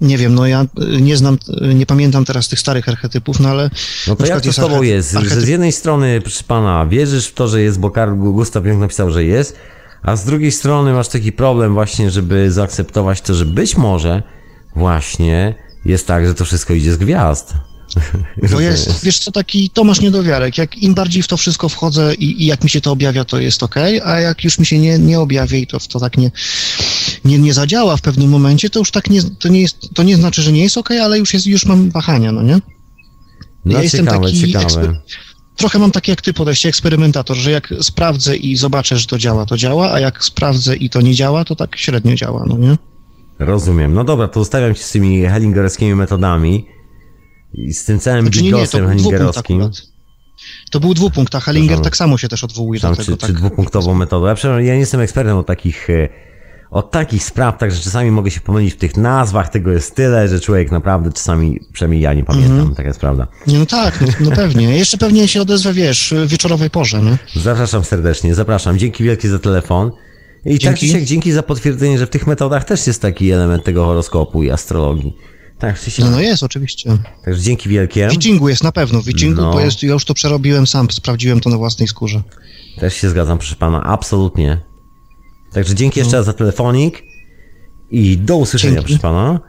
[0.00, 0.66] Nie wiem, no ja
[1.00, 1.38] nie znam,
[1.74, 3.70] nie pamiętam teraz tych starych archetypów, no ale...
[4.08, 5.16] No to jak to z tobą jest?
[5.16, 5.38] Archetyp...
[5.38, 8.80] Że z jednej strony, proszę pana, wierzysz w to, że jest, bo Karl Gustav Jung
[8.80, 9.56] napisał, że jest,
[10.02, 14.22] a z drugiej strony masz taki problem właśnie, żeby zaakceptować to, że być może
[14.76, 15.54] właśnie
[15.84, 17.54] jest tak, że to wszystko idzie z gwiazd.
[18.50, 22.42] To jest, wiesz co, taki Tomasz Niedowiarek, jak im bardziej w to wszystko wchodzę i,
[22.42, 23.74] i jak mi się to objawia, to jest ok,
[24.04, 26.30] a jak już mi się nie, nie objawia i to, to tak nie,
[27.24, 30.16] nie, nie zadziała w pewnym momencie, to już tak nie, to nie jest, to nie
[30.16, 32.58] znaczy, że nie jest ok, ale już jest, już mam wahania, no nie?
[33.64, 34.98] No ja ciekawe, jestem taki ciekawe
[35.56, 39.46] trochę mam takie jak ty podejście, eksperymentator, że jak sprawdzę i zobaczę, że to działa,
[39.46, 42.76] to działa, a jak sprawdzę i to nie działa, to tak średnio działa, no nie?
[43.44, 43.94] Rozumiem.
[43.94, 46.66] No dobra, to zostawiam się z tymi hellingerowskimi metodami
[47.54, 49.70] i z tym całym znaczy, bigosem hellingerowskim.
[50.70, 53.02] To był dwupunkt, a Hellinger tak samo się też odwołuje do tego.
[53.04, 53.30] Czy, tak.
[53.30, 54.26] czy dwupunktową metodą.
[54.26, 56.08] Ja, ja nie jestem ekspertem od takich e,
[56.72, 60.40] od takich spraw, także czasami mogę się pomylić w tych nazwach, tego jest tyle, że
[60.40, 62.76] człowiek naprawdę czasami, przynajmniej ja nie pamiętam, mm -hmm.
[62.76, 63.26] tak jest prawda.
[63.46, 64.78] No tak, no, no pewnie.
[64.78, 67.18] Jeszcze pewnie się odezwę, wiesz, w wieczorowej porze, nie?
[67.42, 68.78] Zapraszam serdecznie, zapraszam.
[68.78, 69.90] Dzięki wielkie za telefon.
[70.44, 70.92] I dzięki.
[70.92, 74.50] tak dzięki za potwierdzenie, że w tych metodach też jest taki element tego horoskopu i
[74.50, 75.16] astrologii.
[75.58, 76.98] Tak, No, no jest, oczywiście.
[77.24, 78.08] Także dzięki wielkie.
[78.08, 79.52] W witchingu jest na pewno, w witchingu, no.
[79.52, 82.22] bo jest, ja już to przerobiłem sam, sprawdziłem to na własnej skórze.
[82.80, 84.60] Też się zgadzam, proszę pana, absolutnie.
[85.52, 87.02] Także dzięki jeszcze raz za telefonik
[87.90, 88.86] i do usłyszenia, dzięki.
[88.86, 89.40] proszę pana.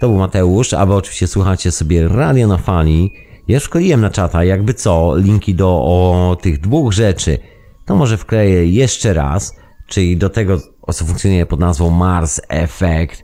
[0.00, 3.10] To był Mateusz, a wy oczywiście słuchacie sobie radio na fali.
[3.48, 7.38] Ja szkoliłem na czata, jakby co, linki do o, tych dwóch rzeczy,
[7.86, 9.52] to może wkleję jeszcze raz,
[9.86, 13.22] czyli do tego, o co funkcjonuje pod nazwą Mars Effect.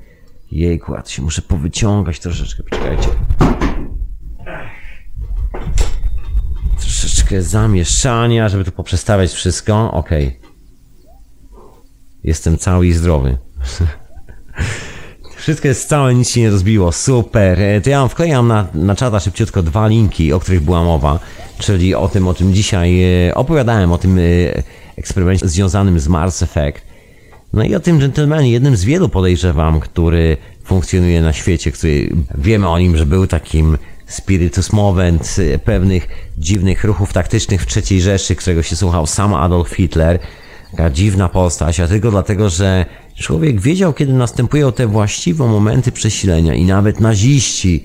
[0.53, 3.09] Jejku, ja się muszę powyciągać troszeczkę, poczekajcie.
[6.79, 9.93] Troszeczkę zamieszania, żeby tu poprzestawiać wszystko.
[9.93, 10.33] Okay.
[12.25, 13.39] Jestem cały i zdrowy.
[15.37, 16.93] Wszystko jest całe, nic się nie rozbiło.
[16.93, 17.61] Super.
[17.61, 21.19] E, to ja wklejam na, na czata szybciutko dwa linki, o których była mowa,
[21.59, 24.23] czyli o tym, o czym dzisiaj e, opowiadałem, o tym e,
[25.01, 26.81] eksperymencie związanym z Mars Effect.
[27.53, 32.69] No i o tym gentlemanie, jednym z wielu podejrzewam, który funkcjonuje na świecie, który wiemy
[32.69, 36.09] o nim, że był takim spiritus movent pewnych
[36.39, 40.19] dziwnych ruchów taktycznych w III Rzeszy, którego się słuchał sam Adolf Hitler
[40.71, 42.87] taka dziwna postać, a tylko dlatego, że
[43.19, 47.85] człowiek wiedział, kiedy następują te właściwe momenty przesilenia i nawet naziści,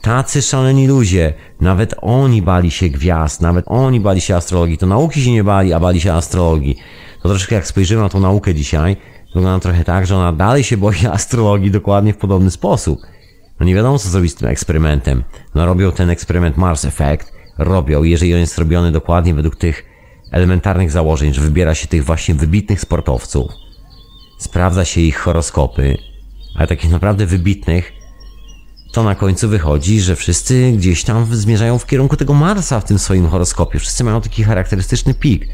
[0.00, 5.22] tacy szaleni ludzie, nawet oni bali się gwiazd, nawet oni bali się astrologii, to nauki
[5.22, 6.76] się nie bali, a bali się astrologii.
[7.22, 8.96] To troszkę jak spojrzymy na tą naukę dzisiaj,
[9.34, 13.00] wygląda trochę tak, że ona dalej się boi astrologii dokładnie w podobny sposób.
[13.60, 15.24] No nie wiadomo, co zrobić z tym eksperymentem.
[15.54, 19.84] No robią ten eksperyment Mars Effect, robią, jeżeli on jest robiony dokładnie według tych
[20.32, 23.52] elementarnych założeń, że wybiera się tych właśnie wybitnych sportowców,
[24.38, 25.98] sprawdza się ich horoskopy,
[26.54, 27.92] ale takich naprawdę wybitnych,
[28.96, 32.98] to na końcu wychodzi, że wszyscy gdzieś tam zmierzają w kierunku tego Marsa w tym
[32.98, 33.78] swoim horoskopie.
[33.78, 35.48] Wszyscy mają taki charakterystyczny pik.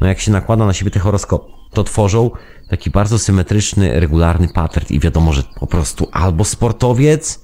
[0.00, 2.30] No jak się nakłada na siebie te horoskopy, to tworzą
[2.70, 7.40] taki bardzo symetryczny, regularny pattern i wiadomo, że po prostu albo sportowiec,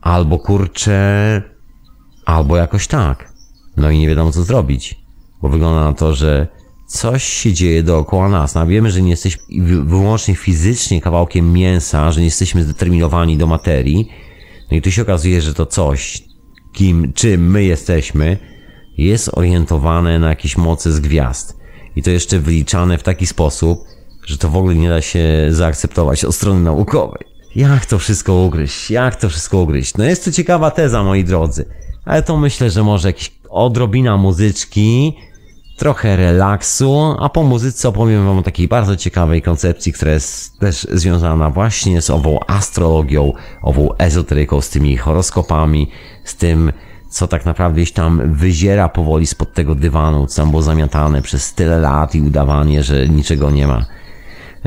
[0.00, 1.42] albo kurcze,
[2.26, 3.32] albo jakoś tak.
[3.76, 5.00] No i nie wiadomo co zrobić
[5.42, 6.46] bo wygląda na to, że
[6.86, 8.54] coś się dzieje dookoła nas.
[8.54, 9.42] No, wiemy, że nie jesteśmy
[9.84, 14.08] wyłącznie fizycznie kawałkiem mięsa, że nie jesteśmy zdeterminowani do materii.
[14.70, 16.22] No i tu się okazuje, że to coś,
[16.72, 18.38] kim, czym my jesteśmy,
[18.98, 21.56] jest orientowane na jakieś moce z gwiazd.
[21.96, 23.78] I to jeszcze wyliczane w taki sposób,
[24.26, 27.26] że to w ogóle nie da się zaakceptować od strony naukowej.
[27.56, 28.90] Jak to wszystko ugryźć?
[28.90, 29.96] Jak to wszystko ugryźć?
[29.96, 31.64] No jest to ciekawa teza, moi drodzy.
[32.04, 35.14] Ale to myślę, że może jakiś odrobina muzyczki,
[35.80, 40.86] trochę relaksu, a po muzyce opowiem wam o takiej bardzo ciekawej koncepcji, która jest też
[40.92, 43.32] związana właśnie z ową astrologią,
[43.62, 45.90] ową ezoteryką, z tymi horoskopami,
[46.24, 46.72] z tym,
[47.10, 51.54] co tak naprawdę gdzieś tam wyziera powoli spod tego dywanu, co tam było zamiatane przez
[51.54, 53.86] tyle lat i udawanie, że niczego nie ma.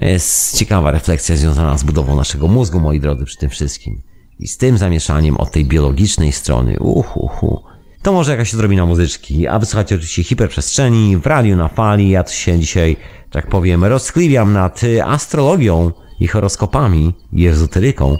[0.01, 4.01] Jest ciekawa refleksja związana z budową naszego mózgu, moi drodzy, przy tym wszystkim.
[4.39, 6.79] I z tym zamieszaniem od tej biologicznej strony.
[6.79, 7.63] Uhu,
[8.03, 12.09] To może jakaś odrobina muzyczki, a wysłuchacie oczywiście hiperprzestrzeni w radiu na fali.
[12.09, 12.97] Ja tu się dzisiaj,
[13.31, 18.17] tak powiem, rozkliwiam nad astrologią i horoskopami i ezoteryką.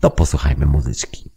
[0.00, 1.31] To posłuchajmy muzyczki.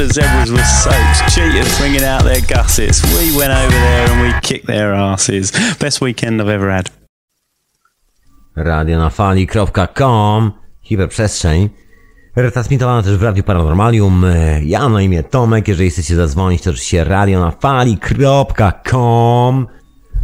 [0.00, 3.02] The zebras were soaked, cheaters bringing out their gussets.
[3.04, 5.52] We went over there and we kicked their asses.
[5.78, 6.90] Best weekend I've ever had.
[8.56, 10.52] Radio na fali.com
[10.82, 11.68] Hiperprzestrzeń.
[12.36, 14.24] Retransmitowana też w Radiu Paranormalium.
[14.62, 15.68] Ja na imię Tomek.
[15.68, 18.06] Jeżeli chcecie zadzwonić to oczywiście radio na fali.com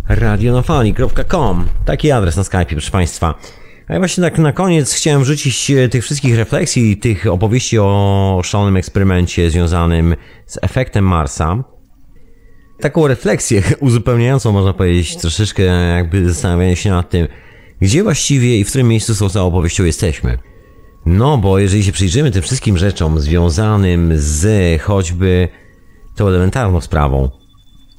[0.08, 3.34] Radio na fali.com Taki adres na Skype proszę Państwa
[3.88, 8.40] a ja właśnie tak na koniec chciałem wrzucić e, tych wszystkich refleksji, tych opowieści o
[8.44, 11.64] szalonym eksperymencie związanym z efektem Marsa.
[12.80, 15.62] Taką refleksję uzupełniającą, można powiedzieć, troszeczkę
[15.96, 17.28] jakby zastanawianie się nad tym,
[17.80, 20.38] gdzie właściwie i w którym miejscu z tą całą opowieścią jesteśmy.
[21.06, 25.48] No, bo jeżeli się przyjrzymy tym wszystkim rzeczom związanym z choćby
[26.16, 27.30] tą elementarną sprawą,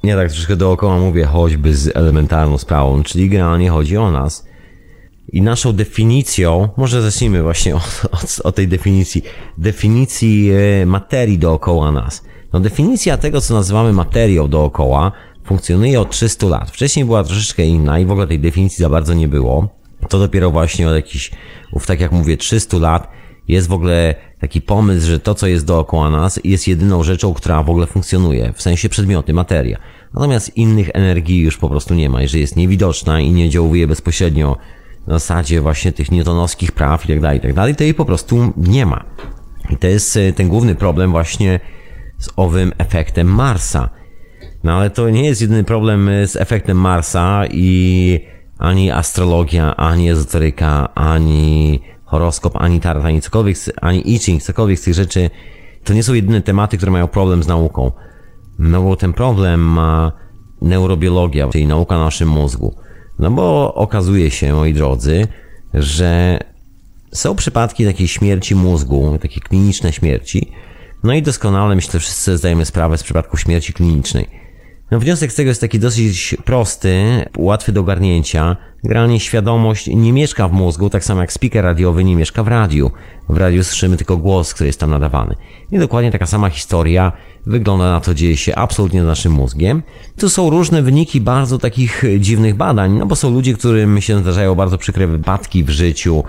[0.02, 4.47] ja tak troszkę dookoła mówię choćby z elementarną sprawą, czyli generalnie chodzi o nas,
[5.32, 9.22] i naszą definicją, może zacznijmy właśnie od, od, od, tej definicji,
[9.58, 10.50] definicji
[10.82, 12.24] e, materii dookoła nas.
[12.52, 15.12] No definicja tego, co nazywamy materią dookoła,
[15.44, 16.70] funkcjonuje od 300 lat.
[16.70, 19.68] Wcześniej była troszeczkę inna i w ogóle tej definicji za bardzo nie było.
[20.08, 21.30] To dopiero właśnie od jakichś,
[21.86, 23.10] tak jak mówię, 300 lat
[23.48, 27.62] jest w ogóle taki pomysł, że to, co jest dookoła nas, jest jedyną rzeczą, która
[27.62, 29.78] w ogóle funkcjonuje, w sensie przedmioty, materia.
[30.14, 32.22] Natomiast innych energii już po prostu nie ma.
[32.22, 34.56] Jeżeli jest niewidoczna i nie działuje bezpośrednio
[35.10, 38.86] zasadzie właśnie tych newtonowskich praw i tak dalej, i tak to jej po prostu nie
[38.86, 39.04] ma.
[39.70, 41.60] I to jest e, ten główny problem właśnie
[42.18, 43.88] z owym efektem Marsa.
[44.64, 48.20] No ale to nie jest jedyny problem e, z efektem Marsa i
[48.58, 54.94] ani astrologia, ani ezoteryka, ani horoskop, ani tarot, ani cokolwiek, ani I cokolwiek z tych
[54.94, 55.30] rzeczy,
[55.84, 57.92] to nie są jedyne tematy, które mają problem z nauką.
[58.58, 60.12] No bo ten problem ma
[60.62, 62.74] neurobiologia, czyli nauka na naszym mózgu.
[63.18, 65.26] No bo okazuje się, moi drodzy,
[65.74, 66.38] że
[67.12, 70.52] są przypadki takiej śmierci mózgu, takie kliniczne śmierci.
[71.04, 74.47] No i doskonale myślę, że wszyscy zdajemy sprawę z przypadków śmierci klinicznej.
[74.90, 78.56] No wniosek z tego jest taki dosyć prosty, łatwy do ogarnięcia.
[78.84, 82.90] Generalnie świadomość nie mieszka w mózgu, tak samo jak speaker radiowy nie mieszka w radiu.
[83.28, 85.34] W radiu słyszymy tylko głos, który jest tam nadawany.
[85.72, 87.12] I dokładnie taka sama historia
[87.46, 89.82] wygląda na to, dzieje się absolutnie z naszym mózgiem.
[90.16, 94.54] Tu są różne wyniki bardzo takich dziwnych badań, no bo są ludzie, którym się zdarzają
[94.54, 96.24] bardzo przykre wypadki w życiu,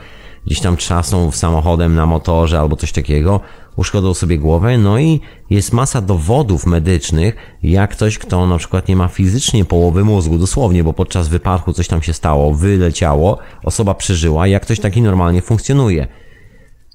[0.45, 3.39] gdzieś tam trzasną samochodem na motorze albo coś takiego,
[3.75, 8.95] uszkodzą sobie głowę, no i jest masa dowodów medycznych, jak ktoś, kto na przykład nie
[8.95, 14.47] ma fizycznie połowy mózgu, dosłownie, bo podczas wypadku coś tam się stało, wyleciało, osoba przeżyła,
[14.47, 16.07] jak ktoś taki normalnie funkcjonuje.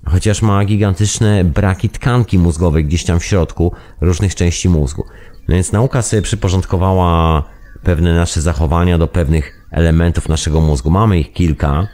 [0.06, 5.04] Chociaż ma gigantyczne braki tkanki mózgowej gdzieś tam w środku różnych części mózgu.
[5.48, 7.42] No więc nauka sobie przyporządkowała
[7.82, 10.90] pewne nasze zachowania do pewnych elementów naszego mózgu.
[10.90, 11.88] Mamy ich kilka,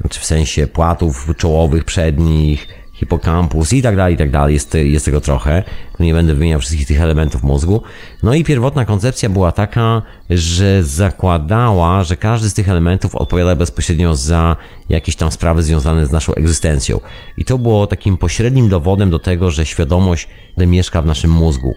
[0.00, 4.54] znaczy w sensie płatów czołowych, przednich, hipokampus i tak dalej, i tak dalej.
[4.54, 5.62] Jest, jest tego trochę.
[6.00, 7.82] Nie będę wymieniał wszystkich tych elementów mózgu.
[8.22, 14.16] No i pierwotna koncepcja była taka, że zakładała, że każdy z tych elementów odpowiada bezpośrednio
[14.16, 14.56] za
[14.88, 17.00] jakieś tam sprawy związane z naszą egzystencją.
[17.36, 21.74] I to było takim pośrednim dowodem do tego, że świadomość mieszka w naszym mózgu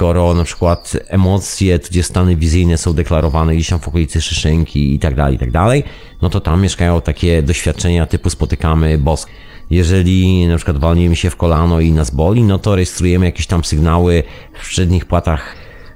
[0.00, 4.98] skoro na przykład emocje, tudzież stany wizyjne są deklarowane gdzieś tam w okolicy szyszynki i
[4.98, 5.84] tak dalej, i tak dalej,
[6.22, 9.26] no to tam mieszkają takie doświadczenia typu spotykamy boss.
[9.70, 13.64] Jeżeli na przykład walniemy się w kolano i nas boli, no to rejestrujemy jakieś tam
[13.64, 14.22] sygnały
[14.62, 15.54] w przednich płatach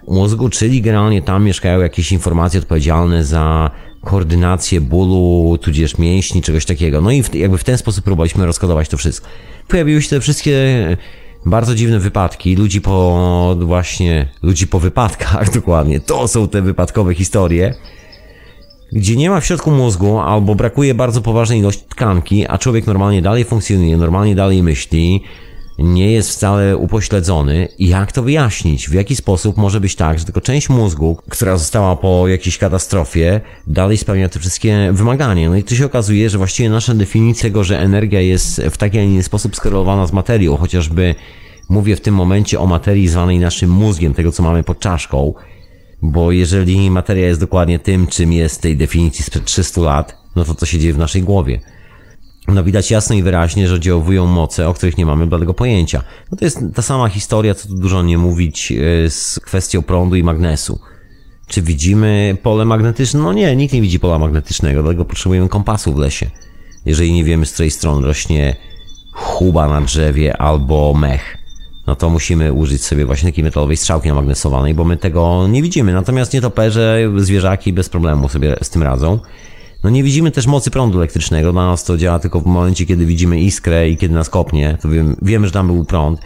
[0.09, 3.71] mózgu, czyli generalnie tam mieszkają jakieś informacje odpowiedzialne za
[4.05, 7.01] koordynację bólu, tudzież mięśni, czegoś takiego.
[7.01, 9.29] No i w, jakby w ten sposób próbowaliśmy rozkodować to wszystko.
[9.69, 10.53] Pojawiły się te wszystkie
[11.47, 16.01] bardzo dziwne wypadki, ludzi po właśnie, ludzi po wypadkach dokładnie.
[16.01, 17.75] To są te wypadkowe historie
[18.95, 23.23] gdzie nie ma w środku mózgu albo brakuje bardzo poważnej ilości tkanki, a człowiek normalnie
[23.23, 25.23] dalej funkcjonuje, normalnie dalej myśli,
[25.79, 27.69] nie jest wcale upośledzony.
[27.79, 28.89] Jak to wyjaśnić?
[28.89, 33.41] W jaki sposób może być tak, że tylko część mózgu, która została po jakiejś katastrofie,
[33.67, 35.51] dalej spełnia te wszystkie wymagania?
[35.51, 38.99] No i tu się okazuje, że właściwie nasza definicja tego, że energia jest w taki,
[38.99, 41.15] a nie inny sposób skorelowana z materią, chociażby
[41.69, 45.35] mówię w tym momencie o materii zwanej naszym mózgiem, tego co mamy pod czaszką,
[46.03, 50.55] bo jeżeli materia jest dokładnie tym, czym jest tej definicji sprzed 300 lat, no to
[50.55, 51.61] co się dzieje w naszej głowie?
[52.49, 56.03] No widać jasno i wyraźnie, że oddziałują moce, o których nie mamy bladego pojęcia.
[56.33, 60.17] No to jest ta sama historia, co tu dużo nie mówić, e, z kwestią prądu
[60.17, 60.81] i magnesu.
[61.47, 63.21] Czy widzimy pole magnetyczne?
[63.21, 66.31] No nie, nikt nie widzi pola magnetycznego, dlatego potrzebujemy kompasu w lesie.
[66.87, 68.57] Jeżeli nie wiemy, z której strony rośnie
[69.13, 71.39] chuba na drzewie albo mech,
[71.87, 75.93] no to musimy użyć sobie właśnie takiej metalowej strzałki namagnesowanej, bo my tego nie widzimy.
[75.93, 79.19] Natomiast nietoperze, zwierzaki bez problemu sobie z tym radzą.
[79.85, 83.07] No nie widzimy też mocy prądu elektrycznego, dla nas to działa tylko w momencie, kiedy
[83.07, 86.21] widzimy iskrę i kiedy nas kopnie, to wiemy, wiemy że tam był prąd.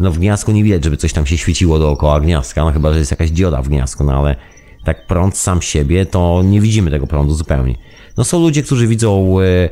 [0.00, 2.98] No w gniazdku nie widać, żeby coś tam się świeciło dookoła gniazdka, no chyba, że
[2.98, 4.36] jest jakaś dioda w gniazdku, no ale
[4.84, 7.74] tak prąd sam siebie, to nie widzimy tego prądu zupełnie.
[8.16, 9.70] No są ludzie, którzy widzą e,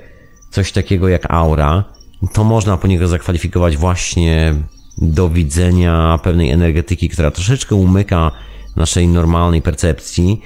[0.50, 1.84] coś takiego jak aura,
[2.32, 4.54] to można po niego zakwalifikować właśnie
[4.98, 8.30] do widzenia pewnej energetyki, która troszeczkę umyka
[8.76, 10.40] naszej normalnej percepcji,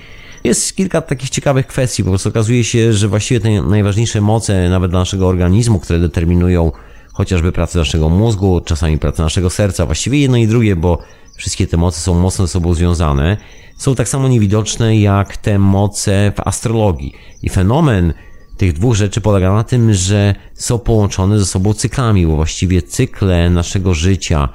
[0.45, 2.05] jest kilka takich ciekawych kwestii.
[2.05, 6.73] Po prostu okazuje się, że właściwie te najważniejsze moce, nawet dla naszego organizmu, które determinują
[7.13, 10.99] chociażby pracę naszego mózgu, czasami pracę naszego serca, właściwie jedno i drugie, bo
[11.37, 13.37] wszystkie te moce są mocno ze sobą związane,
[13.77, 17.13] są tak samo niewidoczne jak te moce w astrologii.
[17.43, 18.15] I fenomen
[18.57, 23.51] tych dwóch rzeczy polega na tym, że są połączone ze sobą cyklami, bo właściwie cykle
[23.51, 24.49] naszego życia,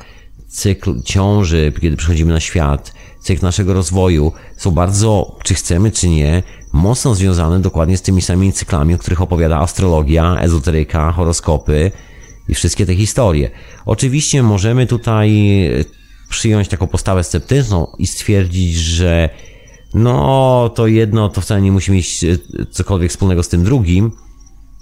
[0.48, 2.94] cykl ciąży, kiedy przychodzimy na świat,
[3.24, 6.44] cykl naszego rozwoju są bardzo, czy chcemy, czy nie,
[6.74, 11.92] mocno związane dokładnie z tymi samymi cyklami, o których opowiada astrologia, ezoteryka, horoskopy
[12.50, 13.50] i wszystkie te historie.
[13.86, 15.30] Oczywiście możemy tutaj
[16.30, 19.30] przyjąć taką postawę sceptyczną i stwierdzić, że
[19.94, 22.38] no to jedno to wcale nie musi mieć e,
[22.72, 24.12] cokolwiek wspólnego z tym drugim,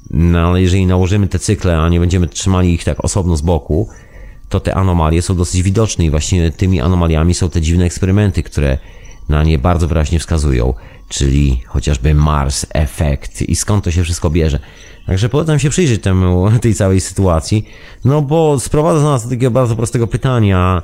[0.10, 3.90] no ale jeżeli nałożymy te cykle, a nie będziemy trzymali ich tak osobno z boku,
[4.52, 8.78] to te anomalie są dosyć widoczne i właśnie tymi anomaliami są te dziwne eksperymenty, które
[9.30, 10.74] na nie bardzo wyraźnie wskazują,
[11.10, 14.60] czyli chociażby Mars efekt i skąd to się wszystko bierze.
[15.06, 17.66] Także polecam się przyjrzeć temu, tej całej sytuacji,
[18.06, 20.82] no bo sprowadza nas do takiego bardzo prostego pytania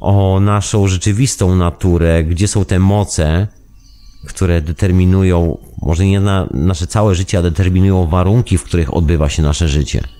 [0.00, 3.46] o naszą rzeczywistą naturę, gdzie są te moce,
[4.26, 9.42] które determinują, może nie na nasze całe życie, a determinują warunki, w których odbywa się
[9.42, 10.17] nasze życie.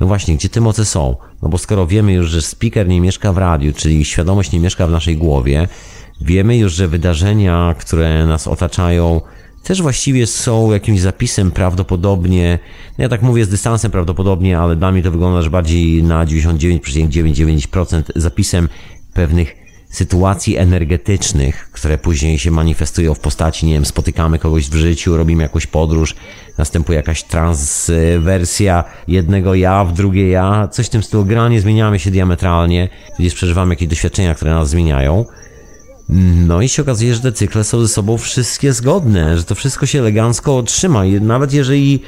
[0.00, 1.16] No właśnie, gdzie te moce są?
[1.42, 4.86] No bo skoro wiemy już, że speaker nie mieszka w radiu, czyli świadomość nie mieszka
[4.86, 5.68] w naszej głowie,
[6.20, 9.20] wiemy już, że wydarzenia, które nas otaczają,
[9.62, 12.58] też właściwie są jakimś zapisem prawdopodobnie,
[12.98, 16.26] no ja tak mówię z dystansem prawdopodobnie, ale dla mnie to wygląda, że bardziej na
[16.26, 18.68] 99,99% zapisem
[19.14, 25.16] pewnych sytuacji energetycznych, które później się manifestują w postaci, nie wiem, spotykamy kogoś w życiu,
[25.16, 26.14] robimy jakąś podróż,
[26.58, 32.10] następuje jakaś transwersja jednego ja w drugie ja, coś w tym stylu, granie zmieniamy się
[32.10, 32.88] diametralnie,
[33.18, 35.24] gdzieś przeżywamy jakieś doświadczenia, które nas zmieniają.
[36.46, 39.86] No i się okazuje, że te cykle są ze sobą wszystkie zgodne, że to wszystko
[39.86, 42.02] się elegancko trzyma i nawet jeżeli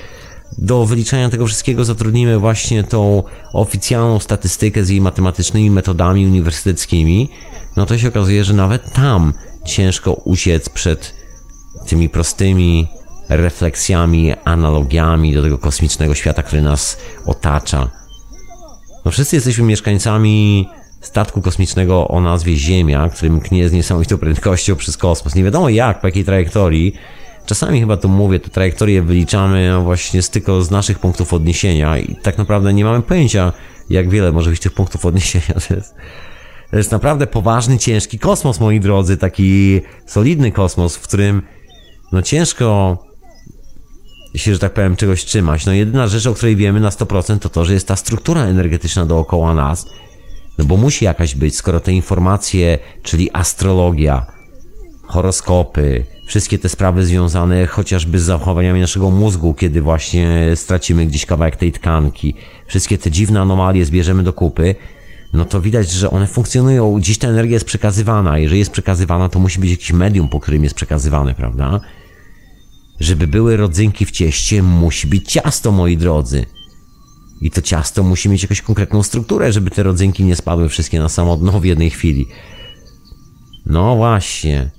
[0.58, 3.22] do wyliczania tego wszystkiego zatrudnimy właśnie tą
[3.52, 7.28] oficjalną statystykę z jej matematycznymi metodami uniwersyteckimi,
[7.76, 9.32] no to się okazuje, że nawet tam
[9.64, 11.14] ciężko uciec przed
[11.86, 12.88] tymi prostymi
[13.28, 17.90] refleksjami, analogiami do tego kosmicznego świata, który nas otacza.
[19.04, 20.68] No wszyscy jesteśmy mieszkańcami
[21.00, 25.34] statku kosmicznego o nazwie Ziemia, który mknie z niesamowitą prędkością przez kosmos.
[25.34, 26.94] Nie wiadomo jak, po jakiej trajektorii.
[27.50, 32.16] Czasami chyba tu mówię, te trajektorie wyliczamy właśnie z tylko z naszych punktów odniesienia i
[32.22, 33.52] tak naprawdę nie mamy pojęcia,
[33.90, 35.54] jak wiele może być tych punktów odniesienia.
[35.68, 35.94] To jest,
[36.70, 41.42] to jest naprawdę poważny, ciężki kosmos, moi drodzy, taki solidny kosmos, w którym
[42.12, 42.98] no ciężko
[44.34, 45.66] się, że tak powiem, czegoś trzymać.
[45.66, 49.06] No jedyna rzecz, o której wiemy na 100% to to, że jest ta struktura energetyczna
[49.06, 49.86] dookoła nas,
[50.58, 54.39] no bo musi jakaś być, skoro te informacje, czyli astrologia,
[55.10, 61.56] horoskopy, wszystkie te sprawy związane chociażby z zachowaniami naszego mózgu, kiedy właśnie stracimy gdzieś kawałek
[61.56, 62.34] tej tkanki,
[62.66, 64.74] wszystkie te dziwne anomalie zbierzemy do kupy,
[65.32, 68.38] no to widać, że one funkcjonują, dziś ta energia jest przekazywana.
[68.38, 71.80] Jeżeli jest przekazywana, to musi być jakiś medium, po którym jest przekazywane, prawda?
[73.00, 76.46] Żeby były rodzynki w cieście, musi być ciasto, moi drodzy.
[77.40, 81.08] I to ciasto musi mieć jakąś konkretną strukturę, żeby te rodzynki nie spadły wszystkie na
[81.08, 82.26] samo dno w jednej chwili.
[83.66, 84.70] No właśnie.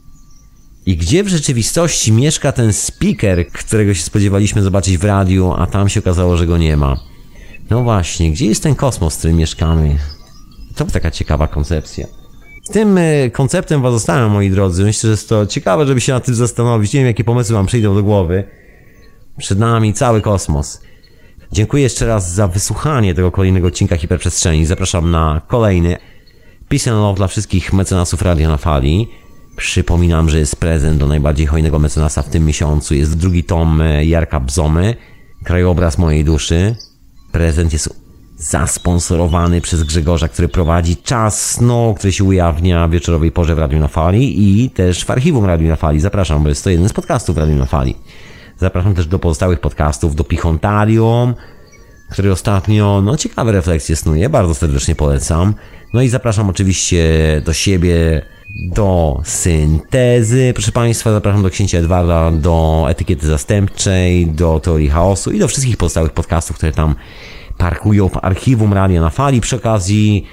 [0.85, 5.89] I gdzie w rzeczywistości mieszka ten speaker, którego się spodziewaliśmy zobaczyć w radiu, a tam
[5.89, 6.97] się okazało, że go nie ma?
[7.69, 9.97] No właśnie, gdzie jest ten kosmos, w którym mieszkamy?
[10.75, 12.07] To taka ciekawa koncepcja.
[12.63, 14.83] Z tym e, konceptem was zostałem, moi drodzy.
[14.83, 16.93] Myślę, że jest to ciekawe, żeby się nad tym zastanowić.
[16.93, 18.43] Nie wiem, jakie pomysły wam przyjdą do głowy.
[19.37, 20.81] Przed nami cały kosmos.
[21.51, 24.65] Dziękuję jeszcze raz za wysłuchanie tego kolejnego odcinka Hiperprzestrzeni.
[24.65, 25.97] Zapraszam na kolejny
[26.69, 29.07] Peace and Love dla wszystkich mecenasów Radia na Fali.
[29.55, 32.95] Przypominam, że jest prezent do najbardziej hojnego mecenasa w tym miesiącu.
[32.95, 34.95] Jest drugi tom e, Jarka Bzomy,
[35.43, 36.75] Krajobraz mojej duszy.
[37.31, 38.01] Prezent jest
[38.37, 43.79] zasponsorowany przez Grzegorza, który prowadzi czas snu, który się ujawnia w wieczorowej porze w Radiu
[43.79, 45.99] na Fali i też w archiwum Radiu na Fali.
[45.99, 47.95] Zapraszam, bo jest to jeden z podcastów Radiu na Fali.
[48.57, 51.33] Zapraszam też do pozostałych podcastów, do Pichontarium,
[52.11, 55.53] który ostatnio, no ciekawe refleksje snuje, bardzo serdecznie polecam.
[55.93, 57.05] No i zapraszam oczywiście
[57.45, 58.21] do siebie,
[58.55, 65.39] do syntezy, proszę Państwa, zapraszam do księcia Edwarda, do etykiety zastępczej, do teorii chaosu i
[65.39, 66.95] do wszystkich pozostałych podcastów, które tam
[67.57, 69.41] parkują w archiwum Radia na Fali.
[69.41, 70.25] Przy okazji,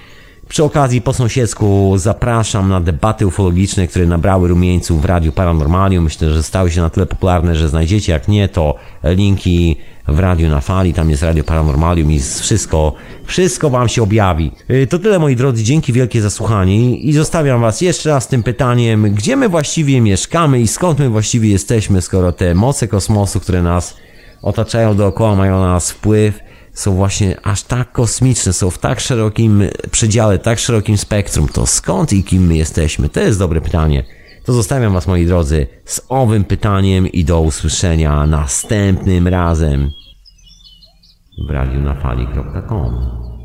[0.48, 6.04] przy okazji po sąsiedzku zapraszam na debaty ufologiczne, które nabrały rumieńców w Radiu Paranormalium.
[6.04, 8.74] Myślę, że stały się na tyle popularne, że znajdziecie, jak nie, to
[9.04, 9.76] linki
[10.08, 12.94] w Radiu na Fali, tam jest Radio Paranormalium i wszystko,
[13.24, 14.52] wszystko Wam się objawi.
[14.70, 18.42] Y, to tyle moi drodzy, dzięki wielkie za słuchanie i zostawiam Was jeszcze raz tym
[18.42, 23.62] pytaniem, gdzie my właściwie mieszkamy i skąd my właściwie jesteśmy, skoro te moce kosmosu, które
[23.62, 23.96] nas
[24.42, 26.38] otaczają dookoła, mają na nas wpływ,
[26.72, 32.12] są właśnie aż tak kosmiczne, są w tak szerokim przedziale, tak szerokim spektrum, to skąd
[32.12, 33.08] i kim my jesteśmy?
[33.08, 34.04] To jest dobre pytanie.
[34.48, 39.90] To zostawiam Was, moi drodzy, z owym pytaniem i do usłyszenia następnym razem
[41.48, 43.37] w radiu na fali.com.